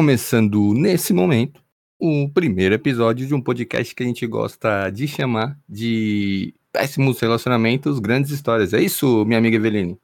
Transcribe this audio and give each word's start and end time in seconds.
começando 0.00 0.72
nesse 0.72 1.12
momento 1.12 1.62
o 1.98 2.26
primeiro 2.30 2.74
episódio 2.74 3.26
de 3.26 3.34
um 3.34 3.42
podcast 3.42 3.94
que 3.94 4.02
a 4.02 4.06
gente 4.06 4.26
gosta 4.26 4.88
de 4.88 5.06
chamar 5.06 5.60
de 5.68 6.54
Péssimos 6.72 7.20
Relacionamentos, 7.20 7.98
Grandes 7.98 8.30
Histórias. 8.30 8.72
É 8.72 8.80
isso, 8.80 9.26
minha 9.26 9.36
amiga 9.36 9.56
Eveline? 9.56 10.00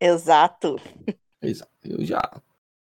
Exato. 0.00 0.80
Exato. 1.42 1.70
Eu 1.84 2.02
já 2.06 2.22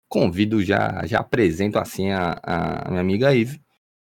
convido, 0.07 0.63
já, 0.63 1.03
já 1.07 1.17
apresento 1.17 1.79
assim 1.79 2.11
a, 2.11 2.39
a 2.43 2.89
minha 2.89 3.01
amiga 3.01 3.33
Ive, 3.33 3.59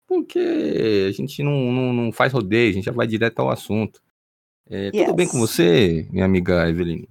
porque 0.07 1.07
a 1.09 1.13
gente 1.13 1.43
não, 1.43 1.73
não, 1.73 1.93
não, 1.95 2.13
faz 2.13 2.31
rodeio, 2.31 2.73
a 2.73 2.75
gente 2.75 2.85
já 2.85 2.93
vai 2.93 3.07
direto 3.07 3.39
ao 3.39 3.51
assunto. 3.51 4.03
É, 4.69 4.91
yes. 4.95 5.07
Tudo 5.07 5.17
bem 5.17 5.27
com 5.27 5.39
você, 5.39 6.07
minha 6.13 6.27
amiga 6.27 6.69
Eveline? 6.69 7.09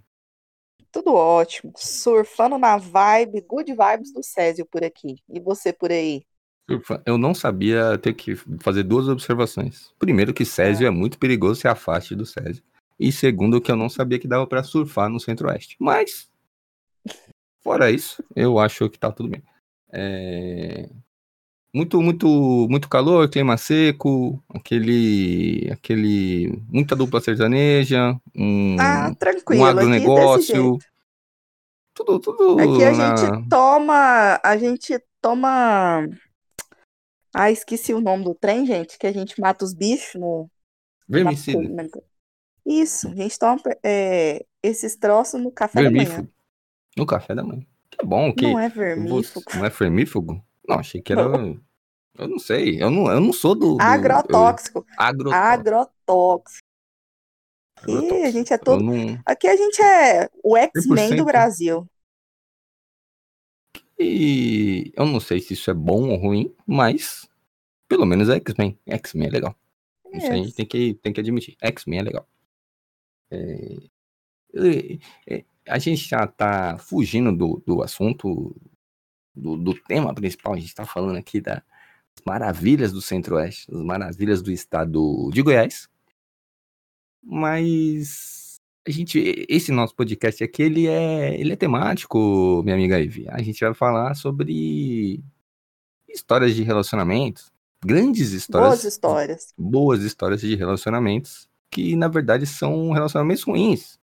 Tudo 0.92 1.14
ótimo. 1.14 1.72
Surfando 1.76 2.58
na 2.58 2.78
vibe, 2.78 3.42
good 3.42 3.72
vibes 3.72 4.14
do 4.14 4.24
Césio 4.24 4.66
por 4.66 4.84
aqui. 4.84 5.16
E 5.30 5.40
você 5.40 5.72
por 5.72 5.92
aí? 5.92 6.24
Eu 7.06 7.18
não 7.18 7.34
sabia 7.34 7.98
ter 7.98 8.14
que 8.14 8.36
fazer 8.62 8.84
duas 8.84 9.08
observações. 9.08 9.94
Primeiro, 10.00 10.34
que 10.34 10.46
Césio 10.46 10.86
é, 10.86 10.88
é 10.88 10.92
muito 10.92 11.18
perigoso, 11.18 11.62
se 11.62 11.68
afaste 11.68 12.16
do 12.16 12.26
Césio. 12.26 12.64
E 13.00 13.12
segundo, 13.12 13.60
que 13.60 13.72
eu 13.72 13.76
não 13.76 13.90
sabia 13.90 14.20
que 14.20 14.28
dava 14.28 14.46
para 14.46 14.64
surfar 14.64 15.10
no 15.10 15.20
Centro-Oeste. 15.20 15.76
Mas, 15.80 16.30
fora 17.62 17.92
isso, 17.92 18.24
eu 18.36 18.60
acho 18.60 18.90
que 18.90 19.00
tá 19.00 19.12
tudo 19.12 19.30
bem. 19.30 19.44
É... 19.92 20.90
Muito, 21.74 22.02
muito, 22.02 22.28
muito 22.70 22.90
calor, 22.90 23.30
clima 23.30 23.56
seco, 23.56 24.44
aquele, 24.54 25.70
aquele, 25.72 26.62
muita 26.68 26.98
dupla 26.98 27.22
sertaneja, 27.22 28.14
um, 28.36 28.76
ah, 28.78 29.16
tranquilo, 29.16 29.64
um 29.64 29.66
agronegócio, 29.66 30.78
tudo, 31.94 32.20
tudo. 32.20 32.60
Aqui 32.60 32.84
a 32.84 32.92
na... 32.92 33.16
gente 33.16 33.50
toma, 33.50 34.40
a 34.44 34.58
gente 34.58 35.02
toma, 35.22 36.10
ah, 37.34 37.50
esqueci 37.50 37.94
o 37.94 38.02
nome 38.02 38.26
do 38.26 38.36
trem, 38.36 38.66
gente, 38.66 38.98
que 38.98 39.08
a 39.08 39.14
gente 39.14 39.40
mata 39.40 39.64
os 39.64 39.74
bichos 39.74 40.20
no. 40.20 40.50
Vermicida. 41.08 41.62
Na... 41.70 41.84
Isso, 42.66 43.08
a 43.08 43.16
gente 43.16 43.40
toma 43.40 43.62
é, 43.82 44.46
esses 44.62 44.98
troços 44.98 45.42
no 45.42 45.52
café 45.52 45.84
Vermífugo. 45.84 46.10
da 46.10 46.18
manhã. 46.18 46.30
No 46.98 47.06
café 47.06 47.34
da 47.34 47.44
manhã. 47.44 47.66
Que 47.90 48.06
bom 48.06 48.34
que. 48.34 48.46
Não 48.46 48.60
é 48.60 48.68
vermífugo. 48.68 49.46
Não 49.56 49.66
é 49.66 49.70
vermífugo? 49.70 50.46
Não, 50.72 50.80
achei 50.80 51.02
que 51.02 51.14
era. 51.14 51.24
Eu 52.18 52.28
não 52.28 52.40
sei. 52.40 52.82
Eu 52.82 52.90
não, 52.90 53.12
eu 53.12 53.20
não 53.20 53.34
sou 53.34 53.56
do. 53.56 53.76
do 53.76 53.82
agrotóxico. 53.82 54.80
Eu... 54.80 54.86
Agrotóxico. 54.98 55.36
Agrotóxico. 55.36 56.62
Aqui 57.82 58.24
a 58.24 58.32
gente 58.32 58.54
é 58.54 58.58
todo. 58.58 58.84
Não... 58.84 59.20
Aqui 59.26 59.48
a 59.48 59.56
gente 59.56 59.82
é 59.82 60.30
o 60.44 60.56
X-Men 60.56 61.16
do 61.16 61.26
Brasil. 61.26 61.88
E 64.00 64.92
eu 64.96 65.06
não 65.06 65.20
sei 65.20 65.40
se 65.40 65.54
isso 65.54 65.70
é 65.70 65.74
bom 65.74 66.10
ou 66.10 66.18
ruim, 66.18 66.54
mas 66.66 67.30
pelo 67.88 68.06
menos 68.06 68.30
é 68.30 68.36
X-Men. 68.38 68.78
X-Men 68.88 69.28
é 69.28 69.32
legal. 69.32 69.56
Isso 70.14 70.28
a 70.28 70.36
gente 70.36 70.54
tem 70.54 70.66
que, 70.66 70.94
tem 70.96 71.14
que 71.14 71.20
admitir. 71.22 71.56
X-Men 71.62 72.00
é 72.00 72.04
legal. 72.04 72.28
É... 73.32 73.78
É... 75.28 75.46
A 75.68 75.78
gente 75.78 76.08
já 76.08 76.26
tá 76.28 76.78
fugindo 76.80 77.36
do, 77.36 77.64
do 77.66 77.84
assunto, 77.84 78.56
do, 79.36 79.58
do 79.58 79.74
tema 79.74 80.14
principal. 80.14 80.54
A 80.54 80.60
gente 80.60 80.76
tá 80.76 80.86
falando 80.86 81.18
aqui 81.18 81.42
das 81.42 81.62
maravilhas 82.26 82.92
do 82.92 83.02
Centro-Oeste, 83.02 83.72
das 83.72 83.82
maravilhas 83.82 84.42
do 84.42 84.52
estado 84.52 85.30
de 85.34 85.42
Goiás. 85.42 85.90
Mas 87.24 88.60
a 88.88 88.92
gente, 88.92 89.46
esse 89.48 89.72
nosso 89.72 89.96
podcast 89.96 90.44
aqui, 90.44 90.64
ele 90.64 90.88
é, 90.88 91.40
ele 91.40 91.54
é 91.54 91.56
temático, 91.56 92.62
minha 92.64 92.76
amiga 92.76 93.00
Ivy. 93.00 93.28
A 93.30 93.42
gente 93.42 93.64
vai 93.64 93.74
falar 93.74 94.16
sobre 94.16 95.24
histórias 96.10 96.56
de 96.56 96.64
relacionamentos, 96.64 97.52
grandes 97.84 98.32
histórias. 98.32 98.70
Boas 98.70 98.84
histórias. 98.84 99.54
Boas 99.58 100.02
histórias 100.02 100.42
de 100.42 100.56
relacionamentos 100.56 101.48
que, 101.70 101.96
na 101.96 102.08
verdade, 102.08 102.46
são 102.46 102.92
relacionamentos 102.92 103.44
ruins. 103.44 104.00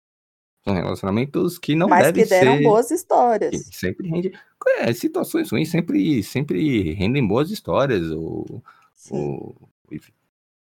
São 0.64 0.74
relacionamentos 0.74 1.58
que 1.58 1.76
não 1.76 1.88
Mas 1.90 2.06
devem 2.06 2.26
ser... 2.26 2.36
Mas 2.36 2.40
que 2.40 2.46
deram 2.46 2.58
ser, 2.58 2.64
boas 2.64 2.92
histórias. 2.92 3.70
Sempre 3.72 4.10
rende... 4.10 4.32
É, 4.80 4.94
situações 4.94 5.52
ruins 5.52 5.70
sempre, 5.70 6.24
sempre 6.24 6.94
rendem 6.94 7.28
boas 7.28 7.52
histórias. 7.52 8.10
Ou, 8.12 8.64
ou... 9.12 9.70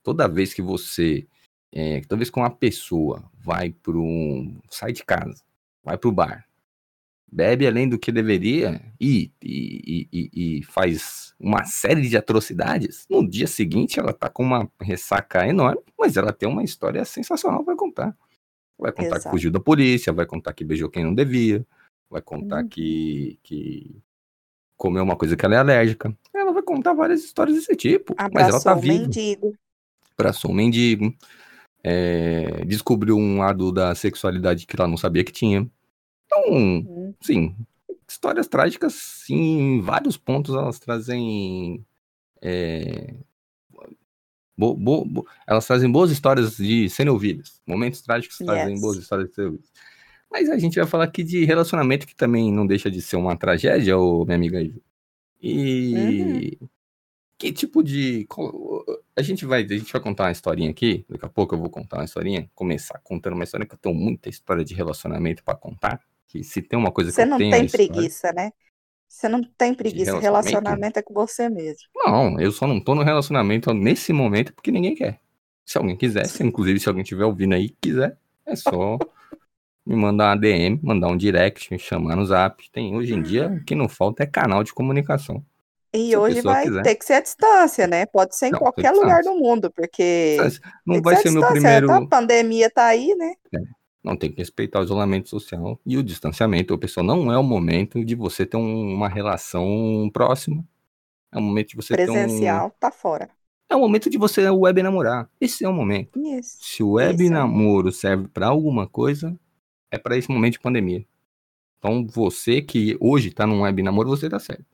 Toda 0.03 0.29
vez 0.29 0.53
que 0.53 0.61
você 0.61 1.27
é, 1.79 2.01
talvez 2.09 2.31
com 2.31 2.41
uma 2.41 2.51
pessoa 2.51 3.23
vai 3.34 3.71
para 3.71 3.99
um. 3.99 4.59
sai 4.71 4.93
de 4.93 5.05
casa, 5.05 5.43
vai 5.84 5.99
para 5.99 6.09
o 6.09 6.13
bar, 6.13 6.47
bebe 7.31 7.67
além 7.67 7.87
do 7.87 7.99
que 7.99 8.11
deveria 8.11 8.81
e, 9.01 9.31
e, 9.43 10.09
e, 10.13 10.31
e, 10.33 10.63
faz 10.65 11.34
uma 11.39 11.65
série 11.67 12.09
de 12.09 12.17
atrocidades, 12.17 13.07
no 13.11 13.28
dia 13.28 13.47
seguinte 13.47 14.01
ela 14.01 14.15
tá 14.15 14.31
com 14.31 14.43
uma 14.43 14.71
ressaca 14.81 15.47
enorme, 15.47 15.83
mas 15.99 16.17
ela 16.17 16.33
tem 16.33 16.49
uma 16.49 16.65
história 16.65 17.05
sensacional 17.05 17.63
para 17.63 17.77
contar. 17.77 18.17
Vai 18.79 18.93
contar 18.93 19.07
Exato. 19.07 19.23
que 19.25 19.31
fugiu 19.31 19.51
da 19.51 19.61
polícia, 19.61 20.13
vai 20.13 20.27
contar 20.27 20.53
que 20.53 20.65
beijou 20.65 20.91
quem 20.91 21.05
não 21.05 21.15
devia, 21.15 21.67
vai 22.11 22.21
contar 22.21 22.65
hum. 22.65 22.69
que, 22.69 23.39
que 23.43 23.97
comeu 24.77 25.03
uma 25.03 25.17
coisa 25.17 25.37
que 25.37 25.45
ela 25.45 25.55
é 25.55 25.59
alérgica. 25.59 26.15
Ela 26.35 26.53
vai 26.53 26.63
contar 26.63 26.93
várias 26.93 27.25
histórias 27.25 27.57
desse 27.57 27.75
tipo. 27.75 28.15
Abraçou 28.19 28.35
mas 28.35 28.49
ela 28.49 28.63
tá 28.63 28.75
um 28.77 28.81
viva. 28.81 29.03
mendigo. 29.03 29.55
Abraçou 30.17 30.51
um 30.51 30.55
mendigo 30.55 31.15
é, 31.89 32.65
descobriu 32.65 33.17
um 33.17 33.39
lado 33.39 33.71
da 33.71 33.95
sexualidade 33.95 34.67
que 34.67 34.75
ela 34.75 34.89
não 34.89 34.97
sabia 34.97 35.23
que 35.23 35.31
tinha. 35.31 35.71
Então, 36.27 36.53
uhum. 36.53 37.15
sim, 37.21 37.55
histórias 38.09 38.49
trágicas, 38.49 38.95
sim, 38.95 39.77
em 39.77 39.81
vários 39.81 40.17
pontos 40.17 40.57
elas 40.57 40.81
trazem. 40.81 41.87
É, 42.43 43.15
bo, 44.56 44.75
bo, 44.75 45.05
bo, 45.05 45.27
elas 45.47 45.67
trazem 45.67 45.91
boas 45.91 46.11
histórias 46.11 46.56
de 46.56 46.89
serem 46.89 47.12
ouvidas. 47.12 47.61
Momentos 47.67 48.00
trágicos 48.03 48.39
yes. 48.41 48.47
trazem 48.47 48.81
boas 48.81 48.99
histórias 48.99 49.28
de 49.28 49.34
serem 49.34 49.50
ouvidas. 49.50 49.71
Mas 50.31 50.50
a 50.50 50.59
gente 50.59 50.78
vai 50.78 50.87
falar 50.87 51.05
aqui 51.05 51.22
de 51.22 51.44
relacionamento 51.44 52.06
que 52.06 52.15
também 52.15 52.53
não 52.53 52.66
deixa 52.66 52.91
de 52.91 53.00
ser 53.00 53.16
uma 53.16 53.37
tragédia, 53.37 53.97
ô, 53.97 54.25
minha 54.25 54.37
amiga 54.37 54.61
Ivy. 54.61 54.83
E 55.41 56.59
uhum 56.61 56.69
que 57.39 57.53
tipo 57.53 57.83
de. 57.83 58.27
A 59.15 59.22
gente 59.22 59.45
vai, 59.45 59.62
a 59.62 59.66
gente 59.69 59.93
vai 59.93 60.00
contar 60.00 60.25
uma 60.25 60.33
historinha 60.33 60.71
aqui. 60.71 61.05
Daqui 61.09 61.25
a 61.25 61.28
pouco 61.28 61.55
eu 61.55 61.59
vou 61.59 61.69
contar 61.69 61.99
uma 61.99 62.05
historinha. 62.05 62.50
Começar 62.55 62.99
contando 63.03 63.34
uma 63.34 63.45
história 63.45 63.66
que 63.66 63.75
eu 63.75 63.78
tenho 63.78 63.95
muita 63.95 64.28
história 64.28 64.65
de 64.65 64.75
relacionamento 64.75 65.45
para 65.45 65.55
contar. 65.55 66.00
Que 66.27 66.43
se 66.43 66.62
tem 66.62 66.78
uma 66.78 66.91
coisa 66.91 67.11
você 67.11 67.27
que 67.27 67.33
eu 67.33 67.37
tenho. 67.37 67.50
Você 67.50 67.59
não 67.59 67.69
tem 67.69 67.89
preguiça, 67.89 68.33
né? 68.33 68.53
Você 69.09 69.28
não 69.28 69.43
tem 69.43 69.75
preguiça. 69.75 70.19
Relacionamento? 70.19 70.44
relacionamento 70.44 70.99
é 70.99 71.03
com 71.03 71.15
você 71.15 71.49
mesmo. 71.49 71.89
Não, 71.94 72.39
eu 72.39 72.53
só 72.53 72.67
não 72.67 72.81
tô 72.81 72.94
no 72.94 73.03
relacionamento 73.03 73.72
nesse 73.72 74.12
momento 74.12 74.53
porque 74.53 74.71
ninguém 74.71 74.94
quer. 74.94 75.21
Se 75.65 75.78
alguém 75.78 75.97
quiser, 75.97 76.27
se, 76.27 76.44
inclusive 76.44 76.78
se 76.78 76.89
alguém 76.89 77.03
estiver 77.03 77.25
ouvindo 77.25 77.55
aí 77.55 77.71
quiser, 77.81 78.16
é 78.45 78.55
só 78.55 78.99
me 79.84 79.97
mandar 79.97 80.31
uma 80.31 80.37
DM, 80.37 80.81
mandar 80.83 81.09
um 81.09 81.16
direct, 81.16 81.72
me 81.72 81.78
chamar 81.78 82.16
no 82.16 82.27
zap. 82.27 82.71
Tem 82.71 82.95
hoje 82.95 83.15
em 83.15 83.22
dia 83.22 83.49
o 83.49 83.65
que 83.65 83.75
não 83.75 83.89
falta 83.89 84.22
é 84.22 84.27
canal 84.27 84.62
de 84.62 84.72
comunicação. 84.72 85.45
E 85.95 86.15
hoje 86.15 86.43
vai 86.43 86.65
quiser. 86.65 86.83
ter 86.83 86.95
que 86.95 87.05
ser 87.05 87.15
a 87.15 87.21
distância, 87.21 87.87
né? 87.87 88.05
Pode 88.06 88.37
ser 88.37 88.49
em 88.49 88.50
não, 88.50 88.59
qualquer 88.59 88.91
lugar 88.91 89.22
do 89.22 89.34
mundo, 89.34 89.71
porque. 89.71 90.37
Não 90.84 91.00
vai 91.00 91.16
ser, 91.16 91.22
ser 91.22 91.31
meu 91.31 91.47
primeiro. 91.49 91.91
A 91.91 92.06
pandemia 92.06 92.69
tá 92.69 92.84
aí, 92.87 93.15
né? 93.15 93.33
É. 93.55 93.59
Não 94.06 94.17
tem 94.17 94.31
que 94.31 94.39
respeitar 94.39 94.81
o 94.81 94.84
isolamento 94.84 95.28
social 95.28 95.81
e 95.84 95.99
o 95.99 96.03
distanciamento. 96.03 96.72
O 96.72 96.78
pessoal 96.78 97.05
não 97.05 97.33
é 97.33 97.37
o 97.37 97.43
momento 97.43 98.05
de 98.05 98.15
você 98.15 98.47
ter 98.47 98.56
um, 98.56 98.94
uma 98.94 99.09
relação 99.09 100.09
próxima. 100.12 100.65
É 101.33 101.39
o 101.39 101.42
momento 101.42 101.71
de 101.71 101.77
você 101.77 101.95
Presencial, 101.95 102.71
ter 102.71 102.77
um... 102.77 102.78
tá 102.78 102.91
fora. 102.92 103.28
É 103.69 103.75
o 103.75 103.81
momento 103.81 104.09
de 104.09 104.16
você 104.16 104.48
web 104.48 104.81
namorar. 104.81 105.28
Esse 105.41 105.65
é 105.65 105.69
o 105.69 105.72
momento. 105.72 106.19
Isso. 106.21 106.59
Se 106.60 106.83
o 106.84 106.92
web 106.92 107.28
namoro 107.28 107.91
serve 107.91 108.28
para 108.28 108.47
alguma 108.47 108.86
coisa, 108.86 109.36
é 109.91 109.98
para 109.98 110.16
esse 110.16 110.31
momento 110.31 110.53
de 110.53 110.60
pandemia. 110.60 111.04
Então, 111.78 112.07
você 112.07 112.63
que 112.63 112.97
hoje 113.01 113.33
tá 113.33 113.45
num 113.45 113.63
web 113.63 113.83
namoro, 113.83 114.09
você 114.09 114.31
tá 114.31 114.39
certo 114.39 114.65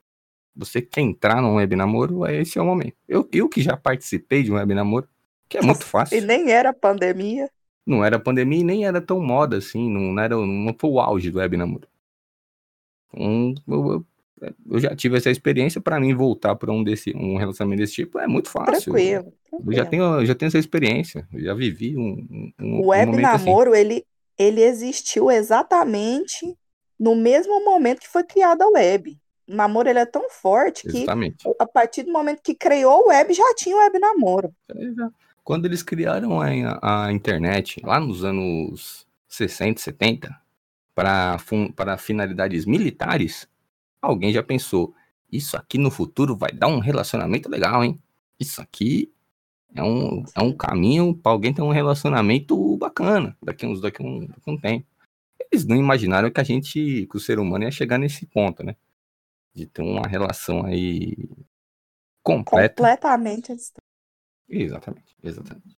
você 0.54 0.82
quer 0.82 1.00
entrar 1.00 1.40
num 1.40 1.54
web 1.54 1.74
namoro, 1.74 2.26
esse 2.26 2.58
é 2.58 2.62
o 2.62 2.64
momento. 2.64 2.94
Eu, 3.08 3.28
eu 3.32 3.48
que 3.48 3.62
já 3.62 3.76
participei 3.76 4.42
de 4.42 4.52
um 4.52 4.56
web 4.56 4.74
namoro, 4.74 5.08
que 5.48 5.58
é 5.58 5.62
muito 5.62 5.84
fácil. 5.84 6.18
E 6.18 6.20
nem 6.20 6.50
era 6.50 6.72
pandemia. 6.72 7.50
Não 7.87 8.05
era 8.05 8.19
pandemia 8.19 8.61
e 8.61 8.64
nem 8.64 8.87
era 8.87 9.00
tão 9.00 9.20
moda 9.20 9.56
assim, 9.56 9.90
não, 9.90 10.19
era, 10.20 10.37
não 10.37 10.75
foi 10.79 10.90
o 10.90 11.00
auge 11.00 11.31
do 11.31 11.38
web 11.38 11.56
namoro. 11.56 11.88
Então, 13.14 13.55
eu, 13.69 14.06
eu 14.70 14.79
já 14.79 14.94
tive 14.94 15.17
essa 15.17 15.31
experiência, 15.31 15.81
para 15.81 16.00
mim 16.00 16.14
voltar 16.14 16.55
para 16.55 16.73
um, 16.73 16.82
desse, 16.82 17.12
um 17.17 17.37
relacionamento 17.37 17.81
desse 17.81 17.94
tipo 17.94 18.19
é 18.19 18.26
muito 18.26 18.49
fácil. 18.49 18.93
Tranquilo. 18.93 19.32
tranquilo. 19.50 19.73
Eu 19.73 19.76
já 19.76 19.84
tenho, 19.84 20.26
já 20.26 20.34
tenho 20.34 20.49
essa 20.49 20.58
experiência, 20.58 21.29
eu 21.32 21.40
já 21.40 21.55
vivi 21.55 21.96
um, 21.96 22.52
um 22.61 22.81
O 22.81 22.87
web 22.88 23.11
um 23.11 23.14
assim. 23.14 23.23
namoro, 23.23 23.73
assim. 23.73 23.81
ele, 23.81 24.06
ele 24.38 24.62
existiu 24.62 25.31
exatamente 25.31 26.56
no 26.99 27.17
mesmo 27.17 27.64
momento 27.64 28.00
que 28.00 28.08
foi 28.08 28.23
criada 28.23 28.64
a 28.64 28.69
web 28.69 29.19
o 29.49 29.55
namoro 29.55 29.88
ele 29.88 29.99
é 29.99 30.06
tão 30.06 30.29
forte 30.31 30.87
Exatamente. 30.87 31.44
que 31.44 31.55
a 31.58 31.67
partir 31.67 32.02
do 32.05 32.12
momento 32.12 32.40
que 32.43 32.55
criou 32.55 33.05
o 33.05 33.08
web 33.08 33.32
já 33.32 33.55
tinha 33.55 33.76
o 33.76 33.79
web 33.79 33.99
namoro. 33.99 34.55
Quando 35.44 35.66
eles 35.66 35.82
criaram 35.82 36.40
a, 36.40 37.06
a 37.06 37.12
internet 37.12 37.80
lá 37.84 37.98
nos 37.98 38.24
anos 38.24 39.06
60, 39.28 39.80
70 39.80 40.40
para 40.94 41.98
finalidades 41.98 42.64
militares, 42.64 43.48
alguém 44.00 44.32
já 44.32 44.42
pensou 44.42 44.94
isso 45.32 45.56
aqui 45.56 45.78
no 45.78 45.90
futuro 45.90 46.36
vai 46.36 46.52
dar 46.52 46.68
um 46.68 46.78
relacionamento 46.78 47.48
legal, 47.48 47.82
hein? 47.82 47.98
Isso 48.38 48.60
aqui 48.60 49.10
é 49.74 49.82
um, 49.82 50.22
é 50.36 50.42
um 50.42 50.54
caminho 50.54 51.14
para 51.14 51.32
alguém 51.32 51.54
ter 51.54 51.62
um 51.62 51.70
relacionamento 51.70 52.76
bacana 52.76 53.36
daqui 53.42 53.64
uns 53.64 53.80
daqui 53.80 54.02
um, 54.02 54.26
daqui 54.26 54.50
um 54.50 54.58
tempo. 54.58 54.86
Eles 55.50 55.64
não 55.64 55.76
imaginaram 55.76 56.30
que 56.30 56.40
a 56.40 56.44
gente, 56.44 57.06
que 57.06 57.16
o 57.16 57.20
ser 57.20 57.38
humano 57.38 57.64
ia 57.64 57.70
chegar 57.70 57.98
nesse 57.98 58.26
ponto, 58.26 58.62
né? 58.62 58.76
De 59.54 59.66
ter 59.66 59.82
uma 59.82 60.06
relação 60.06 60.66
aí 60.66 61.16
completa. 62.22 62.74
Completamente. 62.76 63.52
Exatamente, 64.52 65.16
exatamente. 65.22 65.76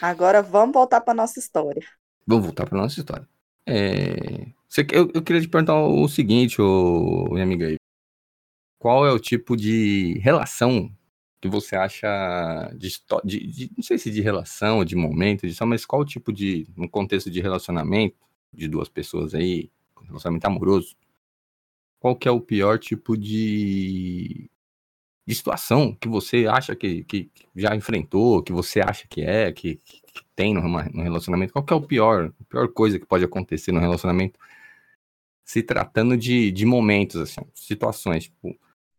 Agora 0.00 0.40
vamos 0.40 0.72
voltar 0.72 1.00
para 1.00 1.12
nossa 1.12 1.40
história. 1.40 1.82
Vamos 2.24 2.46
voltar 2.46 2.66
para 2.66 2.78
nossa 2.78 3.00
história. 3.00 3.28
É... 3.66 4.46
Você, 4.68 4.86
eu, 4.92 5.10
eu, 5.12 5.22
queria 5.22 5.42
te 5.42 5.48
perguntar 5.48 5.74
o 5.74 6.08
seguinte, 6.08 6.62
ô, 6.62 7.28
minha 7.30 7.42
amiga 7.42 7.66
aí. 7.66 7.76
Qual 8.78 9.04
é 9.06 9.10
o 9.10 9.18
tipo 9.18 9.56
de 9.56 10.18
relação 10.20 10.94
que 11.40 11.48
você 11.48 11.74
acha 11.74 12.70
de, 12.76 12.88
de, 13.24 13.46
de, 13.46 13.72
não 13.76 13.82
sei 13.82 13.98
se 13.98 14.10
de 14.10 14.20
relação, 14.20 14.84
de 14.84 14.94
momento, 14.94 15.46
de 15.46 15.64
mas 15.64 15.84
qual 15.84 16.02
o 16.02 16.04
tipo 16.06 16.32
de, 16.32 16.66
no 16.76 16.88
contexto 16.88 17.30
de 17.30 17.40
relacionamento 17.40 18.16
de 18.52 18.68
duas 18.68 18.88
pessoas 18.88 19.34
aí, 19.34 19.70
relacionamento 20.06 20.46
amoroso, 20.46 20.96
qual 21.98 22.14
que 22.14 22.28
é 22.28 22.30
o 22.30 22.40
pior 22.40 22.78
tipo 22.78 23.16
de 23.16 24.50
de 25.26 25.34
situação 25.34 25.94
que 25.94 26.08
você 26.08 26.46
acha 26.46 26.76
que, 26.76 27.02
que 27.04 27.30
já 27.56 27.74
enfrentou, 27.74 28.42
que 28.42 28.52
você 28.52 28.80
acha 28.80 29.06
que 29.08 29.22
é, 29.22 29.50
que, 29.52 29.76
que 29.76 30.22
tem 30.36 30.52
no, 30.52 30.60
no, 30.62 31.02
relacionamento? 31.02 31.52
Qual 31.52 31.64
que 31.64 31.72
é 31.72 31.76
o 31.76 31.86
pior, 31.86 32.32
a 32.40 32.44
pior 32.44 32.68
coisa 32.68 32.98
que 32.98 33.06
pode 33.06 33.24
acontecer 33.24 33.72
no 33.72 33.80
relacionamento? 33.80 34.38
Se 35.44 35.62
tratando 35.62 36.16
de, 36.16 36.50
de 36.50 36.66
momentos, 36.66 37.20
assim, 37.20 37.40
situações, 37.54 38.24
tipo... 38.24 38.54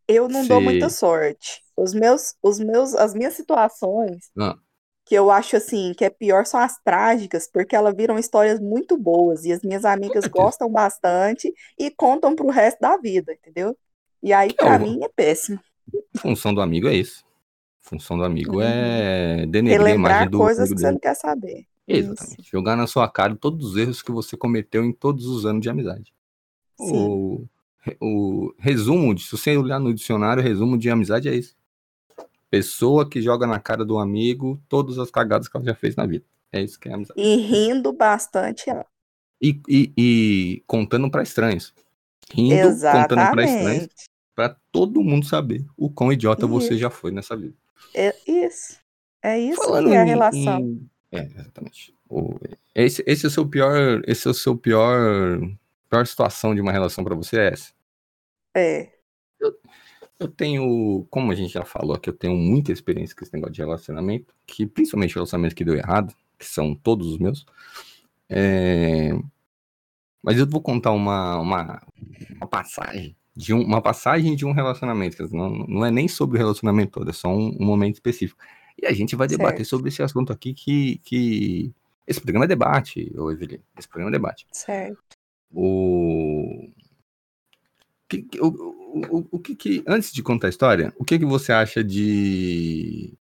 Eu 0.07 0.27
não 0.27 0.44
se... 0.44 0.50
dou 0.50 0.62
muita 0.62 0.89
sorte. 0.89 1.63
Os 1.75 1.94
meus, 1.94 2.36
os 2.42 2.60
meus, 2.60 2.94
as 2.95 3.13
minhas 3.13 3.33
situações, 3.33 4.30
ah. 4.38 4.56
que 5.04 5.16
eu 5.16 5.30
acho, 5.30 5.57
assim, 5.57 5.94
que 5.95 6.06
é 6.06 6.10
pior 6.10 6.45
são 6.45 6.60
as 6.60 6.80
trágicas, 6.83 7.50
porque 7.51 7.75
elas 7.75 7.95
viram 7.95 8.18
histórias 8.18 8.60
muito 8.60 8.98
boas, 8.98 9.45
e 9.45 9.51
as 9.51 9.62
minhas 9.62 9.83
amigas 9.86 10.25
gostam 10.28 10.71
bastante 10.71 11.54
e 11.78 11.92
contam 11.92 12.36
pro 12.36 12.50
resto 12.50 12.80
da 12.80 12.98
vida, 12.98 13.33
entendeu? 13.33 13.75
E 14.24 14.33
aí, 14.33 14.54
para 14.54 14.80
mim, 14.80 15.00
é 15.04 15.10
péssimo. 15.10 15.60
Função 16.17 16.53
do 16.53 16.61
amigo 16.61 16.87
é 16.87 16.95
isso. 16.95 17.23
Função 17.79 18.17
do 18.17 18.23
amigo 18.23 18.61
é 18.61 19.41
uhum. 19.41 19.51
denegrir 19.51 19.87
a 19.87 19.91
imagem 19.91 20.29
do 20.29 20.39
coisas 20.39 20.69
que 20.69 20.79
você 20.79 20.91
não 20.91 20.99
quer 20.99 21.15
saber. 21.15 21.67
Exatamente. 21.87 22.41
Isso. 22.41 22.49
Jogar 22.51 22.75
na 22.75 22.87
sua 22.87 23.07
cara 23.07 23.35
todos 23.35 23.71
os 23.71 23.77
erros 23.77 24.01
que 24.01 24.11
você 24.11 24.35
cometeu 24.35 24.83
em 24.83 24.91
todos 24.91 25.27
os 25.27 25.45
anos 25.45 25.61
de 25.61 25.69
amizade. 25.69 26.13
O, 26.79 27.45
o 28.01 28.53
resumo, 28.57 29.17
se 29.19 29.31
você 29.31 29.55
olhar 29.55 29.79
no 29.79 29.93
dicionário, 29.93 30.41
o 30.41 30.43
resumo 30.43 30.77
de 30.77 30.89
amizade 30.89 31.29
é 31.29 31.35
isso. 31.35 31.55
Pessoa 32.49 33.07
que 33.07 33.21
joga 33.21 33.45
na 33.45 33.59
cara 33.59 33.85
do 33.85 33.99
amigo 33.99 34.59
todas 34.67 34.97
as 34.97 35.11
cagadas 35.11 35.47
que 35.47 35.55
ela 35.55 35.65
já 35.65 35.75
fez 35.75 35.95
na 35.95 36.05
vida. 36.05 36.25
É 36.51 36.61
isso 36.61 36.79
que 36.79 36.89
é 36.89 36.93
amizade. 36.93 37.19
E 37.19 37.35
rindo 37.35 37.93
bastante. 37.93 38.65
E, 39.41 39.61
e, 39.67 39.93
e 39.95 40.63
contando 40.65 41.11
para 41.11 41.21
estranhos. 41.21 41.73
Rindo, 42.33 42.55
Exatamente. 42.55 43.09
contando 43.09 43.31
para 43.31 43.43
estranhos 43.43 43.87
para 44.35 44.55
todo 44.71 45.01
mundo 45.01 45.25
saber 45.25 45.65
o 45.77 45.89
quão 45.89 46.11
idiota 46.11 46.45
você 46.45 46.77
já 46.77 46.89
foi 46.89 47.11
nessa 47.11 47.35
vida. 47.35 47.55
É 47.93 48.13
isso. 48.27 48.77
É 49.23 49.39
isso 49.39 49.63
Falando 49.63 49.87
que 49.87 49.95
é 49.95 50.01
a 50.01 50.03
relação. 50.03 50.59
Em... 50.59 50.89
É, 51.11 51.23
exatamente. 51.23 51.95
O... 52.09 52.37
Esse, 52.75 53.03
esse 53.07 53.25
é 53.25 53.29
o 53.29 53.31
seu 53.31 53.47
pior, 53.47 54.01
esse 54.05 54.27
é 54.27 54.31
o 54.31 54.33
seu 54.33 54.57
pior, 54.57 55.39
pior 55.89 56.05
situação 56.05 56.53
de 56.53 56.61
uma 56.61 56.71
relação 56.71 57.03
para 57.03 57.15
você 57.15 57.39
é 57.39 57.47
essa? 57.47 57.73
É. 58.53 58.89
Eu, 59.39 59.57
eu 60.19 60.27
tenho, 60.27 61.07
como 61.09 61.31
a 61.31 61.35
gente 61.35 61.53
já 61.53 61.63
falou 61.63 61.95
aqui, 61.95 62.09
eu 62.09 62.13
tenho 62.13 62.35
muita 62.35 62.71
experiência 62.71 63.15
com 63.15 63.23
esse 63.23 63.33
negócio 63.33 63.53
de 63.53 63.61
relacionamento, 63.61 64.35
que 64.45 64.65
principalmente 64.67 65.15
relacionamento 65.15 65.55
que 65.55 65.65
deu 65.65 65.75
errado, 65.75 66.13
que 66.37 66.45
são 66.45 66.75
todos 66.75 67.07
os 67.07 67.17
meus. 67.17 67.45
É... 68.29 69.11
Mas 70.21 70.37
eu 70.37 70.47
vou 70.47 70.61
contar 70.61 70.91
uma, 70.91 71.39
uma, 71.39 71.81
uma 72.35 72.47
passagem 72.47 73.15
de 73.35 73.53
um, 73.53 73.61
uma 73.61 73.81
passagem 73.81 74.35
de 74.35 74.45
um 74.45 74.51
relacionamento. 74.51 75.27
Não, 75.35 75.49
não 75.49 75.85
é 75.85 75.91
nem 75.91 76.07
sobre 76.07 76.37
o 76.37 76.39
relacionamento 76.39 76.93
todo, 76.93 77.09
é 77.09 77.13
só 77.13 77.27
um, 77.29 77.55
um 77.59 77.65
momento 77.65 77.95
específico. 77.95 78.41
E 78.81 78.85
a 78.85 78.93
gente 78.93 79.15
vai 79.15 79.27
debater 79.27 79.57
certo. 79.57 79.69
sobre 79.69 79.89
esse 79.89 80.01
assunto 80.01 80.31
aqui 80.31 80.53
que, 80.53 80.99
que. 80.99 81.73
Esse 82.07 82.21
programa 82.21 82.45
é 82.45 82.47
debate, 82.47 83.11
ô 83.17 83.31
Evelyn. 83.31 83.59
Esse 83.77 83.87
programa 83.87 84.11
é 84.11 84.13
debate. 84.13 84.45
Certo. 84.51 84.99
O. 85.51 86.69
Que, 88.07 88.27
o, 88.39 88.47
o, 88.47 89.27
o 89.31 89.39
que, 89.39 89.55
que 89.55 89.83
antes 89.87 90.11
de 90.11 90.21
contar 90.21 90.47
a 90.47 90.49
história, 90.49 90.93
o 90.97 91.03
que 91.03 91.17
que 91.17 91.25
você 91.25 91.51
acha 91.51 91.83
de 91.83 93.17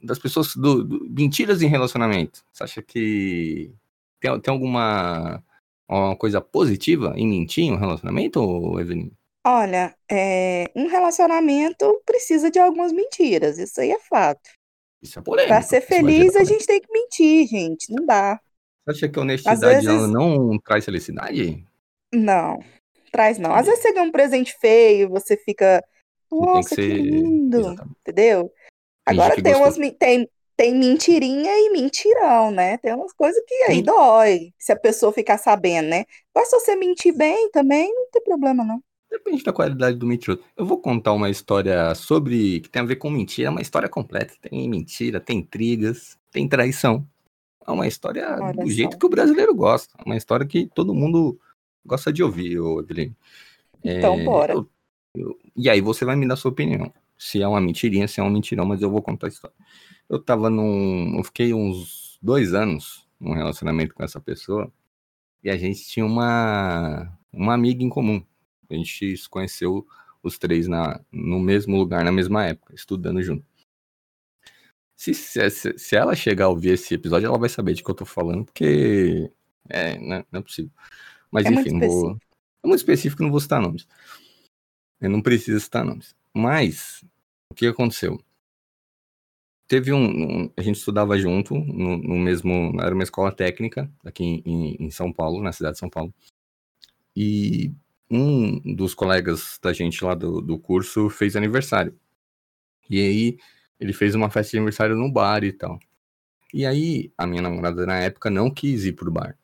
das 0.00 0.18
pessoas 0.18 0.54
do, 0.54 0.84
do 0.84 1.10
mentiras 1.10 1.62
em 1.62 1.66
relacionamento? 1.66 2.44
Você 2.52 2.64
acha 2.64 2.82
que 2.82 3.72
tem, 4.20 4.40
tem 4.40 4.54
alguma 4.54 5.42
uma 5.92 6.16
coisa 6.16 6.40
positiva 6.40 7.14
em 7.16 7.26
mentir 7.26 7.72
um 7.72 7.76
relacionamento, 7.76 8.40
Evelyn? 8.78 9.10
Olha, 9.44 9.94
é, 10.10 10.70
um 10.74 10.86
relacionamento 10.86 12.00
precisa 12.06 12.50
de 12.50 12.58
algumas 12.58 12.92
mentiras, 12.92 13.58
isso 13.58 13.80
aí 13.80 13.90
é 13.90 13.98
fato. 13.98 14.50
Isso 15.02 15.18
é 15.18 15.22
polêmico. 15.22 15.48
Pra 15.48 15.62
ser 15.62 15.80
feliz, 15.80 16.36
a 16.36 16.44
gente 16.44 16.64
tem 16.64 16.80
que 16.80 16.92
mentir, 16.92 17.48
gente, 17.48 17.92
não 17.92 18.06
dá. 18.06 18.40
Você 18.84 18.90
acha 18.90 19.08
que 19.08 19.18
a 19.18 19.22
honestidade 19.22 19.86
vezes... 19.86 20.10
não 20.10 20.58
traz 20.58 20.84
felicidade? 20.84 21.66
Não, 22.14 22.60
traz 23.10 23.38
não. 23.38 23.52
Às 23.52 23.66
vezes 23.66 23.82
você 23.82 23.92
ganha 23.92 24.06
um 24.06 24.12
presente 24.12 24.56
feio, 24.60 25.08
você 25.08 25.36
fica, 25.36 25.82
nossa, 26.30 26.76
que, 26.76 26.82
que 26.82 26.88
lindo, 26.88 27.58
Exatamente. 27.58 27.96
entendeu? 28.00 28.52
Agora 29.04 29.42
tem 29.42 29.54
umas, 29.56 29.76
tem, 29.98 30.28
tem 30.56 30.74
mentirinha 30.74 31.50
e 31.50 31.70
mentirão, 31.70 32.50
né? 32.50 32.76
Tem 32.78 32.94
umas 32.94 33.12
coisas 33.12 33.42
que 33.46 33.54
aí 33.64 33.76
Sim. 33.76 33.82
dói, 33.82 34.52
se 34.58 34.72
a 34.72 34.76
pessoa 34.76 35.12
ficar 35.12 35.38
sabendo, 35.38 35.88
né? 35.88 36.04
Mas 36.34 36.48
se 36.48 36.58
você 36.58 36.76
mentir 36.76 37.16
bem 37.16 37.50
também, 37.50 37.92
não 37.94 38.06
tem 38.10 38.22
problema, 38.22 38.64
não. 38.64 38.82
Depende 39.10 39.44
da 39.44 39.52
qualidade 39.52 39.98
do 39.98 40.06
mentiroso. 40.06 40.42
Eu 40.56 40.64
vou 40.64 40.80
contar 40.80 41.12
uma 41.12 41.28
história 41.28 41.94
sobre. 41.94 42.60
que 42.60 42.70
tem 42.70 42.80
a 42.80 42.86
ver 42.86 42.96
com 42.96 43.10
mentira, 43.10 43.48
é 43.48 43.50
uma 43.50 43.60
história 43.60 43.88
completa. 43.88 44.34
Tem 44.40 44.68
mentira, 44.68 45.20
tem 45.20 45.38
intrigas, 45.38 46.16
tem 46.30 46.48
traição. 46.48 47.06
É 47.66 47.70
uma 47.70 47.86
história 47.86 48.26
Olha 48.40 48.54
do 48.54 48.62
só. 48.62 48.68
jeito 48.68 48.98
que 48.98 49.06
o 49.06 49.10
brasileiro 49.10 49.54
gosta. 49.54 49.94
Uma 50.04 50.16
história 50.16 50.46
que 50.46 50.66
todo 50.74 50.94
mundo 50.94 51.38
gosta 51.84 52.12
de 52.12 52.22
ouvir, 52.22 52.56
Evelyn. 52.56 53.12
Então, 53.84 54.14
é, 54.18 54.24
bora. 54.24 54.54
Eu, 54.54 54.68
eu, 55.14 55.38
e 55.54 55.68
aí 55.68 55.80
você 55.80 56.04
vai 56.04 56.16
me 56.16 56.26
dar 56.26 56.36
sua 56.36 56.50
opinião. 56.50 56.92
Se 57.22 57.40
é 57.40 57.46
uma 57.46 57.60
mentirinha, 57.60 58.08
se 58.08 58.18
é 58.18 58.22
um 58.22 58.30
mentirão, 58.30 58.64
mas 58.64 58.82
eu 58.82 58.90
vou 58.90 59.00
contar 59.00 59.28
a 59.28 59.30
história. 59.30 59.56
Eu 60.08 60.18
tava 60.20 60.50
num. 60.50 61.16
Eu 61.16 61.24
fiquei 61.24 61.54
uns 61.54 62.18
dois 62.20 62.52
anos 62.52 63.06
num 63.20 63.32
relacionamento 63.32 63.94
com 63.94 64.02
essa 64.02 64.20
pessoa. 64.20 64.72
E 65.42 65.48
a 65.48 65.56
gente 65.56 65.84
tinha 65.86 66.04
uma, 66.04 67.16
uma 67.32 67.54
amiga 67.54 67.82
em 67.84 67.88
comum. 67.88 68.24
A 68.68 68.74
gente 68.74 69.16
se 69.16 69.28
conheceu 69.28 69.86
os 70.20 70.36
três 70.36 70.66
na, 70.66 71.00
no 71.12 71.38
mesmo 71.38 71.76
lugar, 71.76 72.04
na 72.04 72.10
mesma 72.10 72.44
época, 72.44 72.74
estudando 72.74 73.22
junto. 73.22 73.46
Se, 74.96 75.14
se, 75.14 75.78
se 75.78 75.96
ela 75.96 76.16
chegar 76.16 76.46
a 76.46 76.48
ouvir 76.48 76.70
esse 76.70 76.94
episódio, 76.94 77.26
ela 77.26 77.38
vai 77.38 77.48
saber 77.48 77.74
de 77.74 77.84
que 77.84 77.90
eu 77.90 77.94
tô 77.94 78.04
falando, 78.04 78.44
porque 78.46 79.30
é, 79.68 79.96
não, 79.98 80.16
é, 80.16 80.26
não 80.32 80.42
possível. 80.42 80.72
Mas 81.30 81.46
é 81.46 81.50
enfim, 81.50 81.70
muito 81.70 81.86
vou. 81.86 82.18
É 82.64 82.66
muito 82.66 82.80
específico, 82.80 83.22
não 83.22 83.30
vou 83.30 83.40
citar 83.40 83.60
nomes. 83.60 83.86
Eu 85.00 85.10
não 85.10 85.22
preciso 85.22 85.60
citar 85.60 85.84
nomes. 85.84 86.14
Mas, 86.34 87.04
o 87.52 87.54
que 87.54 87.66
aconteceu? 87.66 88.18
teve 89.72 89.90
um, 89.90 90.04
um, 90.04 90.52
A 90.54 90.60
gente 90.60 90.76
estudava 90.76 91.18
junto, 91.18 91.54
no, 91.54 91.96
no, 91.96 92.16
mesmo. 92.18 92.78
Era 92.78 92.94
uma 92.94 93.02
escola 93.04 93.32
técnica, 93.32 93.90
aqui 94.04 94.42
em, 94.44 94.76
em, 94.78 94.90
São 94.90 95.10
Paulo, 95.10 95.42
na 95.42 95.50
cidade 95.50 95.74
de 95.74 95.78
São 95.78 95.88
Paulo. 95.88 96.12
E 97.16 97.72
um 98.10 98.74
dos 98.74 98.94
colegas 98.94 99.58
da 99.62 99.72
gente 99.72 100.04
lá 100.04 100.14
do, 100.14 100.42
do 100.42 100.58
curso 100.58 101.08
fez 101.08 101.36
aniversário. 101.36 101.98
E 102.90 103.00
aí 103.00 103.38
ele 103.80 103.94
fez 103.94 104.14
uma 104.14 104.28
festa 104.28 104.50
de 104.50 104.58
aniversário 104.58 104.94
no 104.94 105.10
bar 105.10 105.42
e 105.42 105.52
tal. 105.52 105.80
E 106.52 106.66
aí 106.66 107.10
a 107.16 107.26
minha 107.26 107.40
namorada 107.40 107.86
na 107.86 107.98
época 107.98 108.28
não 108.28 108.50
quis 108.50 108.84
ir 108.84 108.92
pro 108.92 109.10
bar. 109.10 109.38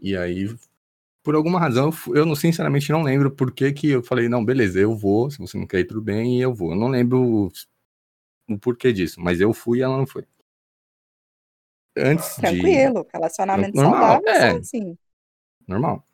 E 0.00 0.16
aí, 0.16 0.52
por 1.24 1.34
alguma 1.34 1.58
razão, 1.58 1.90
eu 2.14 2.26
não, 2.26 2.36
sinceramente 2.36 2.92
não 2.92 3.02
lembro 3.02 3.30
por 3.30 3.50
que, 3.50 3.72
que 3.72 3.88
eu 3.88 4.02
falei, 4.02 4.28
não, 4.28 4.44
beleza, 4.44 4.78
eu 4.78 4.94
vou, 4.94 5.30
se 5.30 5.38
você 5.38 5.56
não 5.56 5.66
quer 5.66 5.80
ir, 5.80 5.86
tudo 5.86 6.02
bem, 6.02 6.38
eu 6.38 6.54
vou. 6.54 6.72
Eu 6.72 6.76
não 6.76 6.88
lembro 6.88 7.50
o 8.46 8.58
porquê 8.58 8.92
disso, 8.92 9.18
mas 9.22 9.40
eu 9.40 9.54
fui 9.54 9.78
e 9.78 9.82
ela 9.82 9.96
não 9.96 10.06
foi. 10.06 10.26
Antes 11.96 12.36
Tranquilo, 12.36 13.04
de... 13.04 13.08
relacionamento 13.10 13.74
normal, 13.74 14.22
saudável 14.22 14.34
é 14.34 14.58
assim. 14.58 14.98
Normal. 15.66 16.06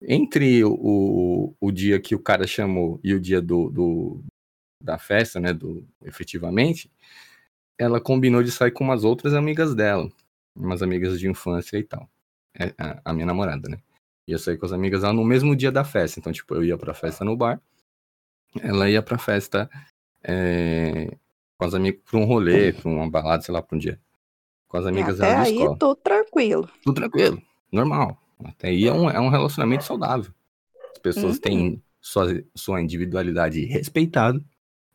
Entre 0.00 0.62
o, 0.64 1.56
o 1.60 1.72
dia 1.72 2.00
que 2.00 2.14
o 2.14 2.20
cara 2.20 2.46
chamou 2.46 3.00
e 3.02 3.14
o 3.14 3.20
dia 3.20 3.42
do, 3.42 3.68
do 3.68 4.24
da 4.80 4.96
festa, 4.96 5.40
né, 5.40 5.52
do 5.52 5.84
efetivamente, 6.04 6.88
ela 7.76 8.00
combinou 8.00 8.44
de 8.44 8.52
sair 8.52 8.70
com 8.70 8.84
umas 8.84 9.02
outras 9.02 9.34
amigas 9.34 9.74
dela, 9.74 10.08
umas 10.54 10.82
amigas 10.82 11.18
de 11.18 11.28
infância 11.28 11.76
e 11.78 11.82
tal. 11.82 12.08
É, 12.56 12.72
a 13.04 13.12
minha 13.12 13.26
namorada, 13.26 13.68
né? 13.68 13.78
Ia 14.26 14.38
sair 14.38 14.56
com 14.56 14.66
as 14.66 14.72
amigas 14.72 15.02
lá 15.02 15.12
no 15.12 15.24
mesmo 15.24 15.54
dia 15.54 15.70
da 15.70 15.84
festa. 15.84 16.18
Então, 16.18 16.32
tipo, 16.32 16.54
eu 16.54 16.64
ia 16.64 16.78
pra 16.78 16.94
festa 16.94 17.24
no 17.24 17.36
bar 17.36 17.60
ela 18.62 18.88
ia 18.88 19.02
pra 19.02 19.18
festa 19.18 19.68
é, 20.22 21.16
com 21.58 21.64
as 21.64 21.74
amigas, 21.74 22.00
pra 22.08 22.18
um 22.18 22.24
rolê, 22.24 22.72
pra 22.72 22.88
uma 22.88 23.10
balada, 23.10 23.42
sei 23.42 23.52
lá, 23.52 23.62
pra 23.62 23.76
um 23.76 23.78
dia. 23.78 24.00
Com 24.68 24.76
as 24.76 24.86
amigas 24.86 25.20
Até 25.20 25.36
aí, 25.36 25.52
escola. 25.52 25.78
tudo 25.78 25.96
tranquilo. 25.96 26.70
Tudo 26.82 26.94
tranquilo, 26.94 27.42
normal. 27.70 28.18
Até 28.44 28.68
aí 28.68 28.86
é 28.86 28.92
um, 28.92 29.08
é 29.08 29.20
um 29.20 29.28
relacionamento 29.28 29.84
saudável. 29.84 30.32
As 30.92 30.98
pessoas 30.98 31.36
uhum. 31.36 31.40
têm 31.40 31.82
sua, 32.00 32.44
sua 32.54 32.80
individualidade 32.80 33.64
respeitada, 33.64 34.42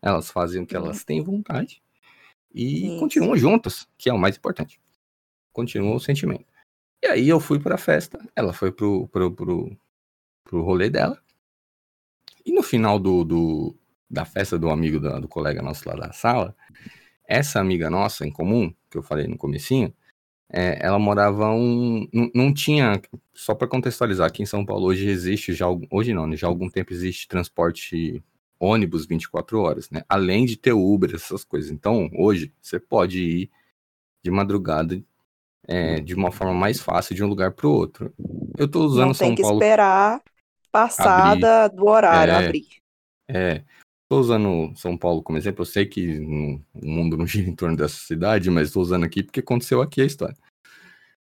elas 0.01 0.29
fazem 0.29 0.61
o 0.61 0.65
que 0.65 0.75
elas 0.75 0.99
uhum. 0.99 1.05
têm 1.05 1.21
vontade 1.21 1.81
e 2.53 2.87
Isso. 2.87 2.99
continuam 2.99 3.37
juntas, 3.37 3.87
que 3.97 4.09
é 4.09 4.13
o 4.13 4.17
mais 4.17 4.37
importante. 4.37 4.79
Continua 5.53 5.95
o 5.95 5.99
sentimento. 5.99 6.45
E 7.01 7.07
aí 7.07 7.29
eu 7.29 7.39
fui 7.39 7.59
pra 7.59 7.77
festa, 7.77 8.19
ela 8.35 8.53
foi 8.53 8.71
pro, 8.71 9.07
pro, 9.07 9.31
pro, 9.31 9.77
pro 10.43 10.61
rolê 10.61 10.89
dela. 10.89 11.21
E 12.45 12.51
no 12.51 12.63
final 12.63 12.99
do, 12.99 13.23
do 13.23 13.75
da 14.09 14.25
festa 14.25 14.57
do 14.57 14.69
amigo 14.69 14.99
do, 14.99 15.21
do 15.21 15.27
colega 15.27 15.61
nosso 15.61 15.87
lá 15.87 15.95
da 15.95 16.11
sala, 16.11 16.55
essa 17.27 17.59
amiga 17.59 17.89
nossa 17.89 18.25
em 18.25 18.31
comum, 18.31 18.73
que 18.89 18.97
eu 18.97 19.03
falei 19.03 19.27
no 19.27 19.37
comecinho, 19.37 19.93
é, 20.51 20.79
ela 20.85 20.97
morava 20.97 21.49
um. 21.51 22.07
Não, 22.11 22.31
não 22.33 22.53
tinha. 22.53 22.99
Só 23.33 23.53
para 23.53 23.67
contextualizar, 23.67 24.27
aqui 24.27 24.41
em 24.43 24.47
São 24.47 24.65
Paulo 24.65 24.87
hoje 24.87 25.07
existe, 25.07 25.53
já 25.53 25.67
hoje 25.91 26.13
não, 26.13 26.25
né, 26.27 26.35
já 26.35 26.47
há 26.47 26.49
algum 26.49 26.69
tempo 26.69 26.91
existe 26.91 27.27
transporte 27.27 28.23
ônibus 28.59 29.05
24 29.05 29.59
horas, 29.59 29.89
né? 29.91 30.03
Além 30.09 30.45
de 30.45 30.57
ter 30.57 30.73
Uber, 30.73 31.11
essas 31.15 31.43
coisas. 31.45 31.71
Então, 31.71 32.09
hoje, 32.13 32.51
você 32.61 32.79
pode 32.79 33.21
ir 33.21 33.51
de 34.23 34.31
madrugada 34.31 35.01
é, 35.71 35.99
de 35.99 36.15
uma 36.15 36.31
forma 36.31 36.53
mais 36.53 36.81
fácil 36.81 37.13
de 37.13 37.23
um 37.23 37.27
lugar 37.27 37.51
para 37.51 37.67
o 37.67 37.71
outro. 37.71 38.11
Eu 38.57 38.65
estou 38.65 38.85
usando 38.85 39.07
Não 39.07 39.13
São 39.13 39.27
tem 39.27 39.35
que 39.35 39.43
Paulo. 39.43 39.57
esperar 39.57 40.19
passada 40.71 41.65
abrir. 41.65 41.77
do 41.77 41.85
horário 41.87 42.33
é, 42.33 42.45
abrir. 42.47 42.67
É. 43.27 43.63
Estou 44.03 44.19
usando 44.19 44.73
São 44.75 44.97
Paulo 44.97 45.21
como 45.21 45.37
exemplo. 45.37 45.61
Eu 45.61 45.67
sei 45.67 45.85
que 45.85 46.19
no, 46.19 46.59
o 46.73 46.87
mundo 46.87 47.15
não 47.15 47.25
gira 47.27 47.47
em 47.47 47.55
torno 47.55 47.77
dessa 47.77 47.97
cidade, 47.97 48.49
mas 48.49 48.69
estou 48.69 48.81
usando 48.81 49.03
aqui 49.03 49.21
porque 49.21 49.41
aconteceu 49.41 49.79
aqui 49.79 50.01
a 50.01 50.05
história. 50.05 50.35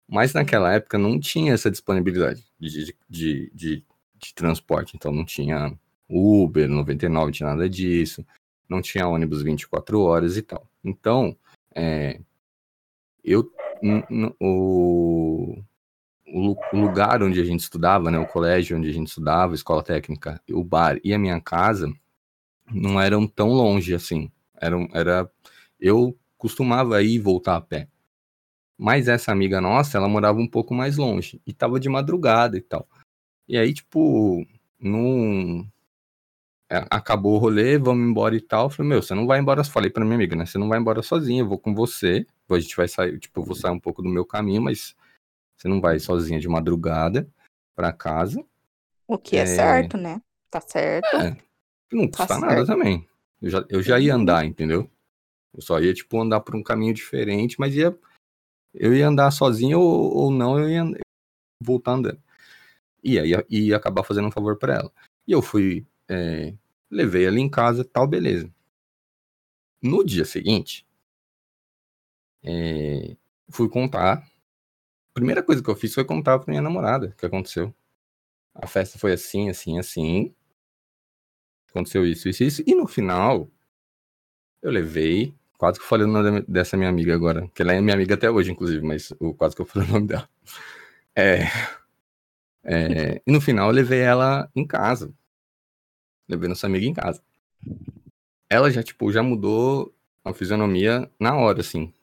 Mas 0.10 0.34
naquela 0.34 0.74
época 0.74 0.98
não 0.98 1.18
tinha 1.18 1.54
essa 1.54 1.72
disponibilidade 1.72 2.44
de, 2.60 2.94
de, 3.10 3.52
de, 3.56 3.86
de 4.18 4.34
transporte, 4.36 4.98
então 4.98 5.14
não 5.14 5.24
tinha 5.24 5.74
Uber, 6.10 6.68
99, 6.68 7.32
tinha 7.32 7.48
nada 7.48 7.70
disso, 7.70 8.26
não 8.68 8.82
tinha 8.82 9.08
ônibus 9.08 9.42
24 9.42 10.02
horas 10.02 10.36
e 10.36 10.42
tal. 10.42 10.68
Então, 10.84 11.34
é, 11.74 12.20
eu, 13.24 13.50
o, 14.40 15.64
o, 16.28 16.56
lugar 16.74 17.24
onde 17.24 17.40
a 17.40 17.44
gente 17.44 17.62
estudava, 17.62 18.12
né, 18.12 18.20
o 18.20 18.28
colégio 18.28 18.78
onde 18.78 18.90
a 18.90 18.94
gente 18.94 19.08
estudava, 19.08 19.56
escola 19.56 19.84
técnica, 19.84 20.42
o 20.52 20.64
bar 20.64 21.00
e 21.04 21.14
a 21.14 21.20
minha 21.20 21.40
casa 21.40 21.92
não 22.72 23.00
eram 23.00 23.28
tão 23.28 23.50
longe 23.50 23.94
assim. 23.94 24.32
Eram, 24.60 24.88
era, 24.94 25.30
eu 25.80 26.18
costumava 26.38 27.02
ir 27.04 27.16
e 27.16 27.20
voltar 27.20 27.56
a 27.56 27.62
pé. 27.62 27.88
Mas 28.78 29.08
essa 29.08 29.32
amiga 29.32 29.62
nossa, 29.62 29.98
ela 29.98 30.10
morava 30.10 30.40
um 30.40 30.48
pouco 30.48 30.74
mais 30.74 30.98
longe 30.98 31.42
e 31.46 31.54
tava 31.54 31.80
de 31.80 31.90
madrugada 31.90 32.58
e 32.58 32.62
tal. 32.62 32.88
E 33.48 33.58
aí, 33.58 33.74
tipo, 33.74 34.46
não, 34.80 35.68
é, 36.70 36.86
acabou 36.90 37.36
o 37.36 37.38
rolê, 37.38 37.78
vamos 37.78 38.10
embora 38.10 38.36
e 38.36 38.42
tal. 38.42 38.66
Eu 38.66 38.70
falei, 38.70 38.90
meu, 38.90 39.02
você 39.02 39.14
não 39.14 39.28
vai 39.28 39.40
embora. 39.40 39.64
Falei 39.64 39.90
pra 39.92 40.04
minha 40.04 40.16
amiga, 40.16 40.36
né? 40.36 40.46
Você 40.46 40.58
não 40.58 40.68
vai 40.68 40.80
embora 40.80 41.02
sozinha, 41.04 41.42
eu 41.42 41.48
vou 41.48 41.60
com 41.60 41.74
você. 41.76 42.26
A 42.50 42.60
gente 42.60 42.76
vai 42.76 42.88
sair, 42.88 43.20
tipo, 43.20 43.40
eu 43.40 43.46
vou 43.46 43.56
sair 43.56 43.72
um 43.72 43.80
pouco 43.80 44.02
do 44.02 44.10
meu 44.10 44.26
caminho, 44.26 44.62
mas 44.62 44.96
você 45.56 45.68
não 45.68 45.82
vai 45.82 46.00
sozinha 46.00 46.40
de 46.40 46.48
madrugada 46.48 47.28
pra 47.76 47.92
casa. 47.92 48.46
O 49.08 49.18
que 49.18 49.38
é, 49.38 49.42
é 49.42 49.46
certo, 49.46 49.98
né? 49.98 50.22
Tá 50.52 50.62
certo. 50.62 51.16
É, 51.16 51.38
não 51.92 52.08
tá 52.08 52.20
custa 52.20 52.28
tá 52.28 52.40
nada 52.40 52.66
certo. 52.66 52.68
também. 52.68 53.08
Eu 53.42 53.50
já, 53.50 53.66
eu 53.70 53.82
já 53.82 54.00
ia 54.00 54.14
andar, 54.14 54.46
entendeu? 54.46 54.90
Eu 55.54 55.62
só 55.62 55.80
ia, 55.80 55.94
tipo, 55.94 56.22
andar 56.22 56.42
por 56.42 56.56
um 56.56 56.64
caminho 56.64 56.94
diferente, 56.94 57.60
mas 57.60 57.76
ia. 57.76 57.98
Eu 58.74 58.94
ia 58.96 59.08
andar 59.08 59.32
sozinho 59.32 59.80
ou, 59.80 60.16
ou 60.16 60.32
não, 60.32 60.60
eu 60.60 60.70
ia 60.70 60.84
voltar 61.62 61.94
andando. 61.94 62.22
E 63.04 63.20
aí 63.20 63.30
ia, 63.30 63.46
ia 63.50 63.78
acabar 63.78 64.04
fazendo 64.04 64.28
um 64.28 64.32
favor 64.32 64.58
para 64.58 64.76
ela. 64.76 64.92
E 65.28 65.32
eu 65.32 65.42
fui 65.42 65.86
é, 66.08 66.54
levei 66.90 67.26
ela 67.26 67.40
em 67.40 67.50
casa 67.50 67.84
tal, 67.84 68.08
beleza. 68.08 68.54
No 69.82 70.04
dia 70.04 70.24
seguinte, 70.24 70.86
é, 72.44 73.16
fui 73.50 73.70
contar. 73.70 74.18
A 74.18 75.14
primeira 75.14 75.44
coisa 75.44 75.64
que 75.64 75.70
eu 75.70 75.76
fiz 75.76 75.94
foi 75.94 76.06
contar 76.06 76.40
pra 76.40 76.52
minha 76.52 76.62
namorada 76.62 77.08
o 77.08 77.16
que 77.16 77.26
aconteceu. 77.26 77.74
A 78.54 78.68
festa 78.68 79.00
foi 79.00 79.14
assim, 79.14 79.50
assim, 79.50 79.80
assim. 79.80 80.34
Aconteceu 81.70 82.06
isso, 82.06 82.30
isso, 82.30 82.44
isso. 82.44 82.64
E 82.68 82.76
no 82.76 82.88
final, 82.88 83.50
eu 84.62 84.72
levei. 84.72 85.34
Quase 85.58 85.80
que 85.80 85.86
eu 85.86 85.90
falei 85.90 86.06
o 86.06 86.10
nome 86.10 86.42
dessa 86.48 86.76
minha 86.76 86.90
amiga 86.90 87.14
agora. 87.16 87.48
Que 87.54 87.62
ela 87.62 87.74
é 87.74 87.82
minha 87.82 87.96
amiga 87.96 88.16
até 88.16 88.30
hoje, 88.30 88.52
inclusive, 88.52 88.86
mas 88.86 89.14
quase 89.38 89.56
que 89.56 89.62
eu 89.62 89.66
falei 89.66 89.88
o 89.88 89.92
nome 89.94 90.08
dela. 90.08 90.30
É, 91.16 91.44
é, 92.64 93.22
e 93.26 93.32
no 93.32 93.42
final 93.42 93.70
eu 93.70 93.74
levei 93.74 94.00
ela 94.00 94.50
em 94.56 94.66
casa. 94.66 95.14
Levei 96.28 96.48
nossa 96.48 96.68
amiga 96.68 96.86
em 96.86 96.94
casa. 96.94 97.22
Ela 98.50 98.72
já, 98.72 98.82
tipo, 98.82 99.12
já 99.12 99.22
mudou 99.22 99.94
a 100.24 100.34
fisionomia 100.34 101.10
na 101.20 101.36
hora, 101.36 101.62
assim. 101.62 101.94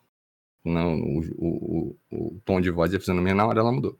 Não, 0.63 0.99
o, 1.01 1.19
o, 1.37 1.97
o, 2.11 2.35
o 2.35 2.41
tom 2.45 2.61
de 2.61 2.69
voz 2.69 2.93
e 2.93 2.95
a 2.95 2.99
fisionomia 2.99 3.33
na 3.33 3.45
hora 3.45 3.59
ela 3.59 3.71
mudou. 3.71 3.97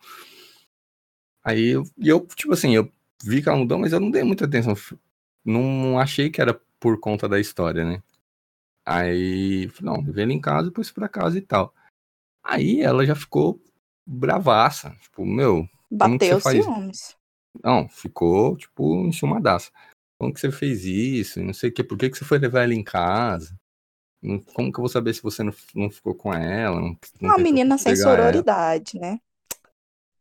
Aí 1.43 1.69
eu, 1.69 1.83
eu, 1.97 2.27
tipo 2.27 2.53
assim, 2.53 2.75
eu 2.75 2.91
vi 3.23 3.41
que 3.41 3.49
ela 3.49 3.57
mudou, 3.57 3.79
mas 3.79 3.93
eu 3.93 3.99
não 3.99 4.11
dei 4.11 4.23
muita 4.23 4.45
atenção. 4.45 4.75
Não 5.43 5.97
achei 5.99 6.29
que 6.29 6.39
era 6.39 6.59
por 6.79 6.99
conta 6.99 7.27
da 7.27 7.39
história, 7.39 7.83
né? 7.83 8.01
Aí, 8.85 9.71
não, 9.81 10.01
levei 10.01 10.23
ela 10.23 10.33
em 10.33 10.41
casa, 10.41 10.67
depois 10.67 10.91
pra 10.91 11.09
casa 11.09 11.37
e 11.37 11.41
tal. 11.41 11.73
Aí 12.43 12.81
ela 12.81 13.05
já 13.05 13.15
ficou 13.15 13.61
bravaça. 14.05 14.95
Tipo, 15.01 15.25
meu. 15.25 15.67
Bateu 15.89 16.37
os 16.37 16.43
ciúmes. 16.43 17.17
Não, 17.63 17.87
ficou, 17.89 18.55
tipo, 18.57 19.05
enxumadaça. 19.05 19.71
Como 20.17 20.33
que 20.33 20.39
você 20.39 20.51
fez 20.51 20.85
isso? 20.85 21.41
Não 21.41 21.53
sei 21.53 21.69
o 21.69 21.73
que. 21.73 21.83
Por 21.83 21.97
que, 21.97 22.09
que 22.09 22.17
você 22.17 22.25
foi 22.25 22.37
levar 22.37 22.63
ela 22.63 22.73
em 22.73 22.83
casa? 22.83 23.59
Como 24.53 24.71
que 24.71 24.79
eu 24.79 24.83
vou 24.83 24.89
saber 24.89 25.13
se 25.13 25.23
você 25.23 25.43
não, 25.43 25.53
não 25.73 25.89
ficou 25.89 26.13
com 26.13 26.33
ela? 26.33 26.79
Não, 26.79 26.97
não 27.19 27.29
Uma 27.29 27.37
menina 27.37 27.77
sem 27.77 27.95
sororidade, 27.95 28.97
ela? 28.97 29.13
né? 29.13 29.19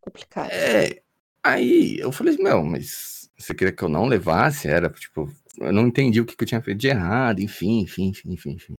Complicado. 0.00 0.50
É. 0.50 1.02
Aí 1.42 1.99
eu 1.99 2.11
falei, 2.11 2.37
meu, 2.38 2.62
mas 2.64 3.30
você 3.38 3.54
queria 3.54 3.73
que 3.73 3.83
eu 3.83 3.88
não 3.88 4.07
levasse? 4.07 4.69
Era, 4.69 4.88
tipo, 4.90 5.30
eu 5.59 5.73
não 5.73 5.87
entendi 5.87 6.21
o 6.21 6.25
que, 6.25 6.37
que 6.37 6.45
eu 6.45 6.49
tinha 6.49 6.62
feito 6.62 6.78
de 6.78 6.88
errado, 6.88 7.40
enfim, 7.40 7.80
enfim, 7.80 8.09
enfim, 8.09 8.33
enfim, 8.33 8.50
enfim. 8.52 8.75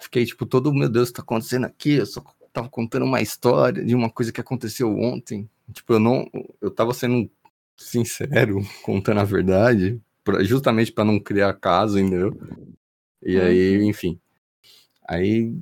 Fiquei, 0.00 0.24
tipo, 0.24 0.46
todo, 0.46 0.72
meu 0.72 0.88
Deus, 0.88 1.12
tá 1.12 1.20
acontecendo 1.20 1.66
aqui? 1.66 1.94
Eu 1.94 2.06
só 2.06 2.22
tava 2.52 2.68
contando 2.68 3.04
uma 3.04 3.20
história 3.20 3.84
de 3.84 3.94
uma 3.94 4.08
coisa 4.10 4.32
que 4.32 4.40
aconteceu 4.40 4.96
ontem. 4.98 5.48
Tipo, 5.72 5.94
eu 5.94 6.00
não. 6.00 6.26
Eu 6.60 6.70
tava 6.70 6.94
sendo 6.94 7.30
sincero, 7.76 8.60
contando 8.82 9.20
a 9.20 9.24
verdade 9.24 10.00
pra, 10.24 10.42
justamente 10.42 10.92
para 10.92 11.04
não 11.04 11.18
criar 11.18 11.52
caso, 11.54 11.98
entendeu? 11.98 12.36
E 13.22 13.38
aí, 13.38 13.78
uhum. 13.78 13.84
enfim. 13.84 14.20
Aí, 15.08 15.58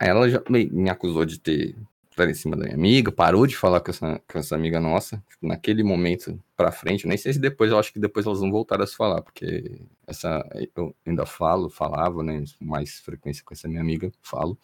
aí 0.00 0.08
ela 0.08 0.28
já 0.28 0.42
me, 0.48 0.66
me 0.66 0.90
acusou 0.90 1.24
de 1.24 1.38
ter 1.40 1.76
estar 2.14 2.30
em 2.30 2.34
cima 2.34 2.56
da 2.56 2.64
minha 2.64 2.76
amiga, 2.76 3.10
parou 3.10 3.46
de 3.46 3.56
falar 3.56 3.80
com 3.80 3.90
essa, 3.90 4.20
com 4.30 4.38
essa 4.38 4.54
amiga 4.54 4.80
nossa, 4.80 5.22
tipo, 5.28 5.46
naquele 5.46 5.82
momento 5.82 6.40
pra 6.56 6.70
frente, 6.70 7.06
nem 7.06 7.18
sei 7.18 7.32
se 7.32 7.40
depois, 7.40 7.70
eu 7.70 7.78
acho 7.78 7.92
que 7.92 7.98
depois 7.98 8.24
elas 8.24 8.40
vão 8.40 8.50
voltar 8.50 8.80
a 8.80 8.86
se 8.86 8.96
falar, 8.96 9.20
porque 9.22 9.80
essa, 10.06 10.48
eu 10.76 10.94
ainda 11.04 11.26
falo, 11.26 11.68
falava, 11.68 12.22
né, 12.22 12.44
mais 12.60 13.00
frequência 13.00 13.42
com 13.44 13.52
essa 13.52 13.68
minha 13.68 13.80
amiga, 13.80 14.12
falo, 14.22 14.56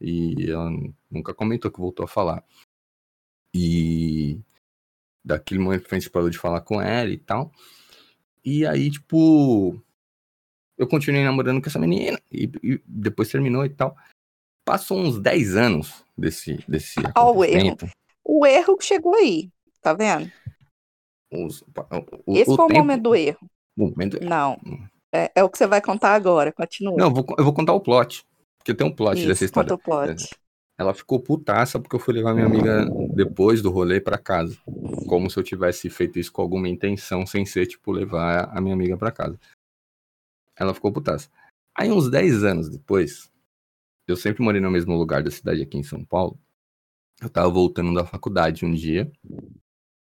e 0.00 0.50
ela 0.50 0.70
nunca 1.10 1.32
comentou 1.34 1.70
que 1.70 1.80
voltou 1.80 2.04
a 2.04 2.08
falar. 2.08 2.44
E 3.54 4.38
daquele 5.24 5.60
momento 5.60 5.82
pra 5.82 5.90
frente 5.90 6.10
parou 6.10 6.28
de 6.28 6.38
falar 6.38 6.60
com 6.60 6.82
ela 6.82 7.10
e 7.10 7.18
tal, 7.18 7.50
e 8.44 8.66
aí, 8.66 8.90
tipo, 8.90 9.80
eu 10.78 10.86
continuei 10.86 11.24
namorando 11.24 11.62
com 11.62 11.68
essa 11.68 11.78
menina 11.78 12.18
e, 12.30 12.50
e 12.62 12.80
depois 12.86 13.30
terminou 13.30 13.64
e 13.64 13.70
tal. 13.70 13.96
Passou 14.66 14.98
uns 14.98 15.18
10 15.20 15.56
anos 15.56 16.04
desse 16.16 16.64
desse 16.66 17.00
Olha 17.16 17.38
o 17.38 17.44
erro. 17.44 17.76
O 18.24 18.46
erro 18.46 18.78
chegou 18.80 19.14
aí, 19.14 19.50
tá 19.82 19.92
vendo? 19.92 20.30
Os, 21.30 21.62
o, 22.26 22.36
Esse 22.36 22.50
o 22.50 22.56
foi 22.56 22.68
tempo, 22.68 22.74
o 22.74 22.78
momento 22.78 23.02
do 23.02 23.14
erro. 23.14 23.50
Momento... 23.76 24.24
Não. 24.24 24.58
É, 25.12 25.30
é, 25.34 25.44
o 25.44 25.48
que 25.48 25.58
você 25.58 25.66
vai 25.66 25.80
contar 25.80 26.14
agora, 26.14 26.50
continua. 26.52 26.96
Não, 26.96 27.06
eu 27.06 27.14
vou, 27.14 27.26
eu 27.36 27.44
vou 27.44 27.52
contar 27.52 27.72
o 27.72 27.80
plot. 27.80 28.24
Porque 28.58 28.74
tem 28.74 28.86
um 28.86 28.90
plot 28.90 29.18
Isso, 29.18 29.28
dessa 29.28 29.44
história. 29.44 29.68
Conta 29.68 29.80
o 29.80 29.84
plot. 29.84 30.24
É. 30.24 30.44
Ela 30.76 30.92
ficou 30.92 31.20
putaça 31.20 31.78
porque 31.78 31.94
eu 31.94 32.00
fui 32.00 32.14
levar 32.14 32.34
minha 32.34 32.46
amiga 32.46 32.84
depois 33.14 33.62
do 33.62 33.70
rolê 33.70 34.00
para 34.00 34.18
casa. 34.18 34.56
Como 35.06 35.30
se 35.30 35.38
eu 35.38 35.42
tivesse 35.44 35.88
feito 35.88 36.18
isso 36.18 36.32
com 36.32 36.42
alguma 36.42 36.68
intenção, 36.68 37.24
sem 37.26 37.46
ser, 37.46 37.66
tipo, 37.66 37.92
levar 37.92 38.50
a 38.52 38.60
minha 38.60 38.74
amiga 38.74 38.96
para 38.96 39.12
casa. 39.12 39.38
Ela 40.56 40.74
ficou 40.74 40.92
putaça. 40.92 41.28
Aí, 41.74 41.90
uns 41.90 42.10
10 42.10 42.44
anos 42.44 42.68
depois, 42.68 43.30
eu 44.06 44.16
sempre 44.16 44.42
morei 44.42 44.60
no 44.60 44.70
mesmo 44.70 44.96
lugar 44.96 45.22
da 45.22 45.30
cidade 45.30 45.62
aqui 45.62 45.78
em 45.78 45.82
São 45.82 46.04
Paulo. 46.04 46.38
Eu 47.20 47.30
tava 47.30 47.48
voltando 47.48 47.94
da 47.94 48.04
faculdade 48.04 48.64
um 48.64 48.72
dia, 48.72 49.10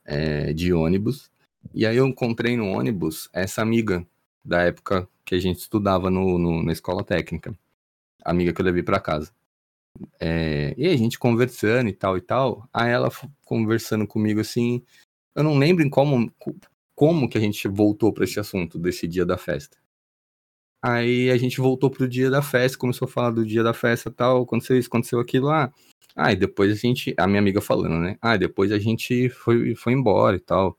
é, 0.05 0.53
de 0.53 0.73
ônibus. 0.73 1.31
E 1.73 1.87
aí 1.87 1.97
eu 1.97 2.07
encontrei 2.07 2.57
no 2.57 2.69
ônibus 2.69 3.29
essa 3.33 3.63
amiga 3.63 4.07
da 4.45 4.63
época 4.63 5.09
que 5.25 5.35
a 5.35 5.41
gente 5.41 5.59
estudava 5.59 6.11
no, 6.11 6.39
no 6.39 6.63
na 6.63 6.73
escola 6.73 7.05
técnica. 7.05 7.57
amiga 8.25 8.53
que 8.53 8.61
eu 8.61 8.65
levei 8.65 8.83
para 8.83 9.01
casa. 9.01 9.33
É, 10.21 10.75
e 10.77 10.89
a 10.89 10.97
gente 10.97 11.19
conversando 11.19 11.89
e 11.89 11.93
tal 11.93 12.17
e 12.17 12.21
tal. 12.21 12.69
Aí 12.73 12.91
ela 12.91 13.11
conversando 13.45 14.07
comigo 14.07 14.41
assim. 14.41 14.83
Eu 15.35 15.43
não 15.43 15.59
lembro 15.59 15.85
em 15.85 15.91
como, 15.91 16.33
como 16.95 17.29
que 17.29 17.39
a 17.39 17.41
gente 17.41 17.67
voltou 17.69 18.13
para 18.13 18.25
esse 18.25 18.39
assunto 18.39 18.79
desse 18.79 19.07
dia 19.09 19.25
da 19.25 19.39
festa. 19.39 19.77
Aí 20.87 21.31
a 21.31 21.39
gente 21.39 21.63
voltou 21.63 21.91
pro 21.91 22.07
dia 22.07 22.29
da 22.29 22.43
festa, 22.43 22.77
começou 22.77 23.07
a 23.07 23.11
falar 23.11 23.31
do 23.31 23.43
dia 23.43 23.63
da 23.63 23.73
festa 23.73 24.11
tal, 24.11 24.43
aconteceu 24.43 24.79
isso, 24.79 24.89
aconteceu 24.89 25.19
aquilo 25.19 25.47
lá. 25.47 25.73
Ah, 26.15 26.31
e 26.31 26.37
depois 26.37 26.71
a 26.71 26.75
gente, 26.75 27.15
a 27.17 27.27
minha 27.27 27.39
amiga 27.39 27.63
falando, 27.63 27.99
né? 27.99 28.19
Ah, 28.21 28.37
depois 28.37 28.71
a 28.71 28.79
gente 28.79 29.31
foi, 29.31 29.75
foi 29.75 29.95
embora 29.95 30.37
e 30.37 30.41
tal. 30.41 30.79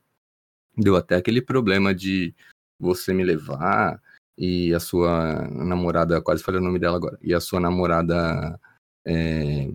Deu 0.76 0.94
até 0.94 1.16
aquele 1.16 1.42
problema 1.42 1.92
de 1.92 2.32
você 2.78 3.12
me 3.12 3.24
levar 3.24 4.00
e 4.38 4.72
a 4.72 4.78
sua 4.78 5.48
namorada, 5.48 6.22
quase 6.22 6.42
falei 6.42 6.60
o 6.60 6.64
nome 6.64 6.78
dela 6.78 6.98
agora, 6.98 7.18
e 7.20 7.34
a 7.34 7.40
sua 7.40 7.58
namorada 7.58 8.60
é, 9.04 9.72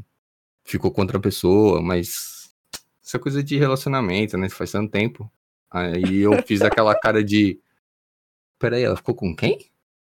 ficou 0.66 0.92
contra 0.92 1.18
a 1.18 1.22
pessoa, 1.22 1.82
mas 1.82 2.54
é 3.14 3.20
coisa 3.20 3.44
de 3.44 3.58
relacionamento, 3.58 4.38
né? 4.38 4.48
Faz 4.50 4.72
tanto 4.72 4.92
tempo. 4.92 5.30
Aí 5.70 6.20
eu 6.20 6.42
fiz 6.44 6.62
aquela 6.62 6.98
cara 6.98 7.22
de. 7.22 7.60
Peraí, 8.58 8.84
ela 8.84 8.96
ficou 8.96 9.14
com 9.14 9.36
quem? 9.36 9.71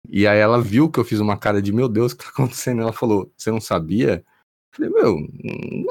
E 0.10 0.26
aí 0.28 0.40
ela 0.40 0.62
viu 0.62 0.90
que 0.90 1.00
eu 1.00 1.04
fiz 1.04 1.20
uma 1.20 1.38
cara 1.38 1.62
de 1.62 1.72
meu 1.74 1.90
Deus, 1.90 2.12
o 2.12 2.18
que 2.18 2.24
tá 2.24 2.30
acontecendo? 2.30 2.82
Ela 2.82 2.94
falou, 2.94 3.32
você 3.36 3.52
não 3.52 3.62
sabia? 3.62 4.24
Eu 4.24 4.24
falei, 4.72 4.92
meu, 4.92 5.18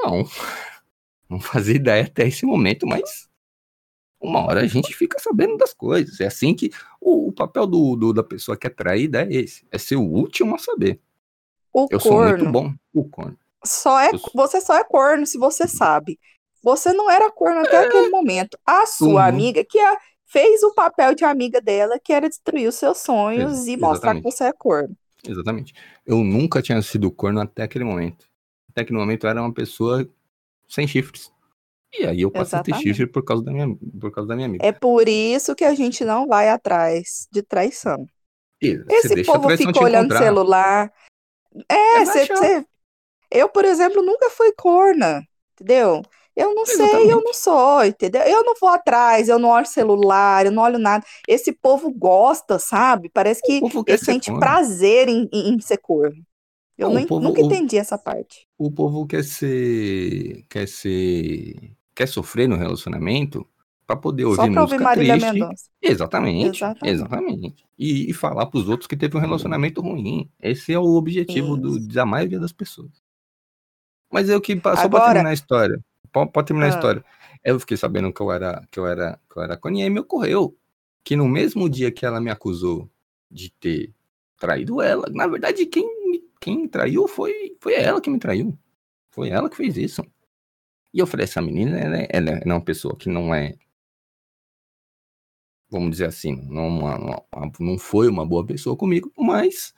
não. 0.03 0.25
Não 1.29 1.41
fazia 1.41 1.75
ideia 1.75 2.05
até 2.05 2.25
esse 2.25 2.45
momento, 2.45 2.87
mas 2.87 3.27
uma 4.19 4.45
hora 4.45 4.61
a 4.61 4.67
gente 4.67 4.95
fica 4.95 5.19
sabendo 5.19 5.57
das 5.57 5.73
coisas. 5.73 6.19
É 6.19 6.27
assim 6.27 6.55
que 6.55 6.71
o, 6.99 7.27
o 7.27 7.31
papel 7.31 7.67
do, 7.67 7.95
do, 7.95 8.13
da 8.13 8.23
pessoa 8.23 8.57
que 8.57 8.65
é 8.65 8.69
traída 8.69 9.23
é 9.23 9.33
esse. 9.33 9.65
É 9.71 9.77
ser 9.77 9.97
o 9.97 10.03
último 10.03 10.55
a 10.55 10.57
saber. 10.57 10.99
O 11.73 11.87
eu 11.91 11.99
corno, 11.99 12.01
sou 12.01 12.27
muito 12.27 12.49
bom. 12.49 12.73
O 12.93 13.07
corno. 13.07 13.37
Só 13.63 13.99
é, 13.99 14.11
Você 14.33 14.61
só 14.61 14.75
é 14.77 14.83
corno 14.83 15.25
se 15.25 15.37
você 15.37 15.67
sabe. 15.67 16.19
Você 16.63 16.91
não 16.93 17.09
era 17.09 17.31
corno 17.31 17.61
até 17.61 17.75
é, 17.75 17.85
aquele 17.85 18.09
momento. 18.09 18.57
A 18.65 18.85
sua 18.85 19.09
uhum. 19.09 19.17
amiga, 19.19 19.63
que 19.63 19.77
é, 19.77 19.97
fez 20.27 20.61
o 20.63 20.73
papel 20.73 21.15
de 21.15 21.25
amiga 21.25 21.59
dela, 21.61 21.97
que 21.99 22.13
era 22.13 22.29
destruir 22.29 22.67
os 22.67 22.75
seus 22.75 22.99
sonhos 22.99 23.59
Ex 23.59 23.67
e 23.67 23.77
mostrar 23.77 24.15
que 24.15 24.21
você 24.21 24.43
é 24.43 24.53
corno. 24.53 24.95
Exatamente. 25.27 25.73
Eu 26.05 26.17
nunca 26.17 26.61
tinha 26.61 26.81
sido 26.81 27.11
corno 27.11 27.39
até 27.39 27.63
aquele 27.63 27.83
momento. 27.83 28.27
Até 28.69 28.81
aquele 28.81 28.99
momento 28.99 29.25
eu 29.25 29.29
era 29.29 29.41
uma 29.41 29.53
pessoa 29.53 30.07
sem 30.67 30.87
chifres. 30.87 31.31
E 31.97 32.05
aí 32.05 32.21
eu 32.21 32.29
passei 32.29 32.59
Exatamente. 32.59 32.73
a 32.73 32.77
ter 32.77 32.83
chifre 32.83 33.07
por 33.07 33.23
causa, 33.23 33.43
da 33.43 33.51
minha, 33.51 33.67
por 33.99 34.11
causa 34.11 34.27
da 34.27 34.35
minha 34.35 34.47
amiga. 34.47 34.65
É 34.65 34.71
por 34.71 35.07
isso 35.07 35.55
que 35.55 35.63
a 35.63 35.73
gente 35.73 36.03
não 36.03 36.27
vai 36.27 36.49
atrás 36.49 37.27
de 37.31 37.41
traição. 37.41 38.05
E, 38.61 38.83
Esse 38.89 39.23
povo 39.23 39.49
fica 39.55 39.83
olhando 39.83 40.17
celular. 40.17 40.91
É, 41.69 42.05
você. 42.05 42.65
Eu, 43.31 43.49
por 43.49 43.65
exemplo, 43.65 44.01
nunca 44.01 44.29
fui 44.29 44.51
corna, 44.53 45.23
entendeu? 45.53 46.01
Eu 46.37 46.53
não 46.53 46.63
Exatamente. 46.63 46.91
sei, 46.91 47.11
eu 47.11 47.23
não 47.23 47.33
sou, 47.33 47.83
entendeu? 47.83 48.21
Eu 48.21 48.43
não 48.43 48.53
vou 48.61 48.69
atrás, 48.69 49.27
eu 49.27 49.39
não 49.39 49.49
olho 49.49 49.65
celular, 49.65 50.45
eu 50.45 50.51
não 50.51 50.61
olho 50.61 50.77
nada. 50.77 51.03
Esse 51.27 51.51
povo 51.51 51.91
gosta, 51.91 52.59
sabe? 52.59 53.09
Parece 53.09 53.41
que 53.41 53.59
ele 53.87 53.97
sente 53.97 54.29
corno. 54.29 54.39
prazer 54.39 55.09
em, 55.09 55.27
em, 55.33 55.55
em, 55.55 55.59
ser 55.59 55.77
corno. 55.77 56.23
Eu 56.77 56.91
não, 56.91 57.03
povo, 57.07 57.23
nunca 57.23 57.41
entendi 57.41 57.75
essa 57.75 57.97
parte. 57.97 58.47
O 58.55 58.69
povo 58.69 59.07
quer 59.07 59.23
ser. 59.23 60.45
quer 60.47 60.67
ser. 60.67 61.75
quer 61.95 62.07
sofrer 62.07 62.47
no 62.47 62.55
relacionamento 62.55 63.43
para 63.87 63.95
poder 63.95 64.25
ouvir 64.25 64.35
Só 64.35 64.43
pra 64.43 64.61
música 64.61 64.61
ouvir 64.75 64.83
Marília 64.83 65.17
triste. 65.17 65.33
Mendonça. 65.33 65.63
Exatamente, 65.81 66.57
exatamente. 66.57 66.93
Exatamente. 66.93 67.65
E, 67.79 68.11
e 68.11 68.13
falar 68.13 68.45
para 68.45 68.59
os 68.59 68.69
outros 68.69 68.85
que 68.85 68.95
teve 68.95 69.17
um 69.17 69.21
relacionamento 69.21 69.81
ruim. 69.81 70.29
Esse 70.39 70.71
é 70.71 70.77
o 70.77 70.85
objetivo 70.85 71.57
do, 71.57 71.79
da 71.87 72.05
maioria 72.05 72.39
das 72.39 72.51
pessoas. 72.51 72.91
Mas 74.13 74.29
eu 74.29 74.39
que 74.39 74.55
passou 74.55 74.85
Agora... 74.85 75.03
para 75.03 75.13
terminar 75.13 75.31
a 75.31 75.33
história. 75.33 75.83
Pode, 76.17 76.31
pode 76.31 76.47
terminar 76.47 76.67
ah. 76.67 76.69
a 76.73 76.75
história. 76.75 77.05
Eu 77.43 77.59
fiquei 77.59 77.77
sabendo 77.77 78.11
que 78.11 78.21
eu 78.21 78.31
era 78.31 78.67
que 78.71 78.79
eu 78.79 78.87
era 78.87 79.19
que 79.29 79.37
eu 79.37 79.43
era 79.43 79.57
Connie, 79.57 79.83
e 79.83 79.89
me 79.89 79.99
ocorreu 79.99 80.57
que 81.03 81.15
no 81.15 81.27
mesmo 81.27 81.69
dia 81.69 81.91
que 81.91 82.05
ela 82.05 82.19
me 82.19 82.31
acusou 82.31 82.89
de 83.29 83.51
ter 83.51 83.93
traído 84.37 84.81
ela, 84.81 85.07
na 85.11 85.27
verdade 85.27 85.65
quem 85.65 85.87
quem 86.39 86.67
traiu 86.67 87.07
foi 87.07 87.55
foi 87.59 87.75
ela 87.75 88.01
que 88.01 88.09
me 88.09 88.19
traiu. 88.19 88.57
Foi 89.11 89.29
ela 89.29 89.49
que 89.49 89.55
fez 89.57 89.77
isso. 89.77 90.03
E 90.93 90.99
eu 90.99 91.07
falei, 91.07 91.25
essa 91.25 91.41
menina, 91.41 91.77
ela, 91.77 91.97
é, 91.97 92.07
ela 92.09 92.29
é 92.31 92.45
uma 92.45 92.63
pessoa 92.63 92.95
que 92.95 93.09
não 93.09 93.33
é, 93.33 93.55
vamos 95.69 95.91
dizer 95.91 96.05
assim, 96.05 96.35
não, 96.49 96.67
uma, 96.67 97.25
não 97.59 97.77
foi 97.77 98.07
uma 98.07 98.25
boa 98.25 98.45
pessoa 98.45 98.75
comigo, 98.75 99.11
mas 99.17 99.73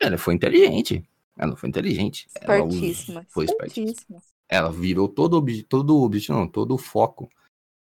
ela 0.00 0.18
foi 0.18 0.34
inteligente. 0.34 1.02
Ela 1.38 1.56
foi 1.56 1.68
inteligente. 1.68 2.28
Espertíssima. 2.34 3.20
Ela 3.20 3.26
foi 3.30 3.44
espertíssima. 3.46 4.22
Ela 4.52 4.70
virou 4.70 5.08
todo 5.08 5.38
o 5.38 5.62
todo 5.62 6.02
objetivo, 6.02 6.38
não, 6.38 6.46
todo 6.46 6.74
o 6.74 6.78
foco 6.78 7.26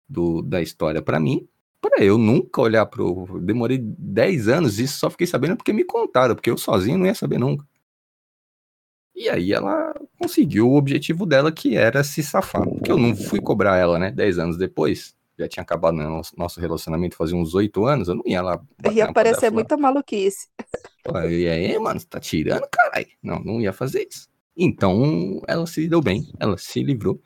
do, 0.07 0.43
da 0.43 0.61
história 0.61 1.01
para 1.01 1.19
mim, 1.19 1.47
para 1.81 2.03
eu 2.03 2.15
nunca 2.15 2.61
olhar 2.61 2.85
pro. 2.85 3.39
Demorei 3.41 3.79
10 3.79 4.47
anos 4.47 4.77
e 4.77 4.87
só 4.87 5.09
fiquei 5.09 5.25
sabendo 5.25 5.57
porque 5.57 5.73
me 5.73 5.83
contaram, 5.83 6.35
porque 6.35 6.51
eu 6.51 6.57
sozinho 6.59 6.99
não 6.99 7.07
ia 7.07 7.15
saber 7.15 7.39
nunca. 7.39 7.65
E 9.15 9.27
aí 9.27 9.51
ela 9.51 9.95
conseguiu 10.19 10.69
o 10.69 10.77
objetivo 10.77 11.25
dela, 11.25 11.51
que 11.51 11.75
era 11.75 12.03
se 12.03 12.21
safar. 12.21 12.63
Porque 12.69 12.91
eu 12.91 12.99
não 12.99 13.15
fui 13.15 13.41
cobrar 13.41 13.77
ela, 13.77 13.97
né? 13.97 14.11
10 14.11 14.37
anos 14.37 14.55
depois. 14.55 15.15
Já 15.39 15.47
tinha 15.47 15.63
acabado 15.63 15.95
nosso 16.37 16.59
relacionamento 16.59 17.15
fazia 17.15 17.35
uns 17.35 17.55
8 17.55 17.83
anos, 17.83 18.09
eu 18.09 18.15
não 18.15 18.23
ia 18.27 18.43
lá. 18.43 18.61
Ia 18.91 19.11
parecer 19.11 19.49
muita 19.49 19.75
maluquice. 19.75 20.47
E 21.27 21.47
aí, 21.47 21.79
mano, 21.79 21.99
você 21.99 22.05
tá 22.05 22.19
tirando, 22.19 22.67
caralho. 22.69 23.07
Não, 23.23 23.39
não 23.39 23.59
ia 23.59 23.73
fazer 23.73 24.07
isso. 24.07 24.28
Então, 24.61 25.41
ela 25.47 25.65
se 25.65 25.87
deu 25.87 26.01
bem, 26.01 26.29
ela 26.37 26.57
se 26.57 26.83
livrou. 26.83 27.21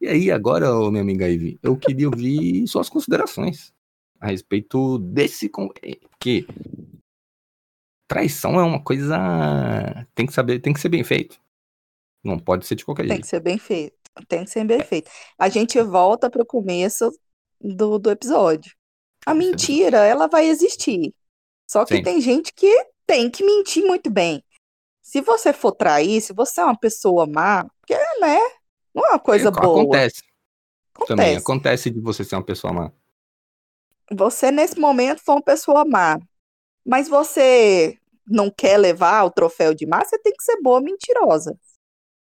E 0.00 0.08
aí, 0.08 0.30
agora, 0.30 0.68
minha 0.90 1.02
amiga 1.02 1.28
Ivy, 1.28 1.58
eu 1.62 1.76
queria 1.76 2.08
ouvir 2.08 2.66
suas 2.66 2.88
considerações 2.88 3.74
a 4.18 4.28
respeito 4.28 4.98
desse. 4.98 5.50
Eh, 5.82 5.98
que 6.18 6.46
traição 8.08 8.58
é 8.58 8.62
uma 8.62 8.82
coisa. 8.82 9.18
Tem 10.14 10.24
que 10.24 10.32
saber, 10.32 10.60
tem 10.60 10.72
que 10.72 10.80
ser 10.80 10.88
bem 10.88 11.04
feito. 11.04 11.38
Não 12.24 12.38
pode 12.38 12.66
ser 12.66 12.74
de 12.74 12.86
qualquer 12.86 13.02
tem 13.02 13.08
jeito. 13.08 13.20
Tem 13.20 13.22
que 13.22 13.28
ser 13.28 13.40
bem 13.40 13.58
feito. 13.58 13.96
Tem 14.26 14.44
que 14.44 14.50
ser 14.50 14.64
bem 14.64 14.80
feito. 14.80 15.10
A 15.38 15.50
gente 15.50 15.80
volta 15.82 16.30
para 16.30 16.42
o 16.42 16.46
começo 16.46 17.10
do, 17.60 17.98
do 17.98 18.10
episódio. 18.10 18.72
A 19.26 19.34
mentira, 19.34 19.98
ela 20.06 20.26
vai 20.26 20.48
existir. 20.48 21.12
Só 21.70 21.84
que 21.84 21.96
Sim. 21.96 22.02
tem 22.02 22.20
gente 22.20 22.52
que 22.54 22.72
tem 23.06 23.30
que 23.30 23.44
mentir 23.44 23.84
muito 23.84 24.10
bem 24.10 24.42
se 25.08 25.22
você 25.22 25.54
for 25.54 25.72
trair, 25.72 26.20
se 26.20 26.34
você 26.34 26.60
é 26.60 26.64
uma 26.64 26.78
pessoa 26.78 27.26
má, 27.26 27.64
porque, 27.80 27.94
né? 28.20 28.38
Não 28.94 29.06
é 29.06 29.10
uma 29.12 29.18
coisa 29.18 29.50
boa. 29.50 29.80
Acontece. 29.80 30.22
acontece. 30.92 31.08
Também 31.08 31.34
acontece 31.34 31.88
de 31.88 31.98
você 31.98 32.22
ser 32.22 32.36
uma 32.36 32.44
pessoa 32.44 32.74
má. 32.74 32.92
Você, 34.12 34.50
nesse 34.50 34.78
momento, 34.78 35.22
foi 35.24 35.36
uma 35.36 35.42
pessoa 35.42 35.82
má. 35.86 36.18
Mas 36.84 37.08
você 37.08 37.96
não 38.26 38.50
quer 38.50 38.76
levar 38.76 39.24
o 39.24 39.30
troféu 39.30 39.72
de 39.72 39.86
má, 39.86 40.04
você 40.04 40.18
tem 40.18 40.34
que 40.34 40.44
ser 40.44 40.60
boa 40.60 40.78
mentirosa. 40.78 41.58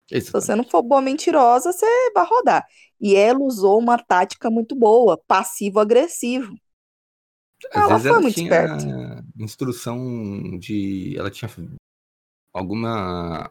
Se 0.09 0.31
você 0.31 0.55
não 0.55 0.63
for 0.63 0.81
boa 0.81 1.03
mentirosa, 1.03 1.73
você 1.73 2.13
vai 2.15 2.25
rodar. 2.25 2.65
E 3.01 3.17
ela 3.17 3.41
usou 3.41 3.77
uma 3.77 3.99
tática 3.99 4.49
muito 4.49 4.77
boa, 4.77 5.21
passivo-agressivo. 5.27 6.55
Ela 7.73 7.99
foi 7.99 8.09
ela 8.09 8.21
muito 8.21 8.41
esperta. 8.41 9.25
Instrução 9.37 10.57
de. 10.61 11.17
Ela 11.19 11.29
tinha 11.29 11.49
alguma 12.53 13.51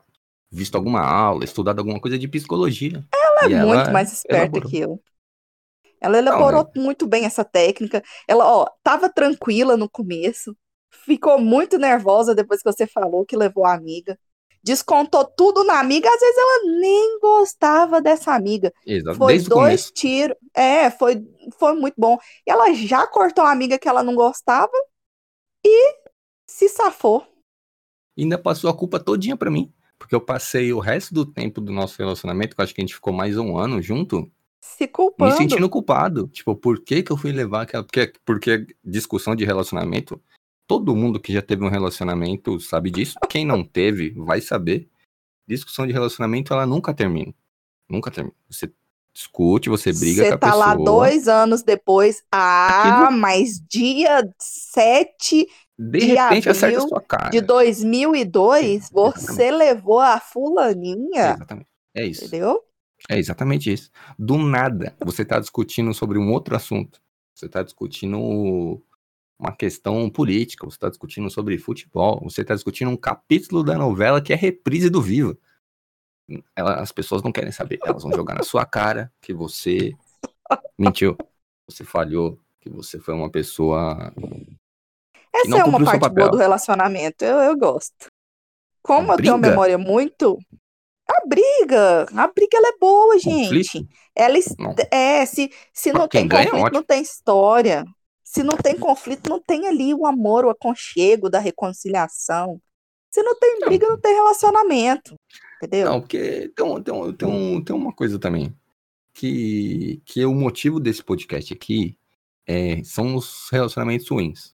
visto 0.49 0.75
alguma 0.75 1.01
aula, 1.01 1.43
estudado 1.43 1.79
alguma 1.79 1.99
coisa 1.99 2.17
de 2.17 2.27
psicologia. 2.27 3.05
Ela 3.13 3.39
é 3.45 3.65
muito 3.65 3.81
ela 3.81 3.91
mais 3.91 4.13
esperta 4.13 4.43
elaborou. 4.43 4.69
que 4.69 4.77
eu. 4.79 5.03
Ela 5.99 6.17
elaborou 6.19 6.69
Não, 6.75 6.83
muito 6.83 7.07
bem 7.07 7.25
essa 7.25 7.43
técnica. 7.43 8.03
Ela, 8.27 8.45
ó, 8.45 8.67
tava 8.83 9.09
tranquila 9.09 9.75
no 9.75 9.89
começo, 9.89 10.55
ficou 10.91 11.39
muito 11.39 11.77
nervosa 11.77 12.35
depois 12.35 12.61
que 12.61 12.71
você 12.71 12.85
falou 12.85 13.25
que 13.25 13.35
levou 13.35 13.65
a 13.65 13.73
amiga. 13.73 14.17
Descontou 14.63 15.23
tudo 15.25 15.63
na 15.63 15.79
amiga, 15.79 16.09
às 16.09 16.19
vezes 16.19 16.37
ela 16.37 16.79
nem 16.79 17.19
gostava 17.19 18.01
dessa 18.01 18.33
amiga. 18.33 18.71
Exato. 18.85 19.17
Foi 19.17 19.33
Desde 19.33 19.49
dois 19.49 19.91
tiros. 19.91 20.35
É, 20.53 20.89
foi, 20.91 21.25
foi 21.57 21.73
muito 21.73 21.95
bom. 21.97 22.17
Ela 22.45 22.73
já 22.73 23.07
cortou 23.07 23.45
a 23.45 23.51
amiga 23.51 23.79
que 23.79 23.87
ela 23.87 24.03
não 24.03 24.13
gostava 24.13 24.71
e 25.65 25.95
se 26.45 26.67
safou 26.69 27.25
ainda 28.23 28.37
passou 28.37 28.69
a 28.69 28.73
culpa 28.73 28.99
todinha 28.99 29.35
para 29.35 29.51
mim. 29.51 29.71
Porque 29.99 30.13
eu 30.13 30.21
passei 30.21 30.71
o 30.71 30.79
resto 30.79 31.13
do 31.13 31.25
tempo 31.25 31.59
do 31.59 31.71
nosso 31.71 31.97
relacionamento, 31.97 32.55
que 32.55 32.61
eu 32.61 32.63
acho 32.63 32.73
que 32.73 32.81
a 32.81 32.83
gente 32.83 32.93
ficou 32.93 33.11
mais 33.11 33.37
um 33.37 33.57
ano 33.57 33.81
junto, 33.81 34.31
se 34.59 34.87
culpando. 34.87 35.31
Me 35.31 35.37
sentindo 35.37 35.69
culpado. 35.69 36.27
Tipo, 36.27 36.55
por 36.55 36.83
que 36.83 37.01
que 37.01 37.11
eu 37.11 37.17
fui 37.17 37.31
levar 37.31 37.63
aquela. 37.63 37.83
Porque, 37.83 38.13
porque 38.25 38.67
discussão 38.83 39.35
de 39.35 39.45
relacionamento, 39.45 40.21
todo 40.67 40.95
mundo 40.95 41.19
que 41.19 41.33
já 41.33 41.41
teve 41.41 41.63
um 41.63 41.69
relacionamento 41.69 42.59
sabe 42.59 42.91
disso. 42.91 43.15
Quem 43.29 43.45
não 43.45 43.63
teve, 43.63 44.11
vai 44.11 44.41
saber. 44.41 44.89
Discussão 45.47 45.87
de 45.87 45.93
relacionamento, 45.93 46.53
ela 46.53 46.65
nunca 46.65 46.93
termina. 46.93 47.33
Nunca 47.89 48.11
termina. 48.11 48.35
Você 48.49 48.71
discute, 49.17 49.67
você 49.67 49.91
briga 49.91 50.23
você 50.23 50.29
com 50.29 50.35
a 50.35 50.37
tá 50.37 50.47
pessoa. 50.47 50.65
Você 50.65 50.71
tá 50.71 50.77
lá 50.77 50.85
dois 50.85 51.27
anos 51.27 51.63
depois, 51.63 52.23
ah, 52.31 53.01
Aquilo... 53.01 53.19
mas 53.19 53.59
dia 53.67 54.29
7 54.39 55.47
de, 55.79 55.99
de 55.99 56.05
repente 56.05 56.49
acerta 56.49 56.77
a 56.77 56.87
sua 56.87 57.01
cara. 57.01 57.29
De 57.29 57.41
2002, 57.41 58.89
você 58.91 59.49
levou 59.49 59.99
a 59.99 60.19
fulaninha. 60.19 61.33
exatamente. 61.35 61.67
É 61.95 62.05
isso. 62.05 62.25
Entendeu? 62.25 62.61
É 63.09 63.17
exatamente 63.17 63.71
isso. 63.71 63.89
Do 64.17 64.37
nada, 64.37 64.95
você 65.03 65.25
tá 65.25 65.39
discutindo 65.39 65.93
sobre 65.93 66.19
um 66.19 66.31
outro 66.31 66.55
assunto. 66.55 66.99
Você 67.33 67.49
tá 67.49 67.63
discutindo 67.63 68.81
uma 69.39 69.55
questão 69.55 70.09
política, 70.09 70.65
você 70.65 70.75
está 70.75 70.89
discutindo 70.89 71.29
sobre 71.29 71.57
futebol, 71.57 72.19
você 72.23 72.41
está 72.41 72.55
discutindo 72.55 72.89
um 72.89 72.97
capítulo 72.97 73.63
da 73.63 73.77
novela 73.77 74.21
que 74.21 74.33
é 74.33 74.35
reprise 74.35 74.89
do 74.89 75.01
Viva. 75.01 75.37
Ela, 76.55 76.81
as 76.81 76.91
pessoas 76.91 77.23
não 77.23 77.31
querem 77.31 77.51
saber, 77.51 77.79
elas 77.85 78.03
vão 78.03 78.11
jogar 78.11 78.35
na 78.35 78.43
sua 78.43 78.65
cara 78.65 79.11
que 79.21 79.33
você 79.33 79.93
mentiu, 80.77 81.17
você 81.65 81.83
falhou, 81.83 82.37
que 82.59 82.69
você 82.69 82.99
foi 82.99 83.13
uma 83.13 83.29
pessoa. 83.29 84.13
Essa 85.33 85.57
é 85.57 85.63
uma 85.63 85.83
parte 85.83 86.09
boa 86.09 86.29
do 86.29 86.37
relacionamento, 86.37 87.23
eu, 87.23 87.37
eu 87.37 87.57
gosto. 87.57 88.07
Como 88.81 89.11
eu 89.11 89.17
tenho 89.17 89.37
memória 89.37 89.77
muito. 89.77 90.37
A 91.09 91.25
briga, 91.25 92.05
a 92.13 92.27
briga 92.27 92.57
ela 92.57 92.67
é 92.67 92.77
boa, 92.79 93.17
gente. 93.17 93.45
Conflito? 93.45 93.87
Ela 94.13 94.37
não. 94.59 94.75
é, 94.91 95.25
se, 95.25 95.49
se 95.73 95.93
não 95.93 96.07
tem 96.07 96.27
conflito, 96.27 96.67
é 96.67 96.71
não 96.71 96.83
tem 96.83 97.01
história. 97.01 97.85
Se 98.23 98.43
não 98.43 98.57
tem 98.57 98.77
conflito, 98.77 99.29
não 99.29 99.41
tem 99.41 99.67
ali 99.67 99.93
o 99.93 100.05
amor, 100.05 100.43
o 100.43 100.49
aconchego 100.49 101.29
da 101.29 101.39
reconciliação. 101.39 102.59
Se 103.09 103.23
não 103.23 103.39
tem 103.39 103.59
briga, 103.59 103.85
não, 103.85 103.93
não 103.93 104.01
tem 104.01 104.13
relacionamento. 104.13 105.15
Entendeu? 105.61 105.89
Não, 105.89 105.99
porque 106.01 106.51
tem, 106.55 106.83
tem, 106.83 107.13
tem, 107.13 107.63
tem 107.63 107.75
uma 107.75 107.93
coisa 107.93 108.19
também. 108.19 108.53
Que, 109.13 110.01
que 110.05 110.21
é 110.21 110.27
o 110.27 110.33
motivo 110.33 110.79
desse 110.79 111.03
podcast 111.03 111.51
aqui 111.51 111.97
é, 112.47 112.83
são 112.83 113.15
os 113.15 113.49
relacionamentos 113.51 114.07
ruins. 114.07 114.55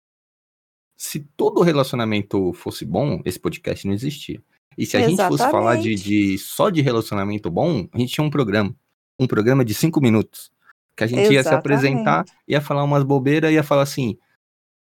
Se 0.97 1.21
todo 1.37 1.63
relacionamento 1.63 2.53
fosse 2.53 2.85
bom, 2.85 3.23
esse 3.25 3.39
podcast 3.39 3.87
não 3.87 3.95
existia. 3.95 4.43
E 4.77 4.85
se 4.85 4.97
a 4.97 5.01
Exatamente. 5.01 5.21
gente 5.21 5.29
fosse 5.29 5.51
falar 5.51 5.77
de, 5.77 5.95
de, 5.95 6.39
só 6.39 6.71
de 6.71 6.81
relacionamento 6.83 7.51
bom, 7.51 7.89
a 7.93 7.99
gente 7.99 8.13
tinha 8.13 8.25
um 8.25 8.31
programa. 8.31 8.75
Um 9.19 9.27
programa 9.27 9.65
de 9.65 9.75
cinco 9.75 10.01
minutos. 10.01 10.51
Que 10.97 11.05
a 11.05 11.07
gente 11.07 11.21
Exatamente. 11.21 11.35
ia 11.35 11.45
se 11.45 11.55
apresentar, 11.55 12.25
ia 12.47 12.61
falar 12.61 12.83
umas 12.85 13.05
bobeiras, 13.05 13.53
ia 13.53 13.63
falar 13.63 13.83
assim: 13.83 14.19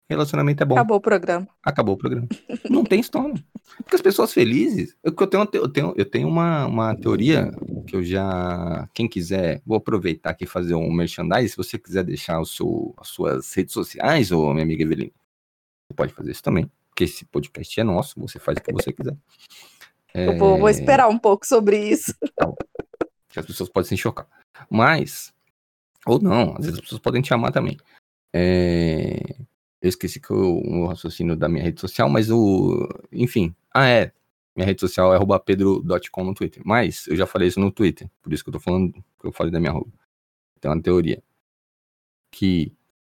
relacionamento 0.10 0.62
é 0.62 0.65
bom. 0.65 0.76
Acabou 0.76 0.98
o 0.98 1.02
programa. 1.02 1.48
Acabou 1.63 1.96
o 1.96 1.98
programa. 1.98 2.28
Não 2.70 2.84
tem 2.84 3.00
história. 3.02 3.44
Porque 3.78 3.95
as 3.95 4.01
pessoas 4.01 4.34
felizes. 4.34 4.95
Eu, 5.04 5.13
eu 5.17 5.28
tenho, 5.28 5.49
eu 5.54 5.69
tenho, 5.69 5.93
eu 5.97 6.06
tenho 6.06 6.28
uma, 6.28 6.65
uma 6.65 6.95
teoria 6.95 7.51
que 7.88 7.95
eu 7.95 8.04
já. 8.04 8.88
Quem 8.93 9.08
quiser, 9.08 9.62
vou 9.65 9.78
aproveitar 9.78 10.30
aqui 10.32 10.45
e 10.45 10.47
fazer 10.47 10.75
um 10.75 10.91
merchandise. 10.91 11.49
Se 11.49 11.58
você 11.58 11.78
quiser 11.78 12.04
deixar 12.04 12.39
o 12.39 12.45
seu, 12.45 12.93
as 12.97 13.08
suas 13.10 13.54
redes 13.54 13.73
sociais, 13.73 14.32
ou 14.32 14.54
minha 14.54 14.63
amiga 14.63 14.84
Evelyn, 14.84 15.12
você 15.88 15.95
pode 15.95 16.13
fazer 16.13 16.32
isso 16.32 16.43
também. 16.43 16.71
Porque 16.89 17.04
esse 17.04 17.25
podcast 17.25 17.80
é 17.80 17.84
nosso, 17.84 18.19
você 18.19 18.39
faz 18.39 18.58
o 18.58 18.62
que 18.62 18.71
você 18.71 18.93
quiser. 18.93 19.17
É... 20.13 20.28
Eu 20.30 20.38
vou, 20.38 20.58
vou, 20.58 20.69
esperar 20.69 21.10
um 21.10 21.19
pouco 21.19 21.45
sobre 21.45 21.78
isso. 21.78 22.15
Tá. 22.36 22.51
As 23.36 23.45
pessoas 23.45 23.69
podem 23.69 23.89
se 23.89 23.97
chocar. 23.97 24.28
Mas 24.69 25.34
ou 26.06 26.21
não, 26.21 26.51
às 26.51 26.65
vezes 26.65 26.75
as 26.75 26.82
pessoas 26.82 27.01
podem 27.01 27.21
te 27.21 27.34
amar 27.34 27.51
também. 27.51 27.78
É... 28.34 29.19
Eu 29.86 29.89
esqueci 29.89 30.19
que 30.19 30.34
o, 30.34 30.62
o 30.65 30.88
raciocínio 30.88 31.36
da 31.36 31.48
minha 31.48 31.63
rede 31.63 31.80
social, 31.80 32.10
mas 32.10 32.32
o. 32.32 32.89
Enfim. 33.12 33.56
Ah, 33.71 33.88
é. 33.88 34.12
Minha 34.56 34.65
rede 34.65 34.82
social 34.82 35.13
é 35.13 35.39
pedro.com 35.39 36.24
no 36.24 36.34
Twitter. 36.34 36.63
Mas 36.65 37.06
eu 37.08 37.15
já 37.15 37.28
falei 37.28 37.50
isso 37.50 37.60
no 37.60 37.71
Twitter. 37.71 38.10
Por 38.24 38.34
isso 38.34 38.43
que 38.43 38.50
eu 38.50 38.54
tô 38.54 38.60
falando 38.60 38.93
que 38.93 39.28
eu 39.28 39.32
falei 39.32 39.52
da 39.52 39.60
minha 39.60 39.71
arroba. 39.71 39.91
Tem 40.60 40.71
uma 40.71 40.82
teoria. 40.82 41.21
Que 42.32 42.74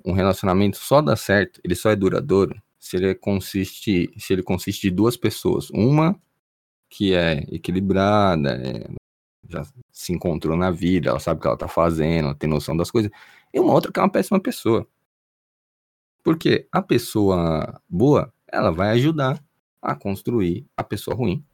um 0.05 0.13
relacionamento 0.13 0.77
só 0.79 1.01
dá 1.01 1.15
certo, 1.15 1.61
ele 1.63 1.77
só 1.77 1.91
é 1.91 1.97
duradouro 1.97 2.61
se 2.81 2.97
ele 2.97 3.15
consiste, 3.15 4.13
se 4.19 4.33
ele 4.33 4.43
consiste 4.43 4.83
de 4.83 4.91
duas 4.91 5.17
pessoas. 5.17 5.71
Uma 5.71 6.21
que 6.91 7.15
é 7.15 7.45
equilibrada, 7.53 8.51
é, 8.57 8.89
já 9.49 9.65
se 9.93 10.13
encontrou 10.13 10.57
na 10.57 10.73
vida, 10.73 11.11
ela 11.11 11.21
sabe 11.21 11.39
o 11.39 11.43
que 11.43 11.47
ela 11.49 11.57
tá 11.57 11.69
fazendo, 11.69 12.27
ela 12.27 12.35
tem 12.35 12.51
noção 12.51 12.77
das 12.77 12.91
coisas. 12.91 13.11
E 13.55 13.61
uma 13.61 13.73
outra 13.73 13.93
que 13.93 14.01
é 14.01 14.03
uma 14.03 14.11
péssima 14.11 14.41
pessoa. 14.41 14.89
Porque 16.27 16.67
a 16.73 16.83
pessoa 16.83 17.81
boa, 17.89 18.33
ela 18.49 18.73
vai 18.73 18.91
ajudar 18.91 19.41
a 19.81 19.95
construir 19.95 20.67
a 20.77 20.83
pessoa 20.83 21.17
ruim. 21.17 21.45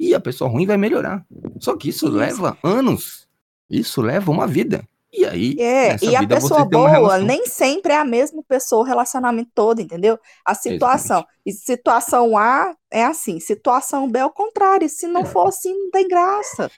E 0.00 0.14
a 0.14 0.20
pessoa 0.20 0.48
ruim 0.48 0.64
vai 0.64 0.78
melhorar. 0.78 1.26
Só 1.60 1.76
que 1.76 1.90
isso 1.90 2.08
leva 2.08 2.56
anos. 2.62 3.28
Isso 3.68 4.00
leva 4.00 4.30
uma 4.30 4.46
vida. 4.46 4.88
E 5.12 5.26
aí, 5.26 5.56
é, 5.58 5.94
e 6.02 6.16
a 6.16 6.26
pessoa 6.26 6.64
boa 6.64 7.18
nem 7.18 7.44
sempre 7.46 7.92
é 7.92 7.98
a 7.98 8.04
mesma 8.04 8.42
pessoa 8.42 8.80
o 8.80 8.86
relacionamento 8.86 9.50
todo, 9.54 9.82
entendeu? 9.82 10.18
A 10.42 10.54
situação. 10.54 11.22
E 11.44 11.52
situação 11.52 12.34
A 12.34 12.74
é 12.90 13.04
assim, 13.04 13.38
situação 13.40 14.10
B 14.10 14.20
é 14.20 14.24
o 14.24 14.30
contrário. 14.30 14.88
Se 14.88 15.06
não 15.06 15.26
for 15.26 15.48
assim, 15.48 15.70
não 15.70 15.90
tem 15.90 16.08
graça. 16.08 16.70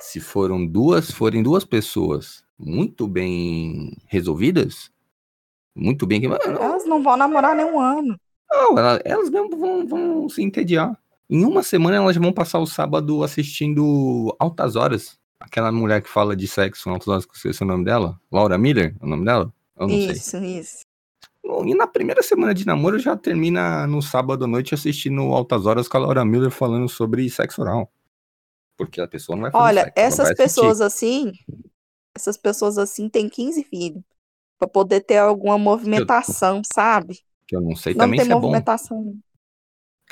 Se 0.00 0.18
foram 0.18 0.66
duas, 0.66 1.12
forem 1.12 1.44
duas 1.44 1.64
pessoas 1.64 2.42
muito 2.58 3.06
bem 3.06 3.96
resolvidas, 4.08 4.92
muito 5.74 6.06
bem. 6.06 6.22
Elas 6.24 6.86
não 6.86 7.02
vão 7.02 7.16
namorar 7.16 7.56
nem 7.56 7.66
um 7.66 7.80
ano. 7.80 8.18
Não, 8.50 8.78
elas, 8.78 9.00
elas 9.04 9.30
mesmo 9.30 9.56
vão, 9.56 9.86
vão 9.86 10.28
se 10.28 10.42
entediar. 10.42 10.96
Em 11.28 11.44
uma 11.44 11.62
semana 11.62 11.96
elas 11.96 12.16
vão 12.16 12.32
passar 12.32 12.60
o 12.60 12.66
sábado 12.66 13.24
assistindo 13.24 14.34
Altas 14.38 14.76
Horas. 14.76 15.18
Aquela 15.40 15.72
mulher 15.72 16.00
que 16.00 16.08
fala 16.08 16.36
de 16.36 16.46
sexo, 16.46 16.88
Altas 16.88 17.08
Horas, 17.08 17.26
que 17.26 17.32
eu 17.32 17.36
esqueci 17.36 17.62
o 17.62 17.66
nome 17.66 17.84
dela. 17.84 18.18
Laura 18.30 18.56
Miller, 18.56 18.94
é 19.00 19.04
o 19.04 19.08
nome 19.08 19.24
dela? 19.24 19.52
Eu 19.78 19.88
não 19.88 19.94
isso, 19.94 20.30
sei. 20.30 20.58
isso. 20.58 20.84
E 21.66 21.74
na 21.74 21.86
primeira 21.86 22.22
semana 22.22 22.54
de 22.54 22.66
namoro 22.66 22.98
já 22.98 23.16
termina 23.16 23.86
no 23.86 24.00
sábado 24.00 24.44
à 24.44 24.46
noite 24.46 24.74
assistindo 24.74 25.20
Altas 25.22 25.66
Horas 25.66 25.88
com 25.88 25.96
a 25.96 26.00
Laura 26.00 26.24
Miller 26.24 26.50
falando 26.50 26.88
sobre 26.88 27.28
sexo 27.28 27.60
oral. 27.60 27.90
Porque 28.76 29.00
a 29.00 29.06
pessoa 29.06 29.36
não 29.36 29.42
vai 29.42 29.50
fazer 29.50 29.64
Olha, 29.64 29.84
sexo, 29.84 29.92
essas 29.96 30.34
pessoas 30.34 30.80
assim, 30.80 31.32
essas 32.14 32.36
pessoas 32.36 32.78
assim 32.78 33.08
têm 33.08 33.28
15 33.28 33.64
filhos. 33.64 34.02
Pra 34.58 34.68
poder 34.68 35.00
ter 35.00 35.18
alguma 35.18 35.58
movimentação, 35.58 36.58
eu, 36.58 36.62
sabe? 36.72 37.20
Que 37.46 37.56
eu 37.56 37.60
não 37.60 37.76
sei 37.76 37.94
não 37.94 38.04
também 38.04 38.18
tem 38.18 38.26
se 38.26 38.34
movimentação. 38.34 38.98
é 38.98 39.02
bom. 39.02 39.18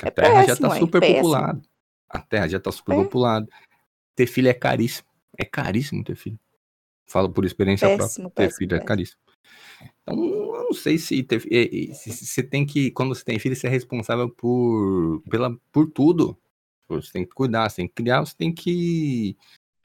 a 0.01 0.07
é 0.07 0.11
Terra 0.11 0.45
péssimo, 0.45 0.47
já 0.47 0.69
tá 0.69 0.79
super 0.79 1.03
é 1.03 1.13
populada. 1.13 1.61
A 2.09 2.19
Terra 2.19 2.47
já 2.47 2.59
tá 2.59 2.71
super 2.71 2.93
é. 2.93 3.03
populada. 3.03 3.47
Ter 4.15 4.27
filho 4.27 4.49
é 4.49 4.53
caríssimo. 4.53 5.07
É 5.37 5.45
caríssimo 5.45 6.03
ter 6.03 6.15
filho. 6.15 6.39
Falo 7.05 7.29
por 7.29 7.45
experiência 7.45 7.87
péssimo, 7.87 8.29
própria. 8.29 8.47
Ter 8.47 8.55
filho 8.55 8.75
é 8.75 8.79
caríssimo. 8.79 9.19
Então, 10.01 10.23
eu 10.23 10.63
não 10.65 10.73
sei 10.73 10.97
se, 10.97 11.23
ter, 11.23 11.41
você 11.95 12.43
tem 12.43 12.65
que, 12.65 12.91
quando 12.91 13.13
você 13.13 13.23
tem 13.23 13.39
filho, 13.39 13.55
você 13.55 13.67
é 13.67 13.69
responsável 13.69 14.29
por, 14.29 15.21
pela, 15.29 15.55
por 15.71 15.89
tudo. 15.89 16.37
Você 16.87 17.11
tem 17.11 17.25
que 17.25 17.33
cuidar, 17.33 17.69
você 17.69 17.77
tem 17.77 17.87
que 17.87 17.93
criar, 17.93 18.19
você 18.19 18.35
tem 18.35 18.53
que 18.53 19.35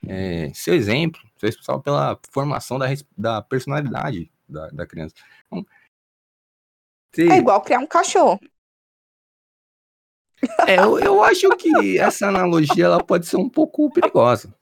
é, 0.07 0.51
ser 0.53 0.75
exemplo, 0.75 1.21
ser 1.37 1.47
responsável 1.47 1.83
pela 1.83 2.19
formação 2.31 2.79
da, 2.79 2.87
da 3.17 3.43
personalidade 3.43 4.31
da, 4.49 4.69
da 4.71 4.87
criança. 4.87 5.15
Então, 5.47 5.65
É 7.19 7.39
igual 7.39 7.63
criar 7.63 7.79
um 7.79 7.87
cachorro. 7.87 8.41
É, 10.67 10.79
eu, 10.79 10.99
eu 10.99 11.23
acho 11.23 11.49
que 11.57 11.99
essa 11.99 12.29
analogia 12.29 12.85
ela 12.85 13.03
pode 13.03 13.27
ser 13.27 13.37
um 13.37 13.49
pouco 13.49 13.91
perigosa. 13.91 14.55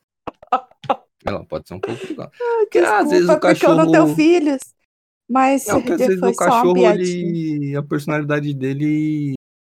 Ela 1.24 1.44
pode 1.44 1.68
ser 1.68 1.74
um 1.74 1.80
pouco 1.80 2.00
perigosa. 2.00 2.30
porque 2.60 2.78
às 2.78 3.10
vezes 3.10 3.28
o 3.28 3.38
cachorro. 3.38 3.76
Não 3.76 3.92
tenho 3.92 4.14
filhos. 4.14 4.60
Mas 5.28 5.66
não, 5.66 5.78
às 5.78 5.84
vezes 5.84 6.22
o 6.22 6.34
cachorro, 6.34 6.78
ele, 6.78 7.74
a 7.76 7.82
personalidade 7.82 8.54
dele 8.54 9.34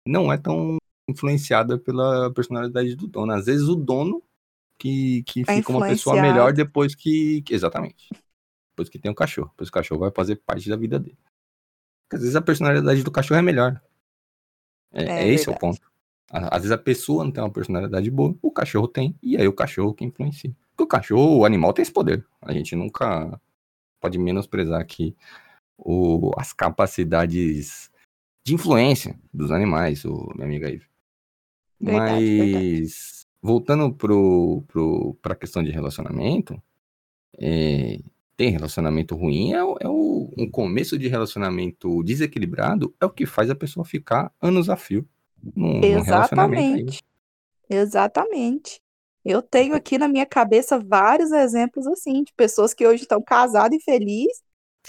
não 0.07 0.31
é 0.31 0.37
tão 0.37 0.77
influenciada 1.09 1.77
pela 1.77 2.31
personalidade 2.31 2.95
do 2.95 3.07
dono. 3.07 3.33
Às 3.33 3.47
vezes 3.47 3.67
o 3.67 3.75
dono 3.75 4.23
que, 4.77 5.23
que 5.23 5.41
é 5.41 5.55
fica 5.55 5.71
uma 5.71 5.87
pessoa 5.87 6.21
melhor 6.21 6.53
depois 6.53 6.93
que, 6.93 7.43
Exatamente. 7.49 8.09
Depois 8.79 8.89
que 8.89 8.97
tem 8.97 9.11
um 9.11 9.15
cachorro. 9.15 9.49
Depois 9.49 9.67
o 9.67 9.71
cachorro 9.73 9.99
vai 9.99 10.11
fazer 10.11 10.37
parte 10.37 10.69
da 10.69 10.77
vida 10.77 10.97
dele. 10.97 11.17
Porque 12.03 12.15
às 12.15 12.21
vezes 12.21 12.35
a 12.35 12.41
personalidade 12.41 13.03
do 13.03 13.11
cachorro 13.11 13.39
é 13.39 13.41
melhor. 13.41 13.81
É, 14.93 15.03
é, 15.03 15.23
é 15.23 15.27
esse 15.27 15.49
o 15.49 15.57
ponto. 15.57 15.81
Às 16.31 16.61
vezes 16.61 16.71
a 16.71 16.77
pessoa 16.77 17.25
não 17.25 17.31
tem 17.31 17.43
uma 17.43 17.51
personalidade 17.51 18.09
boa, 18.09 18.35
o 18.41 18.51
cachorro 18.51 18.87
tem, 18.87 19.15
e 19.21 19.35
aí 19.35 19.47
o 19.47 19.53
cachorro 19.53 19.93
que 19.93 20.05
influencia. 20.05 20.55
Porque 20.69 20.83
o 20.83 20.87
cachorro, 20.87 21.39
o 21.39 21.45
animal 21.45 21.73
tem 21.73 21.81
esse 21.81 21.91
poder. 21.91 22.25
A 22.41 22.53
gente 22.53 22.75
nunca 22.75 23.41
pode 23.99 24.17
menosprezar 24.17 24.79
aqui 24.79 25.15
o, 25.77 26.31
as 26.37 26.53
capacidades 26.53 27.91
de 28.45 28.53
influência 28.53 29.19
dos 29.33 29.51
animais, 29.51 30.05
o 30.05 30.31
minha 30.35 30.45
amiga 30.45 30.69
Eve. 30.69 30.85
Verdade, 31.81 32.11
Mas, 32.11 32.37
verdade. 32.37 32.93
voltando 33.41 33.93
pro, 33.93 34.63
pro, 34.67 35.17
pra 35.21 35.35
questão 35.35 35.63
de 35.63 35.71
relacionamento, 35.71 36.61
é, 37.37 37.99
tem 38.39 38.51
relacionamento 38.51 39.17
ruim, 39.17 39.51
é, 39.51 39.57
é 39.57 39.89
o, 39.89 40.33
um 40.37 40.49
começo 40.49 40.97
de 40.97 41.09
relacionamento 41.09 42.01
desequilibrado, 42.03 42.95
é 42.97 43.05
o 43.05 43.09
que 43.09 43.25
faz 43.25 43.49
a 43.49 43.55
pessoa 43.55 43.83
ficar 43.83 44.31
anos 44.41 44.69
a 44.69 44.77
fio 44.77 45.05
num, 45.53 45.83
Exatamente. 45.83 47.03
Num 47.69 47.77
Exatamente. 47.77 48.81
Eu 49.25 49.41
tenho 49.41 49.75
aqui 49.75 49.97
na 49.97 50.07
minha 50.07 50.25
cabeça 50.25 50.79
vários 50.79 51.33
exemplos 51.33 51.85
assim, 51.85 52.23
de 52.23 52.31
pessoas 52.31 52.73
que 52.73 52.87
hoje 52.87 53.03
estão 53.03 53.21
casadas 53.21 53.77
e 53.77 53.83
felizes 53.83 54.41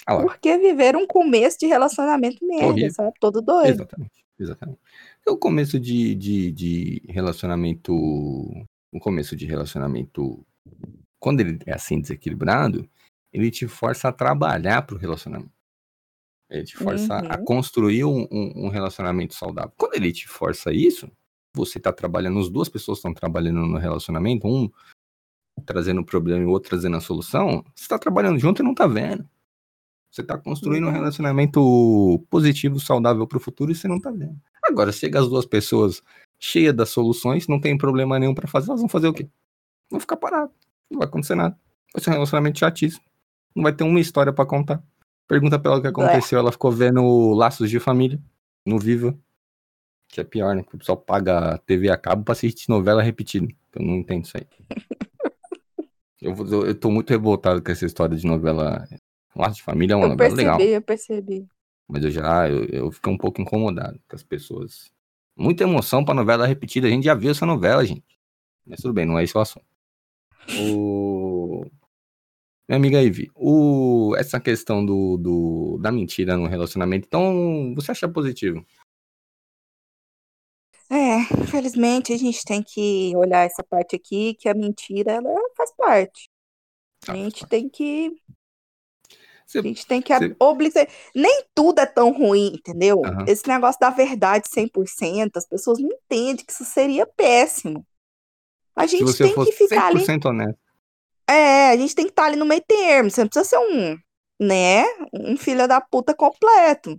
ah 0.05 0.21
porque 0.21 0.57
viveram 0.57 1.01
um 1.01 1.07
começo 1.07 1.59
de 1.59 1.65
relacionamento 1.65 2.37
merda, 2.47 2.89
sabe? 2.91 3.11
Todo 3.19 3.41
doido. 3.41 3.81
Exatamente, 3.81 4.25
exatamente. 4.39 4.79
O 5.27 5.35
começo 5.35 5.77
de, 5.77 6.15
de, 6.15 6.51
de 6.53 7.01
relacionamento. 7.09 7.93
O 7.93 8.99
começo 9.01 9.35
de 9.35 9.45
relacionamento. 9.45 10.41
Quando 11.19 11.41
ele 11.41 11.59
é 11.65 11.73
assim 11.73 11.99
desequilibrado, 11.99 12.89
ele 13.31 13.49
te 13.49 13.67
força 13.67 14.09
a 14.09 14.11
trabalhar 14.11 14.81
pro 14.83 14.97
relacionamento. 14.97 15.51
Ele 16.49 16.65
te 16.65 16.75
força 16.75 17.21
uhum. 17.21 17.27
a 17.31 17.37
construir 17.37 18.03
um, 18.03 18.27
um, 18.29 18.65
um, 18.65 18.69
relacionamento 18.69 19.33
saudável. 19.33 19.71
Quando 19.77 19.95
ele 19.95 20.11
te 20.11 20.27
força 20.27 20.73
isso, 20.73 21.09
você 21.55 21.79
tá 21.79 21.93
trabalhando, 21.93 22.39
as 22.39 22.49
duas 22.49 22.67
pessoas 22.67 22.97
estão 22.97 23.13
trabalhando 23.13 23.61
no 23.61 23.77
relacionamento, 23.77 24.47
um 24.47 24.69
trazendo 25.65 26.01
o 26.01 26.05
problema 26.05 26.41
e 26.41 26.45
o 26.45 26.49
outro 26.49 26.69
trazendo 26.69 26.97
a 26.97 27.01
solução, 27.01 27.63
você 27.75 27.87
tá 27.87 27.97
trabalhando 27.97 28.39
junto 28.39 28.61
e 28.61 28.65
não 28.65 28.73
tá 28.73 28.85
vendo. 28.87 29.27
Você 30.11 30.23
tá 30.23 30.37
construindo 30.37 30.83
um 30.83 30.87
uhum. 30.87 30.93
relacionamento 30.93 32.25
positivo, 32.29 32.79
saudável 32.81 33.25
pro 33.25 33.39
futuro 33.39 33.71
e 33.71 33.75
você 33.75 33.87
não 33.87 33.99
tá 33.99 34.11
vendo. 34.11 34.37
Agora, 34.61 34.91
chega 34.91 35.21
as 35.21 35.29
duas 35.29 35.45
pessoas 35.45 36.03
cheias 36.37 36.75
das 36.75 36.89
soluções, 36.89 37.47
não 37.47 37.61
tem 37.61 37.77
problema 37.77 38.19
nenhum 38.19 38.33
para 38.33 38.47
fazer, 38.47 38.71
elas 38.71 38.81
vão 38.81 38.89
fazer 38.89 39.07
o 39.07 39.13
quê? 39.13 39.29
Vão 39.89 40.01
ficar 40.01 40.17
paradas. 40.17 40.53
Não 40.89 40.99
vai 40.99 41.07
acontecer 41.07 41.35
nada. 41.35 41.57
Vai 41.93 42.03
ser 42.03 42.09
um 42.09 42.13
relacionamento 42.13 42.59
chatíssimo. 42.59 43.10
Não 43.55 43.63
vai 43.63 43.73
ter 43.73 43.83
uma 43.83 43.99
história 43.99 44.31
para 44.31 44.45
contar. 44.45 44.83
Pergunta 45.27 45.57
pra 45.57 45.71
ela 45.71 45.79
o 45.79 45.81
que 45.81 45.87
aconteceu. 45.87 46.39
Ela 46.39 46.51
ficou 46.51 46.71
vendo 46.71 47.33
Laços 47.33 47.69
de 47.69 47.79
Família 47.79 48.19
no 48.65 48.77
Viva. 48.77 49.17
Que 50.07 50.21
é 50.21 50.23
pior, 50.23 50.55
né? 50.55 50.63
Que 50.63 50.75
o 50.75 50.77
pessoal 50.77 50.97
paga 50.97 51.57
TV 51.59 51.89
a 51.89 51.97
cabo 51.97 52.23
pra 52.23 52.33
assistir 52.33 52.69
novela 52.69 53.01
repetida. 53.01 53.47
Eu 53.73 53.85
não 53.85 53.95
entendo 53.95 54.25
isso 54.25 54.37
aí. 54.37 54.45
eu, 56.21 56.35
eu, 56.35 56.65
eu 56.67 56.75
tô 56.75 56.91
muito 56.91 57.09
revoltado 57.09 57.61
com 57.61 57.71
essa 57.71 57.85
história 57.85 58.15
de 58.17 58.25
novela. 58.25 58.87
Laços 59.35 59.57
de 59.57 59.63
Família 59.63 59.93
é 59.93 59.95
uma 59.95 60.05
eu 60.05 60.09
novela 60.09 60.29
percebi, 60.29 60.41
legal. 60.41 60.59
Eu 60.59 60.81
percebi, 60.81 61.15
eu 61.15 61.31
percebi. 61.37 61.47
Mas 61.87 62.03
eu 62.05 62.11
já, 62.11 62.49
eu, 62.49 62.65
eu 62.65 62.91
fico 62.91 63.09
um 63.09 63.17
pouco 63.17 63.41
incomodado 63.41 63.99
com 64.07 64.15
as 64.15 64.23
pessoas. 64.23 64.91
Muita 65.35 65.63
emoção 65.63 66.05
pra 66.05 66.13
novela 66.13 66.47
repetida. 66.47 66.87
A 66.87 66.89
gente 66.89 67.03
já 67.03 67.13
viu 67.13 67.31
essa 67.31 67.45
novela, 67.45 67.85
gente. 67.85 68.17
Mas 68.65 68.79
tudo 68.79 68.93
bem, 68.93 69.05
não 69.05 69.19
é 69.19 69.23
esse 69.23 69.37
o 69.37 69.41
assunto. 69.41 69.65
O... 70.57 71.27
Minha 72.71 72.77
amiga 72.77 73.01
Ivy, 73.01 73.29
o, 73.35 74.15
essa 74.17 74.39
questão 74.39 74.85
do, 74.85 75.17
do, 75.17 75.77
da 75.81 75.91
mentira 75.91 76.37
no 76.37 76.47
relacionamento, 76.47 77.05
então, 77.05 77.73
você 77.75 77.91
acha 77.91 78.07
positivo? 78.07 78.65
É, 80.89 81.17
infelizmente 81.43 82.13
a 82.13 82.17
gente 82.17 82.41
tem 82.45 82.63
que 82.63 83.11
olhar 83.17 83.45
essa 83.45 83.61
parte 83.61 83.97
aqui, 83.97 84.35
que 84.35 84.47
a 84.47 84.53
mentira, 84.53 85.11
ela 85.11 85.33
faz 85.57 85.75
parte. 85.75 86.29
A 87.09 87.13
gente 87.13 87.45
tem 87.45 87.67
que. 87.67 88.09
Cê, 89.45 89.59
a 89.59 89.61
gente 89.63 89.85
tem 89.85 90.01
que 90.01 90.17
cê... 90.17 90.87
Nem 91.13 91.43
tudo 91.53 91.79
é 91.79 91.85
tão 91.85 92.13
ruim, 92.13 92.53
entendeu? 92.53 92.99
Uhum. 92.99 93.25
Esse 93.27 93.45
negócio 93.49 93.81
da 93.81 93.89
verdade 93.89 94.47
100%, 94.47 95.31
as 95.35 95.45
pessoas 95.45 95.77
não 95.77 95.89
entendem 95.89 96.45
que 96.45 96.53
isso 96.53 96.63
seria 96.63 97.05
péssimo. 97.05 97.85
A 98.73 98.85
gente 98.85 99.13
tem 99.17 99.35
que 99.35 99.51
ficar 99.51 99.91
100% 99.91 100.09
ali. 100.09 100.21
honesto. 100.25 100.60
É, 101.31 101.71
a 101.71 101.77
gente 101.77 101.95
tem 101.95 102.05
que 102.05 102.11
estar 102.11 102.23
tá 102.23 102.27
ali 102.27 102.37
no 102.37 102.45
meio 102.45 102.63
termo. 102.67 103.09
Você 103.09 103.21
não 103.21 103.29
precisa 103.29 103.49
ser 103.49 103.57
um, 103.57 103.97
né, 104.39 104.83
um 105.13 105.37
filho 105.37 105.67
da 105.67 105.79
puta 105.79 106.13
completo. 106.13 106.95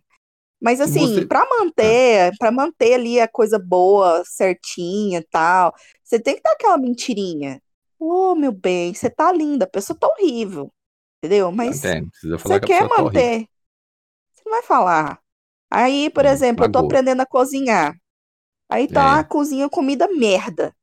Mas 0.60 0.80
assim, 0.80 1.14
você... 1.14 1.26
para 1.26 1.44
manter, 1.48 2.30
ah. 2.30 2.36
para 2.38 2.52
manter 2.52 2.94
ali 2.94 3.20
a 3.20 3.26
coisa 3.26 3.58
boa, 3.58 4.22
certinha 4.24 5.18
e 5.18 5.24
tal, 5.24 5.74
você 6.04 6.20
tem 6.20 6.36
que 6.36 6.42
dar 6.42 6.52
aquela 6.52 6.78
mentirinha. 6.78 7.60
Ô, 7.98 8.30
oh, 8.30 8.34
meu 8.34 8.52
bem, 8.52 8.94
você 8.94 9.10
tá 9.10 9.32
linda, 9.32 9.64
a 9.64 9.68
pessoa 9.68 9.98
tá 9.98 10.06
horrível. 10.06 10.72
Entendeu? 11.18 11.52
Mas 11.52 11.80
você 11.80 12.60
que 12.60 12.66
quer 12.66 12.88
tá 12.88 13.02
manter. 13.02 13.42
Tá 13.42 13.48
você 14.32 14.42
não 14.44 14.52
vai 14.52 14.62
falar. 14.62 15.20
Aí, 15.70 16.10
por 16.10 16.24
hum, 16.24 16.28
exemplo, 16.28 16.64
eu 16.64 16.72
tô 16.72 16.78
aprendendo 16.78 17.20
a 17.20 17.26
cozinhar. 17.26 17.94
Aí 18.68 18.88
tá 18.88 19.02
é. 19.02 19.04
lá, 19.04 19.24
cozinha 19.24 19.68
comida 19.68 20.08
merda. 20.08 20.74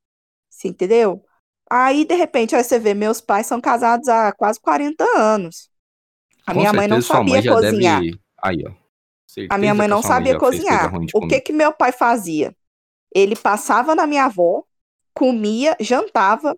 Você 0.50 0.68
entendeu? 0.68 1.24
Aí, 1.70 2.04
de 2.04 2.16
repente, 2.16 2.56
aí 2.56 2.64
você 2.64 2.80
vê, 2.80 2.94
meus 2.94 3.22
pais 3.22 3.46
são 3.46 3.62
casados 3.62 4.08
há 4.10 4.32
quase 4.32 4.60
40 4.60 5.04
anos. 5.18 5.70
A 6.46 6.54
Com 6.54 6.60
minha 6.60 6.74
mãe 6.74 6.88
não 6.88 7.02
sabia 7.02 7.36
mãe 7.36 7.46
cozinhar. 7.46 8.02
Deve... 8.02 8.20
Aí, 8.42 8.64
ó. 8.66 8.72
a 9.50 9.58
minha 9.58 9.76
mãe 9.76 9.88
não 9.88 10.02
sabia 10.02 10.34
mãe 10.34 10.40
cozinhar. 10.40 10.92
O 11.14 11.28
que 11.28 11.40
que 11.40 11.54
meu 11.54 11.72
pai 11.72 11.92
fazia? 11.92 12.56
Ele 13.14 13.36
passava 13.36 13.94
na 13.94 14.08
minha 14.08 14.26
avó, 14.26 14.64
comia, 15.14 15.76
jantava, 15.80 16.58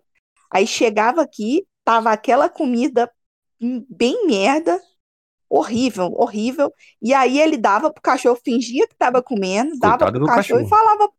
aí 0.50 0.66
chegava 0.66 1.20
aqui, 1.20 1.66
tava 1.84 2.10
aquela 2.10 2.48
comida 2.48 3.10
bem 3.90 4.26
merda, 4.26 4.80
horrível, 5.48 6.10
horrível. 6.16 6.72
E 7.00 7.12
aí 7.12 7.38
ele 7.38 7.58
dava 7.58 7.92
pro 7.92 8.02
cachorro, 8.02 8.38
fingia 8.42 8.88
que 8.88 8.96
tava 8.96 9.22
comendo, 9.22 9.72
Coitado 9.72 9.98
dava 9.98 10.12
pro 10.12 10.26
cachorro, 10.26 10.60
cachorro, 10.60 10.66
e 10.66 10.68
falava 10.68 11.12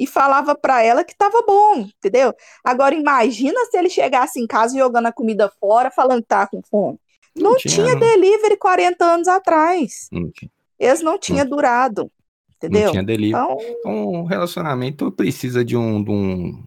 e 0.00 0.06
falava 0.06 0.54
para 0.54 0.82
ela 0.82 1.04
que 1.04 1.14
tava 1.14 1.42
bom, 1.46 1.80
entendeu? 1.80 2.34
Agora 2.64 2.94
imagina 2.94 3.66
se 3.66 3.76
ele 3.76 3.90
chegasse 3.90 4.40
em 4.40 4.46
casa 4.46 4.78
jogando 4.78 5.06
a 5.06 5.12
comida 5.12 5.52
fora, 5.60 5.90
falando 5.90 6.22
que 6.22 6.28
tá 6.28 6.46
com 6.46 6.62
fome. 6.62 6.98
Não, 7.36 7.50
não 7.50 7.58
tinha, 7.58 7.74
tinha 7.74 7.92
não. 7.92 8.00
delivery 8.00 8.56
40 8.56 9.04
anos 9.04 9.28
atrás. 9.28 10.08
Não 10.10 10.32
Eles 10.78 11.02
não 11.02 11.18
tinham 11.18 11.46
durado, 11.46 12.10
entendeu? 12.56 12.84
Não 12.84 12.92
tinha 12.92 13.02
delivery. 13.02 13.44
Então, 13.44 13.58
então 13.60 14.08
um 14.08 14.24
relacionamento 14.24 15.12
precisa 15.12 15.62
de, 15.62 15.76
um, 15.76 16.02
de, 16.02 16.10
um, 16.10 16.64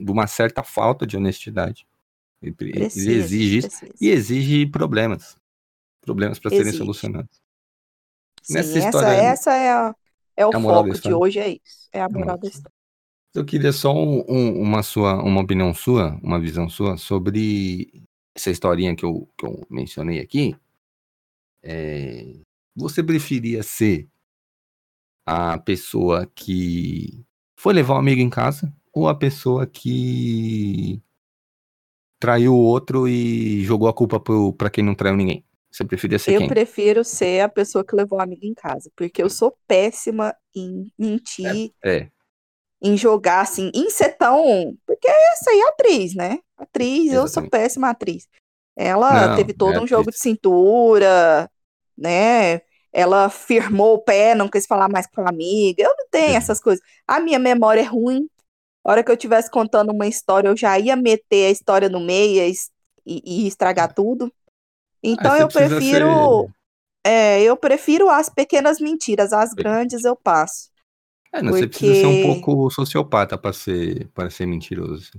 de 0.00 0.10
uma 0.10 0.26
certa 0.26 0.62
falta 0.62 1.06
de 1.06 1.18
honestidade. 1.18 1.86
Ele, 2.42 2.52
precisa, 2.52 3.10
ele 3.10 3.20
exige 3.20 3.58
isso 3.58 3.68
precisa. 3.68 3.94
e 4.00 4.08
exige 4.08 4.66
problemas. 4.66 5.36
Problemas 6.00 6.38
para 6.38 6.48
serem 6.48 6.72
solucionados. 6.72 7.42
Sim, 8.42 8.54
Nessa 8.54 8.78
essa, 8.78 8.86
história, 8.86 9.08
essa 9.08 9.54
é 9.54 9.70
a, 9.70 9.94
é 10.40 10.46
o 10.46 10.50
é 10.50 10.60
foco 10.60 11.00
de 11.00 11.12
hoje, 11.12 11.38
é 11.38 11.48
isso. 11.50 11.88
É 11.92 12.00
a 12.00 12.08
moral 12.08 12.38
da 12.38 12.48
história. 12.48 12.72
Eu 13.34 13.44
queria 13.44 13.72
só 13.72 13.94
um, 13.94 14.24
um, 14.28 14.60
uma 14.60 14.82
sua, 14.82 15.22
uma 15.22 15.40
opinião 15.40 15.72
sua, 15.72 16.18
uma 16.22 16.40
visão 16.40 16.68
sua 16.68 16.96
sobre 16.96 18.02
essa 18.34 18.50
historinha 18.50 18.96
que 18.96 19.04
eu, 19.04 19.28
que 19.38 19.46
eu 19.46 19.64
mencionei 19.70 20.18
aqui. 20.18 20.56
É, 21.62 22.40
você 22.74 23.02
preferia 23.02 23.62
ser 23.62 24.08
a 25.24 25.58
pessoa 25.58 26.26
que 26.34 27.24
foi 27.56 27.74
levar 27.74 27.94
um 27.94 27.98
amigo 27.98 28.20
em 28.20 28.30
casa 28.30 28.74
ou 28.92 29.08
a 29.08 29.14
pessoa 29.14 29.66
que 29.66 31.00
traiu 32.18 32.54
o 32.54 32.58
outro 32.58 33.06
e 33.06 33.62
jogou 33.64 33.88
a 33.88 33.94
culpa 33.94 34.18
para 34.56 34.70
quem 34.70 34.82
não 34.82 34.94
traiu 34.94 35.16
ninguém? 35.16 35.44
Você 35.70 35.84
preferia 35.84 36.18
ser 36.18 36.32
eu 36.32 36.40
quem? 36.40 36.48
prefiro 36.48 37.04
ser 37.04 37.40
a 37.40 37.48
pessoa 37.48 37.84
que 37.84 37.94
levou 37.94 38.18
a 38.18 38.24
amiga 38.24 38.46
em 38.46 38.54
casa, 38.54 38.90
porque 38.96 39.22
eu 39.22 39.30
sou 39.30 39.56
péssima 39.68 40.34
em 40.54 40.92
mentir, 40.98 41.72
é, 41.84 41.96
é. 41.96 42.08
em 42.82 42.96
jogar 42.96 43.42
assim, 43.42 43.70
em 43.72 43.88
ser 43.88 44.16
tão. 44.16 44.76
Porque 44.84 45.06
essa 45.06 45.50
aí 45.50 45.60
é 45.60 45.68
atriz, 45.68 46.14
né? 46.14 46.38
Atriz, 46.56 47.06
Exatamente. 47.06 47.14
eu 47.14 47.28
sou 47.28 47.48
péssima 47.48 47.90
atriz. 47.90 48.26
Ela 48.76 49.28
não, 49.28 49.36
teve 49.36 49.52
todo 49.52 49.74
é 49.74 49.74
um 49.74 49.76
atriz. 49.84 49.90
jogo 49.90 50.10
de 50.10 50.18
cintura, 50.18 51.50
né? 51.96 52.62
Ela 52.92 53.30
firmou 53.30 53.94
o 53.94 54.02
pé, 54.02 54.34
não 54.34 54.48
quis 54.48 54.66
falar 54.66 54.88
mais 54.88 55.06
com 55.06 55.20
a 55.20 55.28
amiga. 55.28 55.84
Eu 55.84 55.94
não 55.96 56.08
tenho 56.10 56.36
essas 56.36 56.60
coisas. 56.60 56.84
A 57.06 57.20
minha 57.20 57.38
memória 57.38 57.80
é 57.80 57.84
ruim. 57.84 58.28
A 58.84 58.90
hora 58.90 59.04
que 59.04 59.10
eu 59.10 59.14
estivesse 59.14 59.50
contando 59.50 59.92
uma 59.92 60.08
história, 60.08 60.48
eu 60.48 60.56
já 60.56 60.76
ia 60.78 60.96
meter 60.96 61.46
a 61.46 61.50
história 61.50 61.88
no 61.88 62.00
meio 62.00 62.42
e, 63.06 63.44
e 63.44 63.46
estragar 63.46 63.94
tudo. 63.94 64.32
Então 65.02 65.36
eu 65.36 65.48
prefiro. 65.48 66.46
Ser... 66.46 66.60
É, 67.02 67.42
eu 67.42 67.56
prefiro 67.56 68.10
as 68.10 68.28
pequenas 68.28 68.78
mentiras, 68.78 69.32
as 69.32 69.54
grandes 69.54 70.04
eu 70.04 70.14
passo. 70.14 70.70
É, 71.32 71.40
não, 71.40 71.52
porque... 71.52 71.62
você 71.62 71.68
precisa 71.68 71.94
ser 71.94 72.06
um 72.06 72.22
pouco 72.34 72.70
sociopata 72.70 73.38
para 73.38 73.52
ser, 73.52 74.08
para 74.08 74.28
ser 74.28 74.46
mentiroso. 74.46 75.10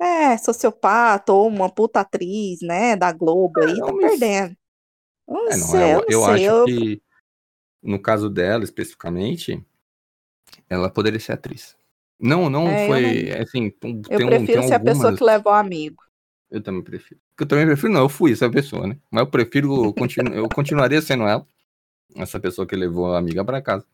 É, 0.00 0.36
sociopata 0.38 1.32
ou 1.32 1.48
uma 1.48 1.68
puta 1.68 2.00
atriz, 2.00 2.60
né, 2.62 2.96
da 2.96 3.12
Globo 3.12 3.60
é, 3.60 3.66
aí, 3.66 3.78
tá 3.78 3.92
perdendo. 3.92 4.56
Não, 5.28 5.48
é, 5.48 5.56
não, 5.56 5.66
sei, 5.66 5.94
eu, 5.94 6.04
eu 6.08 6.24
sei, 6.24 6.34
acho 6.34 6.44
eu... 6.44 6.64
que 6.64 7.02
no 7.82 8.00
caso 8.00 8.30
dela, 8.30 8.64
especificamente, 8.64 9.62
ela 10.68 10.90
poderia 10.90 11.20
ser 11.20 11.32
atriz. 11.32 11.76
Não, 12.18 12.48
não 12.48 12.68
é, 12.68 12.86
foi, 12.86 13.30
não... 13.30 13.42
assim, 13.42 13.72
Eu 14.10 14.26
prefiro 14.26 14.62
ser 14.62 14.72
algumas... 14.72 14.72
a 14.72 14.80
pessoa 14.80 15.16
que 15.16 15.24
leva 15.24 15.50
o 15.50 15.52
amigo. 15.52 16.02
Eu 16.50 16.62
também 16.62 16.82
prefiro. 16.82 17.20
Eu 17.38 17.46
também 17.46 17.66
prefiro, 17.66 17.92
não, 17.92 18.00
eu 18.02 18.08
fui 18.08 18.32
essa 18.32 18.50
pessoa, 18.50 18.86
né? 18.86 18.98
Mas 19.10 19.20
eu 19.20 19.30
prefiro, 19.30 19.92
continu, 19.94 20.34
eu 20.34 20.48
continuaria 20.48 21.00
sendo 21.02 21.24
ela, 21.24 21.46
essa 22.16 22.40
pessoa 22.40 22.66
que 22.66 22.74
levou 22.74 23.14
a 23.14 23.18
amiga 23.18 23.44
para 23.44 23.62
casa. 23.62 23.86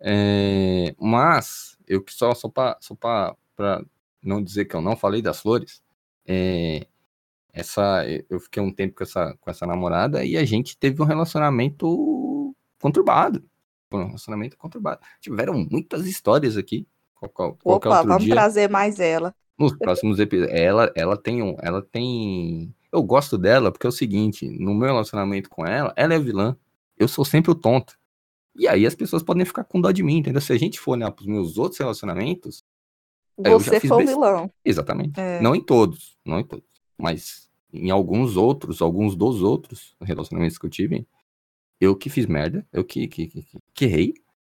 É, 0.00 0.94
mas, 1.00 1.76
eu 1.86 2.04
só, 2.08 2.34
só 2.34 2.48
para 2.48 2.76
só 2.80 2.94
pra, 2.94 3.36
pra 3.56 3.84
não 4.22 4.42
dizer 4.42 4.66
que 4.66 4.76
eu 4.76 4.80
não 4.80 4.96
falei 4.96 5.22
das 5.22 5.40
flores, 5.40 5.82
é, 6.26 6.86
essa, 7.52 8.04
eu 8.28 8.38
fiquei 8.38 8.62
um 8.62 8.72
tempo 8.72 8.94
com 8.96 9.04
essa, 9.04 9.36
com 9.40 9.50
essa 9.50 9.66
namorada 9.66 10.24
e 10.24 10.36
a 10.36 10.44
gente 10.44 10.76
teve 10.78 11.02
um 11.02 11.06
relacionamento 11.06 12.54
conturbado. 12.80 13.42
Um 13.92 14.06
relacionamento 14.06 14.56
conturbado. 14.58 15.00
Tiveram 15.20 15.54
muitas 15.70 16.06
histórias 16.06 16.56
aqui 16.56 16.86
Qual, 17.16 17.58
Opa, 17.64 18.02
vamos 18.02 18.24
dia, 18.24 18.34
trazer 18.34 18.68
mais 18.68 19.00
ela. 19.00 19.34
Nos 19.58 19.76
próximos 19.76 20.18
episódios. 20.18 20.58
Ela, 20.58 20.92
ela 20.94 21.16
tem 21.16 21.42
um. 21.42 21.56
Ela 21.60 21.80
tem. 21.80 22.74
Eu 22.92 23.02
gosto 23.02 23.38
dela 23.38 23.72
porque 23.72 23.86
é 23.86 23.88
o 23.88 23.92
seguinte: 23.92 24.48
no 24.48 24.74
meu 24.74 24.88
relacionamento 24.88 25.48
com 25.48 25.66
ela, 25.66 25.92
ela 25.96 26.14
é 26.14 26.18
vilã. 26.18 26.56
Eu 26.98 27.08
sou 27.08 27.24
sempre 27.24 27.50
o 27.50 27.54
tonto. 27.54 27.98
E 28.54 28.68
aí 28.68 28.86
as 28.86 28.94
pessoas 28.94 29.22
podem 29.22 29.44
ficar 29.44 29.64
com 29.64 29.80
dó 29.80 29.90
de 29.90 30.02
mim, 30.02 30.18
entendeu? 30.18 30.40
Se 30.40 30.52
a 30.52 30.58
gente 30.58 30.78
for 30.80 30.92
olhar 30.92 31.10
pros 31.10 31.26
meus 31.26 31.58
outros 31.58 31.78
relacionamentos. 31.78 32.64
Você 33.38 33.80
foi 33.80 34.04
o 34.04 34.06
vilão. 34.06 34.50
Exatamente. 34.64 35.20
É. 35.20 35.40
Não 35.42 35.54
em 35.54 35.60
todos, 35.60 36.16
não 36.24 36.40
em 36.40 36.44
todos. 36.44 36.64
Mas 36.96 37.50
em 37.70 37.90
alguns 37.90 38.36
outros, 38.36 38.80
alguns 38.80 39.14
dos 39.14 39.42
outros 39.42 39.94
relacionamentos 40.00 40.56
que 40.56 40.64
eu 40.64 40.70
tive, 40.70 41.06
eu 41.78 41.94
que 41.94 42.08
fiz 42.08 42.24
merda, 42.24 42.66
eu 42.72 42.82
que, 42.82 43.06
que, 43.06 43.26
que, 43.26 43.46
que 43.74 43.84
errei. 43.84 44.14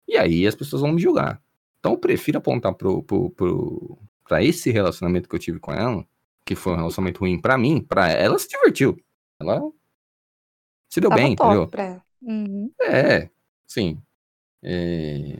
E 0.07 0.17
aí 0.17 0.47
as 0.47 0.55
pessoas 0.55 0.81
vão 0.81 0.93
me 0.93 1.01
julgar. 1.01 1.41
Então 1.79 1.93
eu 1.93 1.97
prefiro 1.97 2.37
apontar 2.37 2.73
pro, 2.73 3.01
pro, 3.03 3.29
pro, 3.31 3.97
pra 4.25 4.43
esse 4.43 4.69
relacionamento 4.69 5.27
que 5.27 5.35
eu 5.35 5.39
tive 5.39 5.59
com 5.59 5.71
ela, 5.71 6.05
que 6.45 6.55
foi 6.55 6.73
um 6.73 6.77
relacionamento 6.77 7.21
ruim 7.21 7.39
pra 7.39 7.57
mim, 7.57 7.81
pra 7.81 8.09
ela, 8.09 8.19
ela 8.19 8.39
se 8.39 8.47
divertiu. 8.47 8.97
Ela 9.39 9.61
se 10.89 10.99
deu 10.99 11.09
Tava 11.09 11.21
bem, 11.21 11.33
entendeu? 11.33 11.67
Pra... 11.67 12.03
Uhum. 12.21 12.71
É, 12.81 13.29
sim. 13.67 14.01
É... 14.61 15.39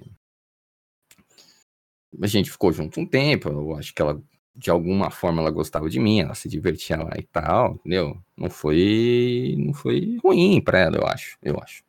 A 2.22 2.28
gente 2.28 2.52
ficou 2.52 2.72
junto 2.72 3.00
um 3.00 3.06
tempo, 3.06 3.50
eu 3.50 3.76
acho 3.76 3.94
que 3.94 4.02
ela, 4.02 4.22
de 4.56 4.70
alguma 4.70 5.12
forma, 5.12 5.42
ela 5.42 5.52
gostava 5.52 5.90
de 5.90 6.00
mim, 6.00 6.22
ela 6.22 6.34
se 6.34 6.50
divertia 6.50 6.98
lá 6.98 7.12
e 7.18 7.24
tal, 7.24 7.76
entendeu? 7.76 8.22
Não 8.36 8.50
foi, 8.50 9.56
não 9.58 9.74
foi 9.74 10.18
ruim 10.24 10.62
pra 10.62 10.80
ela, 10.80 10.98
eu 10.98 11.06
acho, 11.06 11.38
eu 11.42 11.60
acho. 11.62 11.84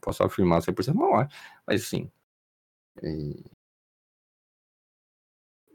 Posso 0.00 0.22
afirmar 0.22 0.60
100% 0.60 0.94
mal, 0.94 1.28
mas 1.66 1.82
assim, 1.82 2.10
é... 3.02 3.53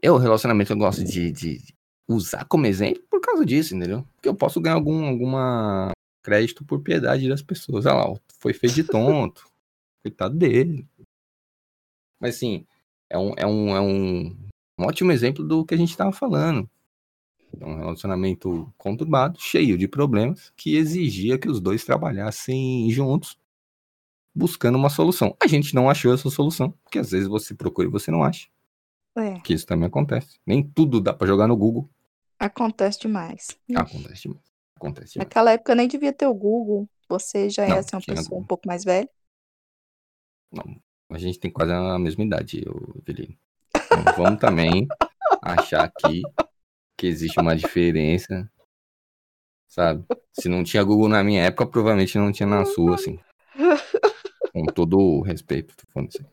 eu, 0.02 0.16
relacionamento, 0.16 0.72
eu 0.72 0.76
gosto 0.76 1.04
de, 1.04 1.30
de, 1.32 1.62
usar 2.08 2.44
como 2.46 2.66
exemplo 2.66 3.02
por 3.10 3.20
causa 3.20 3.44
disso, 3.44 3.74
entendeu? 3.74 4.06
Porque 4.16 4.28
eu 4.28 4.34
posso 4.34 4.60
ganhar 4.60 4.76
algum 4.76 5.06
alguma 5.06 5.92
crédito 6.22 6.64
por 6.64 6.80
piedade 6.82 7.28
das 7.28 7.42
pessoas. 7.42 7.86
Olha 7.86 7.94
lá, 7.94 8.20
foi 8.38 8.52
feito 8.52 8.74
de 8.74 8.84
tonto. 8.84 9.48
Coitado 10.02 10.36
dele. 10.36 10.86
Mas 12.20 12.36
assim, 12.36 12.66
é 13.08 13.18
um, 13.18 13.34
é 13.36 13.46
um, 13.46 13.76
é 13.76 13.80
um, 13.80 14.36
um 14.78 14.84
ótimo 14.84 15.12
exemplo 15.12 15.46
do 15.46 15.64
que 15.64 15.74
a 15.74 15.76
gente 15.78 15.90
estava 15.90 16.12
falando. 16.12 16.68
É 17.58 17.64
um 17.64 17.76
relacionamento 17.76 18.72
conturbado, 18.78 19.40
cheio 19.40 19.76
de 19.76 19.88
problemas, 19.88 20.52
que 20.56 20.76
exigia 20.76 21.38
que 21.38 21.48
os 21.48 21.60
dois 21.60 21.84
trabalhassem 21.84 22.88
juntos, 22.90 23.36
buscando 24.34 24.78
uma 24.78 24.88
solução. 24.88 25.36
A 25.40 25.46
gente 25.46 25.74
não 25.74 25.90
achou 25.90 26.14
essa 26.14 26.30
solução, 26.30 26.70
porque 26.84 26.98
às 26.98 27.10
vezes 27.10 27.26
você 27.26 27.54
procura 27.54 27.88
e 27.88 27.90
você 27.90 28.10
não 28.10 28.22
acha. 28.22 28.48
É. 29.16 29.40
Que 29.40 29.54
isso 29.54 29.66
também 29.66 29.86
acontece. 29.86 30.38
Nem 30.46 30.62
tudo 30.62 31.00
dá 31.00 31.12
para 31.12 31.26
jogar 31.26 31.46
no 31.46 31.56
Google. 31.56 31.88
Acontece 32.38 33.00
demais. 33.00 33.48
Acontece 33.74 34.22
demais. 34.22 34.44
Acontece 34.76 35.12
demais. 35.14 35.26
Naquela 35.26 35.52
época 35.52 35.74
nem 35.74 35.88
devia 35.88 36.12
ter 36.12 36.26
o 36.26 36.34
Google. 36.34 36.88
Você 37.08 37.50
já 37.50 37.66
não, 37.66 37.76
é 37.76 37.78
assim, 37.80 37.96
uma 37.96 38.00
pessoa 38.00 38.24
Google. 38.24 38.38
um 38.40 38.46
pouco 38.46 38.68
mais 38.68 38.84
velha. 38.84 39.08
Não, 40.52 40.64
a 41.10 41.18
gente 41.18 41.38
tem 41.38 41.50
quase 41.50 41.72
a 41.72 41.98
mesma 41.98 42.24
idade, 42.24 42.64
Evelino. 42.96 43.36
Então, 43.74 44.14
vamos 44.16 44.40
também 44.40 44.86
achar 45.42 45.84
aqui 45.84 46.22
que 46.96 47.06
existe 47.06 47.40
uma 47.40 47.56
diferença, 47.56 48.50
sabe? 49.66 50.04
Se 50.32 50.48
não 50.48 50.62
tinha 50.62 50.84
Google 50.84 51.08
na 51.08 51.24
minha 51.24 51.42
época, 51.42 51.66
provavelmente 51.66 52.18
não 52.18 52.32
tinha 52.32 52.48
na 52.48 52.64
sua, 52.64 52.94
assim. 52.94 53.18
Com 54.52 54.66
todo 54.66 54.98
o 54.98 55.22
respeito, 55.22 55.74
tô 55.76 55.84
falando 55.92 56.08
assim. 56.08 56.24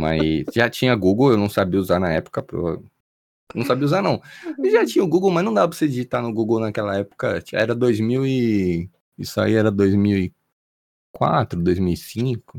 Mas 0.00 0.44
já 0.54 0.70
tinha 0.70 0.94
Google, 0.94 1.32
eu 1.32 1.36
não 1.36 1.50
sabia 1.50 1.78
usar 1.78 1.98
na 2.00 2.10
época, 2.10 2.44
não 3.54 3.64
sabia 3.64 3.84
usar, 3.84 4.02
não. 4.02 4.22
E 4.58 4.70
já 4.70 4.86
tinha 4.86 5.04
o 5.04 5.08
Google, 5.08 5.30
mas 5.30 5.44
não 5.44 5.52
dava 5.52 5.68
pra 5.68 5.76
você 5.76 5.86
digitar 5.86 6.22
no 6.22 6.32
Google 6.32 6.60
naquela 6.60 6.96
época. 6.96 7.42
Era 7.52 7.74
2000 7.74 8.26
e... 8.26 8.90
Isso 9.18 9.40
aí 9.40 9.54
era 9.54 9.70
2004, 9.70 11.60
2005. 11.62 12.58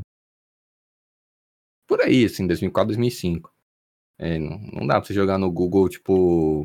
Por 1.86 2.00
aí, 2.00 2.24
assim, 2.24 2.46
2004, 2.46 2.88
2005. 2.88 3.52
É, 4.18 4.38
não, 4.38 4.58
não 4.72 4.86
dá 4.86 4.94
pra 5.00 5.04
você 5.04 5.12
jogar 5.12 5.38
no 5.38 5.50
Google, 5.50 5.88
tipo... 5.88 6.62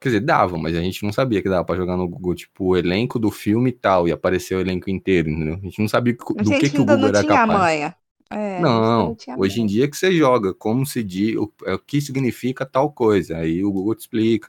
Quer 0.00 0.08
dizer, 0.08 0.20
dava, 0.20 0.56
mas 0.56 0.74
a 0.74 0.80
gente 0.80 1.02
não 1.02 1.12
sabia 1.12 1.42
que 1.42 1.48
dava 1.50 1.62
pra 1.62 1.76
jogar 1.76 1.94
no 1.94 2.08
Google, 2.08 2.34
tipo, 2.34 2.68
o 2.68 2.76
elenco 2.76 3.18
do 3.18 3.30
filme 3.30 3.68
e 3.68 3.72
tal, 3.74 4.08
e 4.08 4.12
aparecer 4.12 4.54
o 4.54 4.60
elenco 4.60 4.88
inteiro, 4.88 5.28
entendeu? 5.28 5.56
A 5.56 5.58
gente 5.58 5.78
não 5.78 5.88
sabia 5.88 6.14
do 6.14 6.24
que, 6.58 6.70
que 6.70 6.80
o 6.80 6.86
Google 6.86 7.08
era 7.08 7.22
capaz. 7.22 7.60
Manha. 7.60 7.99
É, 8.32 8.60
não, 8.60 9.16
hoje 9.38 9.60
em 9.60 9.66
dia 9.66 9.90
que 9.90 9.96
você 9.96 10.12
joga, 10.12 10.54
como 10.54 10.86
se 10.86 11.02
diz, 11.02 11.36
o, 11.36 11.52
é, 11.64 11.74
o 11.74 11.78
que 11.80 12.00
significa 12.00 12.64
tal 12.64 12.92
coisa, 12.92 13.38
aí 13.38 13.64
o 13.64 13.72
Google 13.72 13.96
te 13.96 14.00
explica. 14.00 14.48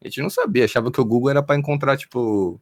A 0.00 0.06
gente 0.06 0.22
não 0.22 0.30
sabia, 0.30 0.64
achava 0.64 0.92
que 0.92 1.00
o 1.00 1.04
Google 1.04 1.30
era 1.30 1.42
para 1.42 1.58
encontrar, 1.58 1.96
tipo, 1.96 2.60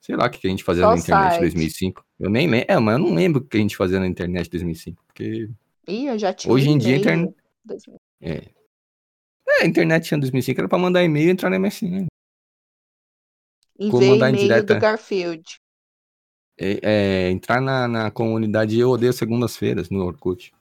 sei 0.00 0.16
lá 0.16 0.26
o 0.26 0.30
que 0.30 0.46
a 0.46 0.50
gente 0.50 0.64
fazia 0.64 0.84
Qual 0.84 0.94
na 0.94 1.00
internet 1.02 1.36
em 1.36 1.40
2005. 1.40 2.04
Eu 2.18 2.30
nem 2.30 2.48
lembro, 2.48 2.66
é, 2.72 2.78
mas 2.78 2.98
eu 2.98 3.04
não 3.04 3.14
lembro 3.14 3.42
o 3.42 3.44
que 3.44 3.58
a 3.58 3.60
gente 3.60 3.76
fazia 3.76 4.00
na 4.00 4.06
internet 4.06 4.46
em 4.46 4.50
2005, 4.50 5.04
porque... 5.06 5.50
Ih, 5.86 6.06
eu 6.06 6.18
já 6.18 6.32
tinha 6.32 6.52
Hoje 6.52 6.70
em 6.70 6.78
dia, 6.78 6.96
internet... 6.96 7.34
É. 8.22 8.36
é, 9.46 9.62
a 9.62 9.66
internet 9.66 10.06
tinha 10.06 10.18
2005, 10.18 10.60
era 10.62 10.68
pra 10.68 10.78
mandar 10.78 11.04
e-mail 11.04 11.28
e 11.28 11.30
entrar 11.30 11.50
na 11.50 11.58
MSN. 11.58 12.06
Enviei 13.78 14.18
e-mail 14.18 14.64
do 14.64 14.78
Garfield 14.78 15.60
é, 16.58 16.80
é, 16.82 17.30
entrar 17.30 17.60
na, 17.60 17.88
na 17.88 18.10
comunidade 18.10 18.78
Eu 18.78 18.90
Odeio 18.90 19.12
Segundas-Feiras 19.12 19.90
no 19.90 20.04
Orkut. 20.04 20.52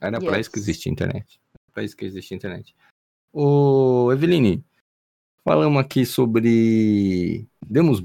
Era 0.00 0.18
yes. 0.18 0.26
pra 0.26 0.40
isso 0.40 0.50
que 0.50 0.58
existia 0.58 0.92
internet. 0.92 1.40
Pra 1.72 1.82
isso 1.84 1.96
que 1.96 2.04
existia 2.04 2.36
internet. 2.36 2.74
Ô, 3.32 4.10
Eveline, 4.12 4.64
falamos 5.44 5.80
aqui 5.80 6.04
sobre. 6.04 7.46
Demos 7.64 8.04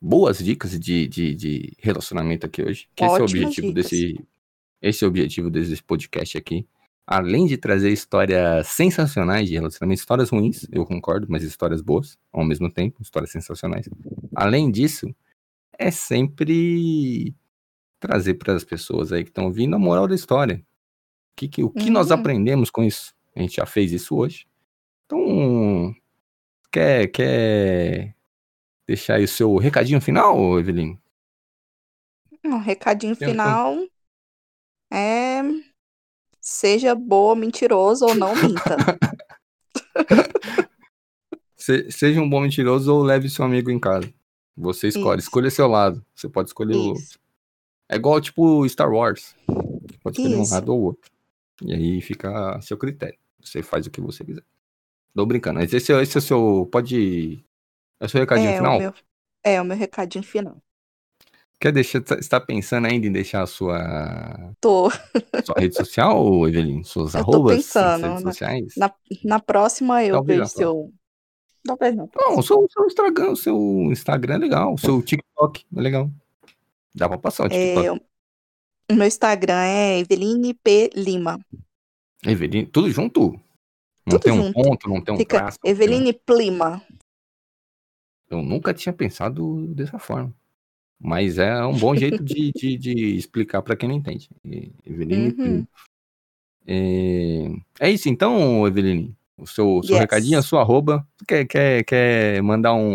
boas 0.00 0.38
dicas 0.38 0.78
de, 0.78 1.06
de, 1.06 1.34
de 1.34 1.72
relacionamento 1.78 2.46
aqui 2.46 2.62
hoje. 2.62 2.88
Que 2.94 3.04
esse 3.04 3.16
é 3.16 3.20
o 3.20 3.24
objetivo 3.24 3.68
dicas. 3.68 3.90
desse. 3.90 4.26
Esse 4.80 5.04
é 5.04 5.06
o 5.06 5.10
objetivo 5.10 5.50
desse 5.50 5.82
podcast 5.82 6.38
aqui. 6.38 6.66
Além 7.06 7.46
de 7.46 7.56
trazer 7.56 7.90
histórias 7.90 8.68
sensacionais 8.68 9.48
de 9.48 9.54
relacionamento, 9.54 9.98
histórias 9.98 10.30
ruins, 10.30 10.66
eu 10.70 10.86
concordo, 10.86 11.26
mas 11.28 11.42
histórias 11.42 11.82
boas 11.82 12.16
ao 12.32 12.44
mesmo 12.44 12.70
tempo, 12.70 13.02
histórias 13.02 13.32
sensacionais. 13.32 13.88
Além 14.34 14.70
disso, 14.70 15.12
é 15.80 15.90
sempre 15.90 17.34
trazer 17.98 18.34
para 18.34 18.54
as 18.54 18.62
pessoas 18.62 19.12
aí 19.12 19.24
que 19.24 19.30
estão 19.30 19.50
vindo 19.50 19.74
a 19.74 19.78
moral 19.78 20.06
da 20.06 20.14
história. 20.14 20.62
O 21.32 21.36
que, 21.36 21.48
que, 21.48 21.64
o 21.64 21.70
que 21.70 21.86
uhum. 21.86 21.92
nós 21.92 22.10
aprendemos 22.10 22.70
com 22.70 22.84
isso? 22.84 23.14
A 23.34 23.40
gente 23.40 23.56
já 23.56 23.64
fez 23.64 23.90
isso 23.90 24.14
hoje. 24.14 24.46
Então, 25.06 25.94
quer, 26.70 27.06
quer 27.06 28.14
deixar 28.86 29.14
aí 29.14 29.24
o 29.24 29.28
seu 29.28 29.56
recadinho 29.56 30.02
final, 30.02 30.58
Evelyn? 30.58 30.98
Um 32.44 32.58
recadinho 32.58 33.16
final 33.16 33.76
é 34.92 35.42
seja 36.40 36.94
boa, 36.94 37.34
mentiroso 37.34 38.04
ou 38.04 38.14
não 38.14 38.34
minta. 38.34 38.76
Se, 41.56 41.90
seja 41.90 42.20
um 42.20 42.28
bom 42.28 42.40
mentiroso 42.40 42.94
ou 42.94 43.02
leve 43.02 43.28
seu 43.28 43.44
amigo 43.44 43.70
em 43.70 43.78
casa. 43.78 44.12
Você 44.56 44.88
escolhe, 44.88 45.18
Isso. 45.18 45.28
escolha 45.28 45.50
seu 45.50 45.66
lado. 45.66 46.04
Você 46.14 46.28
pode 46.28 46.48
escolher 46.48 46.72
Isso. 46.72 46.82
o 46.82 46.88
outro. 46.88 47.20
É 47.88 47.96
igual 47.96 48.20
tipo 48.20 48.68
Star 48.68 48.90
Wars. 48.90 49.34
Você 49.46 49.98
pode 50.02 50.20
escolher 50.20 50.40
Isso. 50.40 50.52
um 50.52 50.54
lado 50.54 50.74
ou 50.74 50.82
outro. 50.82 51.10
E 51.62 51.74
aí 51.74 52.00
fica 52.00 52.56
a 52.56 52.60
seu 52.60 52.76
critério. 52.76 53.18
Você 53.42 53.62
faz 53.62 53.86
o 53.86 53.90
que 53.90 54.00
você 54.00 54.24
quiser. 54.24 54.44
Tô 55.14 55.26
brincando. 55.26 55.58
Mas 55.58 55.72
esse, 55.72 55.92
esse 55.92 56.16
é 56.16 56.18
o 56.18 56.22
seu. 56.22 56.68
Pode. 56.70 57.44
É 57.98 58.06
o 58.06 58.08
seu 58.08 58.20
recadinho 58.20 58.50
é, 58.50 58.56
final? 58.56 58.76
O 58.76 58.80
meu, 58.80 58.94
é, 59.44 59.60
o 59.60 59.64
meu 59.64 59.76
recadinho 59.76 60.24
final. 60.24 60.56
Quer 61.60 61.72
deixar. 61.72 62.02
Está 62.18 62.40
pensando 62.40 62.86
ainda 62.86 63.06
em 63.06 63.12
deixar 63.12 63.42
a 63.42 63.46
sua. 63.46 64.54
Tô. 64.60 64.90
Sua 65.44 65.56
rede 65.58 65.74
social, 65.74 66.16
Evelyn? 66.48 66.82
Suas 66.84 67.14
eu 67.14 67.20
arrobas? 67.20 67.42
Tô 67.42 67.56
pensando. 67.56 68.06
Redes 68.06 68.22
sociais? 68.22 68.74
Na, 68.76 68.92
na 69.24 69.40
próxima 69.40 70.04
eu 70.04 70.14
Talvez 70.14 70.38
vejo 70.38 70.50
seu, 70.50 70.92
Talvez 71.64 71.94
não. 71.94 72.08
Não, 72.16 72.38
o 72.38 72.42
seu, 72.42 72.66
seu, 72.70 72.86
Instagram, 72.86 73.34
seu 73.34 73.56
Instagram 73.90 74.34
é 74.34 74.38
legal. 74.38 74.74
O 74.74 74.78
seu 74.78 75.02
TikTok 75.02 75.64
é 75.76 75.80
legal. 75.80 76.10
Dá 76.94 77.08
pra 77.08 77.18
passar 77.18 77.46
o 77.46 77.48
TikTok. 77.48 77.86
É, 77.86 77.92
o 78.92 78.96
meu 78.96 79.06
Instagram 79.06 79.62
é 79.62 79.98
Eveline 80.00 80.54
P. 80.54 80.90
Lima. 80.94 81.38
Eveline, 82.24 82.66
tudo 82.66 82.90
junto? 82.90 83.32
Não 84.06 84.18
tudo 84.18 84.20
tem 84.20 84.34
junto. 84.34 84.48
um 84.48 84.52
ponto, 84.52 84.88
não 84.88 85.00
tem 85.00 85.14
um 85.14 85.18
Fica 85.18 85.38
traço. 85.38 85.58
Eveline 85.64 86.12
Plima. 86.12 86.82
Eu 88.28 88.42
nunca 88.42 88.74
tinha 88.74 88.92
pensado 88.92 89.66
dessa 89.68 89.98
forma. 89.98 90.34
Mas 90.98 91.38
é 91.38 91.64
um 91.64 91.78
bom 91.78 91.94
jeito 91.94 92.22
de, 92.22 92.52
de, 92.52 92.76
de 92.76 93.16
explicar 93.16 93.62
para 93.62 93.76
quem 93.76 93.88
não 93.88 93.96
entende. 93.96 94.28
Eveline 94.84 95.28
uhum. 95.28 95.34
Plima. 95.34 95.68
É... 96.66 97.86
é 97.86 97.90
isso 97.90 98.08
então, 98.08 98.66
Eveline? 98.66 99.16
O 99.40 99.46
seu, 99.46 99.82
seu 99.82 99.94
yes. 99.94 100.00
recadinho, 100.00 100.38
a 100.38 100.42
sua 100.42 100.60
arroba. 100.60 101.06
Quer, 101.26 101.46
quer, 101.46 101.84
quer 101.84 102.42
mandar 102.42 102.74
um, 102.74 102.94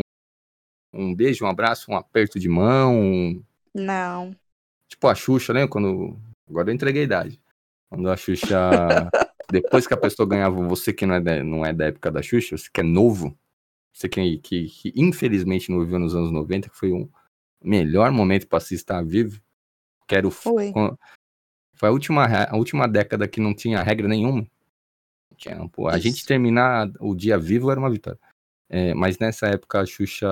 um 0.93 1.13
beijo, 1.13 1.45
um 1.45 1.49
abraço, 1.49 1.91
um 1.91 1.95
aperto 1.95 2.39
de 2.39 2.47
mão? 2.47 3.43
Não. 3.73 4.35
Tipo 4.87 5.07
a 5.07 5.15
Xuxa, 5.15 5.53
né? 5.53 5.67
Quando. 5.67 6.17
Agora 6.47 6.69
eu 6.69 6.75
entreguei 6.75 7.01
a 7.01 7.05
idade. 7.05 7.41
Quando 7.89 8.09
a 8.09 8.15
Xuxa 8.15 8.55
depois 9.51 9.87
que 9.87 9.93
a 9.93 9.97
pessoa 9.97 10.27
ganhava, 10.27 10.55
você 10.67 10.93
que 10.93 11.05
não 11.05 11.15
é 11.15 11.21
da, 11.21 11.43
não 11.43 11.65
é 11.65 11.73
da 11.73 11.85
época 11.85 12.11
da 12.11 12.21
Xuxa, 12.21 12.57
você 12.57 12.69
que 12.71 12.81
é 12.81 12.83
novo, 12.83 13.37
você 13.93 14.09
que, 14.09 14.37
que, 14.39 14.65
que 14.65 14.93
infelizmente 14.95 15.71
não 15.71 15.79
viveu 15.79 15.99
nos 15.99 16.15
anos 16.15 16.31
90, 16.31 16.69
que 16.69 16.75
foi 16.75 16.91
um 16.91 17.09
melhor 17.63 18.11
momento 18.11 18.47
para 18.47 18.59
se 18.59 18.75
estar 18.75 19.03
vivo, 19.03 19.41
quero 20.07 20.29
foi. 20.29 20.71
foi 21.73 21.89
a 21.89 21.91
última, 21.91 22.25
a 22.25 22.55
última 22.55 22.87
década 22.87 23.27
que 23.27 23.39
não 23.39 23.53
tinha 23.53 23.81
regra 23.81 24.07
nenhuma. 24.07 24.45
Pô, 25.69 25.87
a 25.87 25.97
gente 25.97 26.25
terminar 26.25 26.89
o 26.99 27.15
dia 27.15 27.37
vivo 27.37 27.71
era 27.71 27.79
uma 27.79 27.89
vitória. 27.89 28.19
É, 28.69 28.93
mas 28.93 29.19
nessa 29.19 29.47
época 29.47 29.81
a 29.81 29.85
Xuxa 29.85 30.27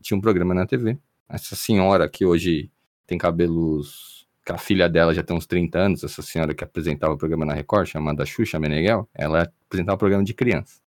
tinha 0.00 0.16
um 0.16 0.20
programa 0.20 0.54
na 0.54 0.66
TV. 0.66 0.98
Essa 1.28 1.54
senhora 1.54 2.08
que 2.08 2.24
hoje 2.24 2.70
tem 3.06 3.18
cabelos. 3.18 4.26
que 4.44 4.52
a 4.52 4.58
filha 4.58 4.88
dela 4.88 5.14
já 5.14 5.22
tem 5.22 5.36
uns 5.36 5.46
30 5.46 5.78
anos, 5.78 6.04
essa 6.04 6.22
senhora 6.22 6.54
que 6.54 6.64
apresentava 6.64 7.14
o 7.14 7.18
programa 7.18 7.44
na 7.44 7.54
Record, 7.54 7.86
chamada 7.88 8.26
Xuxa 8.26 8.58
Meneghel, 8.58 9.08
ela 9.14 9.50
apresentava 9.66 9.96
o 9.96 9.98
programa 9.98 10.24
de 10.24 10.34
criança. 10.34 10.80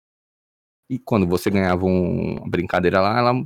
E 0.90 0.98
quando 1.00 1.28
você 1.28 1.50
ganhava 1.50 1.86
um, 1.86 2.38
uma 2.38 2.50
brincadeira 2.50 3.02
lá, 3.02 3.18
ela 3.18 3.46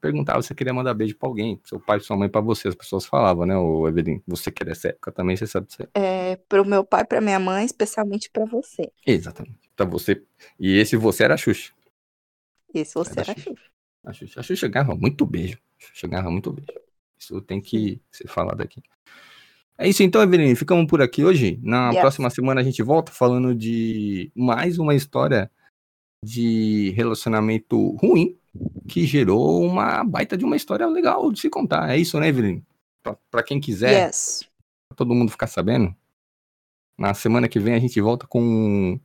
perguntava 0.00 0.40
se 0.42 0.48
você 0.48 0.54
queria 0.54 0.72
mandar 0.72 0.94
beijo 0.94 1.16
pra 1.16 1.28
alguém, 1.28 1.60
seu 1.64 1.78
pai, 1.78 2.00
sua 2.00 2.16
mãe, 2.16 2.28
pra 2.28 2.40
você. 2.40 2.68
As 2.68 2.74
pessoas 2.74 3.04
falavam, 3.04 3.46
né, 3.46 3.56
o 3.56 3.86
Evelyn? 3.86 4.20
Você 4.26 4.50
que 4.50 4.62
é 4.62 4.66
dessa 4.66 4.88
época 4.88 5.12
também, 5.12 5.36
você 5.36 5.46
sabe 5.46 5.66
disso. 5.66 5.82
É, 5.94 6.36
pro 6.48 6.64
meu 6.64 6.84
pai, 6.84 7.04
pra 7.04 7.20
minha 7.20 7.38
mãe, 7.38 7.64
especialmente 7.64 8.30
pra 8.30 8.44
você. 8.44 8.90
Exatamente. 9.06 9.70
Pra 9.76 9.86
você. 9.86 10.22
E 10.58 10.78
esse 10.78 10.96
você 10.96 11.24
era 11.24 11.34
a 11.34 11.36
Xuxa. 11.36 11.72
Esse 12.72 12.94
você 12.94 13.20
era, 13.20 13.30
era 13.30 13.32
a 13.32 13.42
Xuxa. 13.42 13.70
A 14.04 14.12
Xuxa. 14.12 14.40
A 14.40 14.42
Xuxa 14.42 14.68
ganhava 14.68 14.94
muito 14.94 15.26
beijo. 15.26 15.58
A 15.78 15.86
Xuxa 15.86 16.08
ganhava 16.08 16.30
muito 16.30 16.52
beijo. 16.52 16.72
Isso 17.18 17.40
tem 17.42 17.60
que 17.60 18.00
ser 18.10 18.26
falado 18.28 18.62
aqui. 18.62 18.82
É 19.76 19.88
isso 19.88 20.02
então, 20.02 20.22
Evelyn. 20.22 20.54
Ficamos 20.54 20.86
por 20.86 21.02
aqui 21.02 21.24
hoje. 21.24 21.58
Na 21.62 21.90
próxima 21.92 22.30
semana 22.30 22.60
a 22.60 22.64
gente 22.64 22.82
volta 22.82 23.12
falando 23.12 23.54
de 23.54 24.30
mais 24.34 24.78
uma 24.78 24.94
história 24.94 25.50
de 26.22 26.90
relacionamento 26.90 27.96
ruim 27.96 28.38
que 28.88 29.06
gerou 29.06 29.62
uma 29.62 30.02
baita 30.04 30.36
de 30.36 30.44
uma 30.44 30.56
história 30.56 30.86
legal 30.86 31.30
de 31.30 31.40
se 31.40 31.50
contar. 31.50 31.90
É 31.90 31.96
isso, 31.96 32.18
né, 32.18 32.28
Evelyn? 32.28 32.62
Para 33.30 33.42
quem 33.42 33.60
quiser, 33.60 34.08
yes. 34.08 34.44
pra 34.88 34.96
todo 34.96 35.14
mundo 35.14 35.30
ficar 35.30 35.46
sabendo. 35.46 35.94
Na 36.98 37.14
semana 37.14 37.48
que 37.48 37.58
vem 37.58 37.74
a 37.74 37.78
gente 37.78 38.00
volta 38.00 38.26
com 38.26 39.00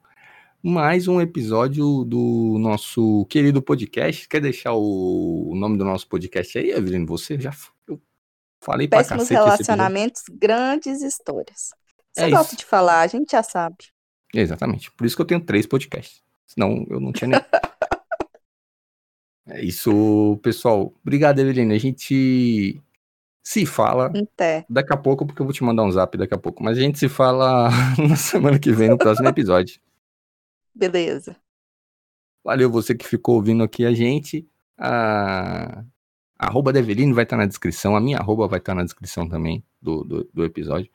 mais 0.61 1.07
um 1.07 1.21
episódio 1.21 2.03
do 2.03 2.57
nosso 2.59 3.25
querido 3.29 3.61
podcast. 3.61 4.27
Quer 4.27 4.41
deixar 4.41 4.73
o, 4.73 5.53
nome 5.55 5.77
do 5.77 5.85
nosso 5.85 6.07
podcast 6.07 6.57
aí, 6.57 6.71
Evelyn? 6.71 7.05
Você 7.05 7.39
já 7.39 7.51
eu 7.87 8.01
falei 8.59 8.87
para 8.87 9.03
cacete. 9.03 9.33
relacionamentos, 9.33 10.23
grandes 10.29 11.01
histórias. 11.03 11.69
Você 12.11 12.23
é 12.23 12.29
gosta 12.31 12.53
isso. 12.53 12.57
de 12.57 12.65
falar, 12.65 13.01
a 13.01 13.07
gente 13.07 13.31
já 13.31 13.43
sabe. 13.43 13.77
Exatamente. 14.33 14.91
Por 14.91 15.05
isso 15.05 15.15
que 15.15 15.21
eu 15.21 15.27
tenho 15.27 15.39
três 15.39 15.67
podcasts. 15.67 16.21
Senão 16.47 16.85
eu 16.89 16.99
não 16.99 17.11
tinha 17.11 17.27
nem. 17.29 17.39
é 19.47 19.63
isso, 19.63 20.39
pessoal. 20.41 20.93
Obrigado, 21.03 21.39
Evelyn. 21.39 21.71
A 21.73 21.77
gente 21.77 22.81
se 23.43 23.65
fala 23.65 24.07
Até. 24.07 24.65
daqui 24.67 24.91
a 24.91 24.97
pouco, 24.97 25.25
porque 25.25 25.39
eu 25.39 25.45
vou 25.45 25.53
te 25.53 25.63
mandar 25.63 25.83
um 25.83 25.91
zap 25.91 26.17
daqui 26.17 26.33
a 26.33 26.37
pouco. 26.37 26.63
Mas 26.63 26.77
a 26.77 26.81
gente 26.81 26.97
se 26.97 27.07
fala 27.07 27.69
na 28.09 28.15
semana 28.15 28.57
que 28.57 28.71
vem, 28.71 28.89
no 28.89 28.97
próximo 28.97 29.27
episódio. 29.27 29.79
Beleza. 30.73 31.35
Valeu 32.43 32.71
você 32.71 32.95
que 32.95 33.07
ficou 33.07 33.35
ouvindo 33.35 33.63
aqui 33.63 33.85
a 33.85 33.93
gente. 33.93 34.47
A, 34.77 35.83
a 36.39 36.47
arroba 36.47 36.73
da 36.73 36.79
Eveline 36.79 37.13
vai 37.13 37.23
estar 37.23 37.37
na 37.37 37.45
descrição. 37.45 37.95
A 37.95 38.01
minha 38.01 38.17
arroba 38.17 38.47
vai 38.47 38.59
estar 38.59 38.73
na 38.73 38.83
descrição 38.83 39.29
também 39.29 39.63
do, 39.79 40.03
do, 40.03 40.29
do 40.33 40.43
episódio. 40.43 40.91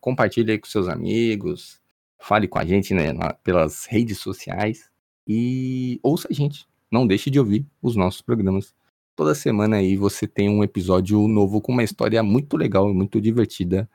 Compartilhe 0.00 0.50
aí 0.50 0.58
com 0.58 0.66
seus 0.66 0.88
amigos. 0.88 1.80
Fale 2.18 2.48
com 2.48 2.58
a 2.58 2.64
gente 2.64 2.92
né, 2.94 3.12
na, 3.12 3.32
pelas 3.32 3.86
redes 3.86 4.18
sociais. 4.18 4.90
E 5.26 6.00
ouça 6.02 6.26
a 6.28 6.34
gente. 6.34 6.66
Não 6.92 7.06
deixe 7.06 7.30
de 7.30 7.40
ouvir 7.40 7.66
os 7.80 7.96
nossos 7.96 8.20
programas. 8.20 8.74
Toda 9.16 9.34
semana 9.34 9.76
aí 9.76 9.96
você 9.96 10.26
tem 10.26 10.48
um 10.48 10.62
episódio 10.62 11.26
novo 11.26 11.60
com 11.60 11.72
uma 11.72 11.82
história 11.82 12.22
muito 12.22 12.56
legal 12.56 12.90
e 12.90 12.94
muito 12.94 13.20
divertida 13.20 13.88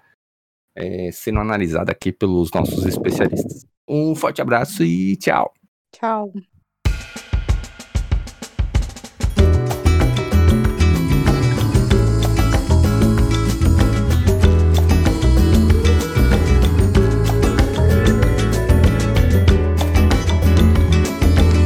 é, 0.76 1.12
sendo 1.12 1.40
analisada 1.40 1.92
aqui 1.92 2.12
pelos 2.12 2.52
nossos 2.52 2.86
especialistas. 2.86 3.66
Um 3.88 4.16
forte 4.16 4.42
abraço 4.42 4.84
e 4.84 5.16
tchau. 5.18 5.54
Tchau. 5.92 6.32